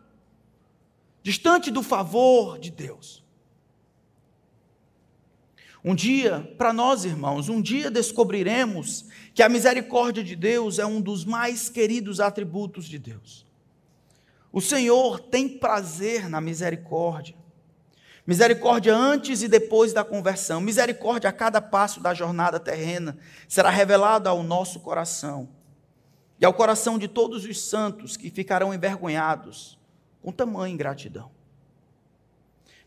distante 1.21 1.71
do 1.71 1.81
favor 1.81 2.59
de 2.59 2.69
Deus. 2.69 3.23
Um 5.85 5.93
dia, 5.93 6.53
para 6.57 6.71
nós 6.71 7.03
irmãos, 7.03 7.49
um 7.49 7.61
dia 7.61 7.91
descobriremos 7.91 9.05
que 9.33 9.43
a 9.43 9.49
misericórdia 9.49 10.23
de 10.23 10.35
Deus 10.35 10.79
é 10.79 10.85
um 10.85 11.01
dos 11.01 11.25
mais 11.25 11.67
queridos 11.69 12.21
atributos 12.21 12.85
de 12.85 12.97
Deus. 12.97 13.45
O 14.51 14.61
Senhor 14.61 15.19
tem 15.19 15.49
prazer 15.49 16.29
na 16.29 16.39
misericórdia. 16.39 17.35
Misericórdia 18.25 18.95
antes 18.95 19.41
e 19.43 19.47
depois 19.49 19.91
da 19.91 20.03
conversão. 20.03 20.61
Misericórdia 20.61 21.29
a 21.29 21.33
cada 21.33 21.61
passo 21.61 21.99
da 21.99 22.13
jornada 22.13 22.59
terrena 22.59 23.17
será 23.47 23.69
revelada 23.69 24.29
ao 24.29 24.41
nosso 24.41 24.79
coração 24.79 25.49
e 26.39 26.45
ao 26.45 26.53
coração 26.53 26.97
de 26.97 27.07
todos 27.07 27.43
os 27.43 27.61
santos 27.61 28.15
que 28.15 28.29
ficarão 28.29 28.73
envergonhados 28.73 29.77
com 30.21 30.31
tamanha 30.31 30.73
ingratidão. 30.73 31.29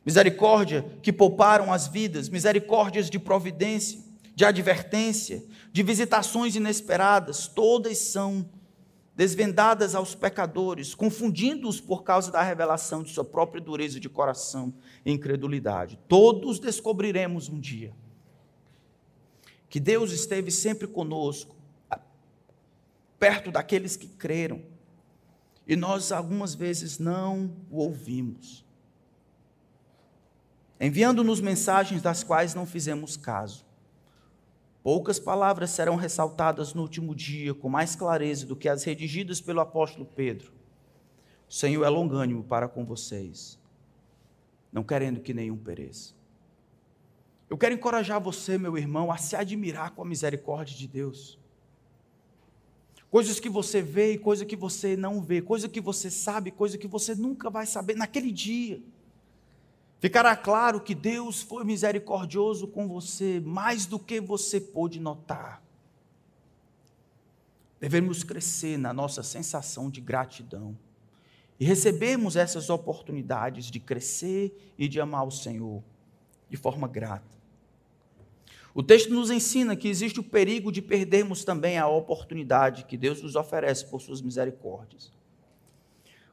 Misericórdia 0.04 0.86
que 1.02 1.12
pouparam 1.12 1.72
as 1.72 1.86
vidas, 1.86 2.28
misericórdias 2.28 3.10
de 3.10 3.18
providência, 3.18 4.00
de 4.34 4.44
advertência, 4.44 5.44
de 5.70 5.82
visitações 5.82 6.56
inesperadas, 6.56 7.46
todas 7.46 7.98
são 7.98 8.48
desvendadas 9.16 9.94
aos 9.94 10.14
pecadores, 10.14 10.94
confundindo-os 10.94 11.80
por 11.80 12.04
causa 12.04 12.30
da 12.30 12.42
revelação 12.42 13.02
de 13.02 13.10
sua 13.10 13.24
própria 13.24 13.62
dureza 13.62 13.98
de 13.98 14.10
coração 14.10 14.74
e 15.04 15.10
incredulidade. 15.10 15.98
Todos 16.06 16.58
descobriremos 16.58 17.48
um 17.48 17.58
dia 17.58 17.94
que 19.68 19.80
Deus 19.80 20.12
esteve 20.12 20.50
sempre 20.50 20.86
conosco, 20.86 21.56
perto 23.18 23.50
daqueles 23.50 23.96
que 23.96 24.06
creram, 24.06 24.62
e 25.66 25.74
nós 25.74 26.12
algumas 26.12 26.54
vezes 26.54 26.98
não 26.98 27.50
o 27.70 27.78
ouvimos. 27.78 28.64
enviando-nos 30.78 31.40
mensagens 31.40 32.02
das 32.02 32.22
quais 32.22 32.54
não 32.54 32.66
fizemos 32.66 33.16
caso. 33.16 33.65
Poucas 34.86 35.18
palavras 35.18 35.70
serão 35.70 35.96
ressaltadas 35.96 36.72
no 36.72 36.82
último 36.82 37.12
dia 37.12 37.52
com 37.52 37.68
mais 37.68 37.96
clareza 37.96 38.46
do 38.46 38.54
que 38.54 38.68
as 38.68 38.84
redigidas 38.84 39.40
pelo 39.40 39.58
apóstolo 39.58 40.06
Pedro. 40.06 40.52
O 41.48 41.52
Senhor 41.52 41.82
é 41.82 41.88
longânimo 41.88 42.44
para 42.44 42.68
com 42.68 42.84
vocês, 42.84 43.58
não 44.72 44.84
querendo 44.84 45.18
que 45.18 45.34
nenhum 45.34 45.56
pereça. 45.56 46.14
Eu 47.50 47.58
quero 47.58 47.74
encorajar 47.74 48.20
você, 48.20 48.56
meu 48.56 48.78
irmão, 48.78 49.10
a 49.10 49.16
se 49.16 49.34
admirar 49.34 49.90
com 49.90 50.02
a 50.02 50.04
misericórdia 50.04 50.76
de 50.76 50.86
Deus. 50.86 51.36
Coisas 53.10 53.40
que 53.40 53.48
você 53.48 53.82
vê 53.82 54.12
e 54.12 54.18
coisas 54.18 54.46
que 54.46 54.54
você 54.54 54.96
não 54.96 55.20
vê, 55.20 55.42
coisa 55.42 55.68
que 55.68 55.80
você 55.80 56.08
sabe, 56.08 56.52
coisa 56.52 56.78
que 56.78 56.86
você 56.86 57.12
nunca 57.12 57.50
vai 57.50 57.66
saber 57.66 57.96
naquele 57.96 58.30
dia. 58.30 58.80
Ficará 59.98 60.36
claro 60.36 60.80
que 60.80 60.94
Deus 60.94 61.42
foi 61.42 61.64
misericordioso 61.64 62.66
com 62.66 62.86
você 62.86 63.40
mais 63.40 63.86
do 63.86 63.98
que 63.98 64.20
você 64.20 64.60
pôde 64.60 65.00
notar. 65.00 65.62
Devemos 67.80 68.22
crescer 68.22 68.78
na 68.78 68.92
nossa 68.92 69.22
sensação 69.22 69.90
de 69.90 70.00
gratidão 70.00 70.76
e 71.58 71.64
recebermos 71.64 72.36
essas 72.36 72.68
oportunidades 72.68 73.70
de 73.70 73.80
crescer 73.80 74.74
e 74.78 74.86
de 74.86 75.00
amar 75.00 75.26
o 75.26 75.30
Senhor 75.30 75.82
de 76.48 76.56
forma 76.56 76.86
grata. 76.86 77.36
O 78.74 78.82
texto 78.82 79.10
nos 79.10 79.30
ensina 79.30 79.74
que 79.74 79.88
existe 79.88 80.20
o 80.20 80.22
perigo 80.22 80.70
de 80.70 80.82
perdermos 80.82 81.44
também 81.44 81.78
a 81.78 81.88
oportunidade 81.88 82.84
que 82.84 82.98
Deus 82.98 83.22
nos 83.22 83.34
oferece 83.34 83.86
por 83.86 84.02
suas 84.02 84.20
misericórdias. 84.20 85.15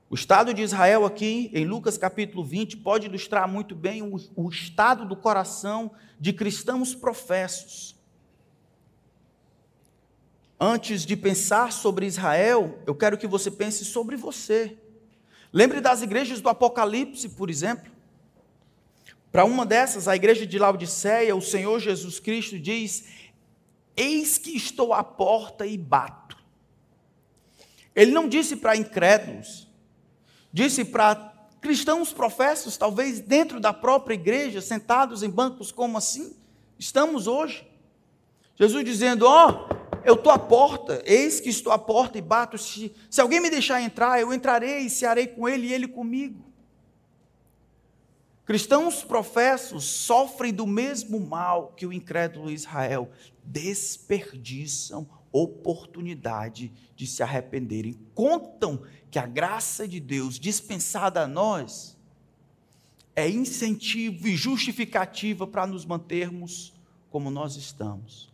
O 0.09 0.15
estado 0.15 0.53
de 0.53 0.61
Israel, 0.61 1.05
aqui 1.05 1.49
em 1.53 1.65
Lucas 1.65 1.97
capítulo 1.97 2.43
20, 2.43 2.77
pode 2.77 3.07
ilustrar 3.07 3.47
muito 3.47 3.73
bem 3.75 4.01
o, 4.01 4.19
o 4.35 4.49
estado 4.49 5.05
do 5.07 5.15
coração 5.15 5.91
de 6.19 6.31
cristãos 6.31 6.93
professos. 6.93 7.95
Antes 10.59 11.05
de 11.05 11.17
pensar 11.17 11.71
sobre 11.71 12.05
Israel, 12.05 12.79
eu 12.85 12.95
quero 12.95 13.17
que 13.17 13.27
você 13.27 13.51
pense 13.51 13.83
sobre 13.83 14.15
você. 14.15 14.77
Lembre 15.51 15.81
das 15.81 16.01
igrejas 16.01 16.41
do 16.41 16.49
Apocalipse, 16.49 17.29
por 17.29 17.49
exemplo. 17.49 17.91
Para 19.31 19.45
uma 19.45 19.65
dessas, 19.65 20.07
a 20.07 20.15
igreja 20.15 20.45
de 20.45 20.59
Laodiceia, 20.59 21.35
o 21.35 21.41
Senhor 21.41 21.79
Jesus 21.79 22.19
Cristo 22.19 22.59
diz: 22.59 23.05
Eis 23.97 24.37
que 24.37 24.55
estou 24.55 24.93
à 24.93 25.03
porta 25.03 25.65
e 25.65 25.77
bato. 25.77 26.37
Ele 27.95 28.11
não 28.11 28.29
disse 28.29 28.55
para 28.55 28.75
incrédulos, 28.75 29.62
disse 30.53 30.85
para 30.85 31.33
cristãos 31.59 32.13
professos, 32.13 32.77
talvez 32.77 33.19
dentro 33.19 33.59
da 33.59 33.73
própria 33.73 34.13
igreja, 34.13 34.61
sentados 34.61 35.23
em 35.23 35.29
bancos 35.29 35.71
como 35.71 35.97
assim, 35.97 36.35
estamos 36.77 37.25
hoje. 37.25 37.67
Jesus 38.55 38.85
dizendo: 38.85 39.25
Ó, 39.25 39.49
oh, 39.49 39.73
eu 40.05 40.13
estou 40.13 40.31
à 40.31 40.37
porta, 40.37 41.01
eis 41.05 41.39
que 41.39 41.49
estou 41.49 41.73
à 41.73 41.79
porta 41.79 42.19
e 42.19 42.21
bato. 42.21 42.57
Se, 42.57 42.93
se 43.09 43.19
alguém 43.19 43.39
me 43.39 43.49
deixar 43.49 43.81
entrar, 43.81 44.21
eu 44.21 44.31
entrarei 44.31 44.79
e 44.79 44.89
cearei 44.89 45.25
com 45.25 45.49
ele 45.49 45.67
e 45.67 45.73
ele 45.73 45.87
comigo. 45.87 46.53
Cristãos 48.45 49.03
professos 49.03 49.85
sofrem 49.85 50.53
do 50.53 50.67
mesmo 50.67 51.19
mal 51.19 51.73
que 51.77 51.85
o 51.85 51.93
incrédulo 51.93 52.51
Israel, 52.51 53.09
desperdiçam 53.41 55.07
oportunidade 55.33 56.71
de 56.95 57.07
se 57.07 57.23
arrependerem. 57.23 57.99
Contam 58.13 58.83
que 59.09 59.17
a 59.17 59.25
graça 59.25 59.87
de 59.87 59.99
Deus 59.99 60.39
dispensada 60.39 61.23
a 61.23 61.27
nós 61.27 61.97
é 63.15 63.27
incentivo 63.27 64.27
e 64.27 64.35
justificativa 64.35 65.45
para 65.45 65.67
nos 65.67 65.85
mantermos 65.85 66.73
como 67.09 67.29
nós 67.29 67.55
estamos. 67.55 68.31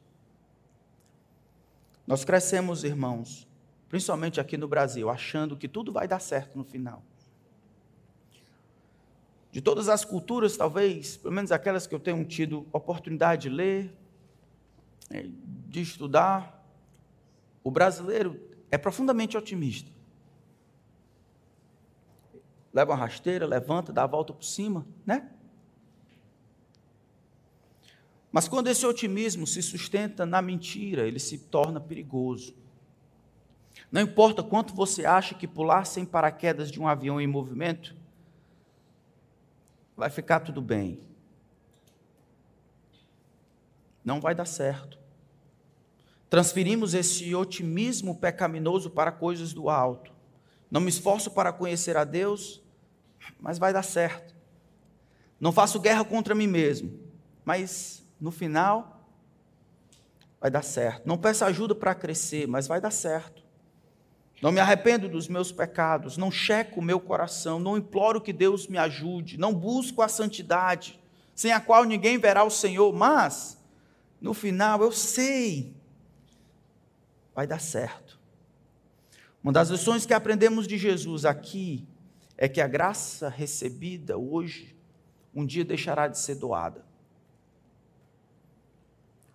Nós 2.06 2.26
crescemos, 2.26 2.84
irmãos, 2.84 3.48
principalmente 3.88 4.40
aqui 4.40 4.58
no 4.58 4.68
Brasil, 4.68 5.10
achando 5.10 5.56
que 5.56 5.68
tudo 5.68 5.92
vai 5.92 6.08
dar 6.08 6.20
certo 6.20 6.58
no 6.58 6.64
final. 6.64 7.04
De 9.52 9.62
todas 9.62 9.90
as 9.90 10.06
culturas, 10.06 10.56
talvez, 10.56 11.18
pelo 11.18 11.34
menos 11.34 11.52
aquelas 11.52 11.88
que 11.88 11.96
eu 11.96 12.00
tenho 12.00 12.24
tido 12.26 12.68
oportunidade 12.72 13.44
de 13.44 13.50
ler, 13.50 13.94
eh, 15.10 15.28
de 15.68 15.82
estudar, 15.82 16.59
o 17.64 17.72
brasileiro 17.72 18.40
é 18.72 18.78
profundamente 18.78 19.38
otimista. 19.38 19.92
Leva 22.74 22.92
uma 22.92 22.98
rasteira, 22.98 23.46
levanta, 23.46 23.92
dá 23.92 24.04
a 24.04 24.08
volta 24.08 24.34
por 24.34 24.44
cima, 24.44 24.86
né? 25.06 25.30
Mas 28.32 28.48
quando 28.48 28.68
esse 28.68 28.86
otimismo 28.86 29.48
se 29.48 29.62
sustenta 29.62 30.26
na 30.26 30.42
mentira, 30.42 31.08
ele 31.08 31.20
se 31.20 31.38
torna 31.38 31.80
perigoso. 31.82 32.54
Não 33.92 34.02
importa 34.02 34.44
quanto 34.44 34.76
você 34.76 35.04
acha 35.06 35.34
que 35.34 35.48
pular 35.48 35.86
sem 35.86 36.06
paraquedas 36.06 36.70
de 36.70 36.80
um 36.80 36.88
avião 36.88 37.20
em 37.20 37.26
movimento, 37.26 37.96
vai 39.98 40.12
ficar 40.12 40.42
tudo 40.42 40.62
bem. 40.62 41.00
Não 44.06 44.22
vai 44.22 44.36
dar 44.36 44.46
certo. 44.46 44.99
Transferimos 46.30 46.94
esse 46.94 47.34
otimismo 47.34 48.16
pecaminoso 48.16 48.90
para 48.92 49.12
coisas 49.12 49.52
do 49.52 49.70
alto. 49.70 50.12
Não 50.70 50.80
me 50.80 50.90
esforço 50.90 51.32
para 51.32 51.52
conhecer 51.52 51.98
a 51.98 52.04
Deus, 52.04 52.62
mas 53.40 53.58
vai 53.58 53.74
dar 53.74 53.84
certo. 53.84 54.36
Não 55.40 55.52
faço 55.52 55.80
guerra 55.80 56.06
contra 56.06 56.36
mim 56.36 56.46
mesmo, 56.46 57.00
mas 57.44 58.06
no 58.22 58.30
final 58.30 59.08
vai 60.40 60.52
dar 60.52 60.62
certo. 60.62 61.08
Não 61.08 61.18
peço 61.18 61.44
ajuda 61.46 61.74
para 61.74 61.96
crescer, 61.96 62.48
mas 62.48 62.68
vai 62.68 62.80
dar 62.80 62.92
certo. 62.92 63.42
Não 64.42 64.52
me 64.52 64.60
arrependo 64.60 65.10
dos 65.10 65.28
meus 65.28 65.52
pecados, 65.52 66.16
não 66.16 66.32
checo 66.32 66.80
o 66.80 66.84
meu 66.84 67.00
coração, 67.00 67.60
não 67.60 67.78
imploro 67.78 68.22
que 68.22 68.32
Deus 68.32 68.68
me 68.68 68.78
ajude, 68.78 69.38
não 69.38 69.54
busco 69.54 70.02
a 70.02 70.08
santidade, 70.08 71.00
sem 71.36 71.52
a 71.52 71.60
qual 71.60 71.84
ninguém 71.84 72.18
verá 72.18 72.44
o 72.44 72.50
Senhor, 72.50 72.94
mas 72.94 73.58
no 74.22 74.34
final 74.34 74.82
eu 74.82 74.92
sei 74.92 75.76
vai 77.34 77.48
dar 77.48 77.60
certo. 77.60 78.20
Uma 79.44 79.54
das 79.54 79.70
lições 79.70 80.06
que 80.06 80.14
aprendemos 80.14 80.68
de 80.68 80.78
Jesus 80.78 81.26
aqui 81.26 81.88
é 82.38 82.48
que 82.48 82.62
a 82.62 82.68
graça 82.68 83.30
recebida 83.30 84.18
hoje, 84.18 84.76
um 85.34 85.46
dia 85.46 85.64
deixará 85.64 86.08
de 86.08 86.18
ser 86.18 86.36
doada. 86.36 86.86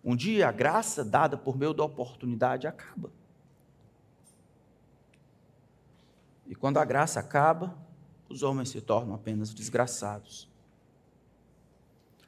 Um 0.04 0.14
dia 0.14 0.48
a 0.48 0.52
graça 0.52 1.04
dada 1.04 1.36
por 1.36 1.56
meio 1.56 1.72
da 1.72 1.84
oportunidade 1.84 2.66
acaba. 2.66 3.10
E 6.46 6.54
quando 6.54 6.78
a 6.78 6.84
graça 6.84 7.20
acaba, 7.20 7.74
os 8.28 8.42
homens 8.42 8.68
se 8.68 8.80
tornam 8.80 9.14
apenas 9.14 9.54
desgraçados. 9.54 10.48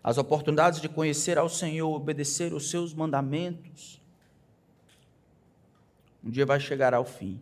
As 0.03 0.19
oportunidades 0.19 0.81
de 0.81 0.89
conhecer 0.89 1.37
ao 1.37 1.49
Senhor, 1.49 1.93
obedecer 1.95 2.55
os 2.55 2.71
seus 2.71 2.95
mandamentos, 2.95 4.01
um 6.27 6.31
dia 6.31 6.45
vai 6.45 6.59
chegar 6.59 6.93
ao 6.93 7.05
fim. 7.05 7.41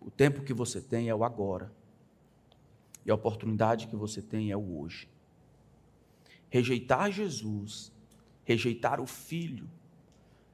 O 0.00 0.10
tempo 0.10 0.42
que 0.42 0.52
você 0.52 0.80
tem 0.80 1.08
é 1.08 1.14
o 1.14 1.22
agora. 1.22 1.72
E 3.04 3.10
a 3.12 3.14
oportunidade 3.14 3.86
que 3.86 3.94
você 3.94 4.20
tem 4.20 4.50
é 4.50 4.56
o 4.56 4.80
hoje. 4.80 5.08
Rejeitar 6.50 7.12
Jesus, 7.12 7.92
rejeitar 8.44 9.00
o 9.00 9.06
Filho, 9.06 9.70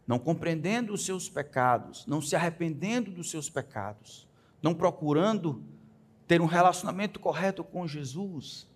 não 0.07 0.19
compreendendo 0.19 0.93
os 0.93 1.07
seus 1.07 1.31
pecados, 1.31 2.07
não 2.07 2.21
se 2.21 2.37
arrependendo 2.37 3.11
dos 3.11 3.31
seus 3.31 3.49
pecados, 3.49 4.29
não 4.61 4.75
procurando 4.75 5.65
ter 6.29 6.43
um 6.43 6.47
relacionamento 6.47 7.19
correto 7.19 7.65
com 7.65 7.89
Jesus, 7.89 8.69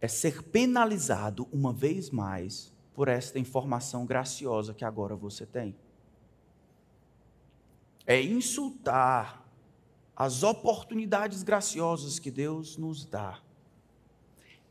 é 0.00 0.06
ser 0.06 0.40
penalizado 0.44 1.48
uma 1.50 1.72
vez 1.72 2.10
mais 2.10 2.72
por 3.00 3.08
esta 3.08 3.38
informação 3.38 4.04
graciosa 4.04 4.74
que 4.74 4.84
agora 4.84 5.16
você 5.16 5.46
tem. 5.46 5.74
É 8.04 8.20
insultar 8.20 9.50
as 10.14 10.42
oportunidades 10.42 11.42
graciosas 11.42 12.18
que 12.18 12.30
Deus 12.30 12.76
nos 12.76 13.06
dá. 13.06 13.40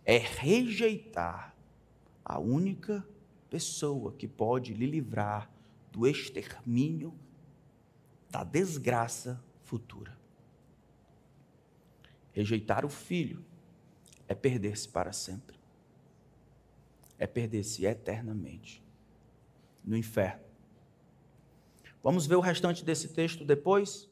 É 0.06 0.20
rejeitar 0.20 1.56
a 2.24 2.38
única 2.38 3.04
pessoa 3.50 4.14
que 4.14 4.28
pode 4.28 4.76
lhe 4.76 4.86
livrar 4.86 5.50
do 5.92 6.06
extermínio, 6.06 7.12
da 8.30 8.44
desgraça 8.44 9.44
futura. 9.64 10.16
Rejeitar 12.32 12.86
o 12.86 12.90
filho 12.90 13.44
é 14.28 14.36
perder-se 14.36 14.88
para 14.88 15.12
sempre 15.12 15.59
é 17.20 17.28
perder-se 17.28 17.86
eternamente 17.86 18.82
no 19.84 19.96
inferno. 19.96 20.42
Vamos 22.02 22.26
ver 22.26 22.36
o 22.36 22.40
restante 22.40 22.84
desse 22.84 23.10
texto 23.10 23.44
depois? 23.44 24.10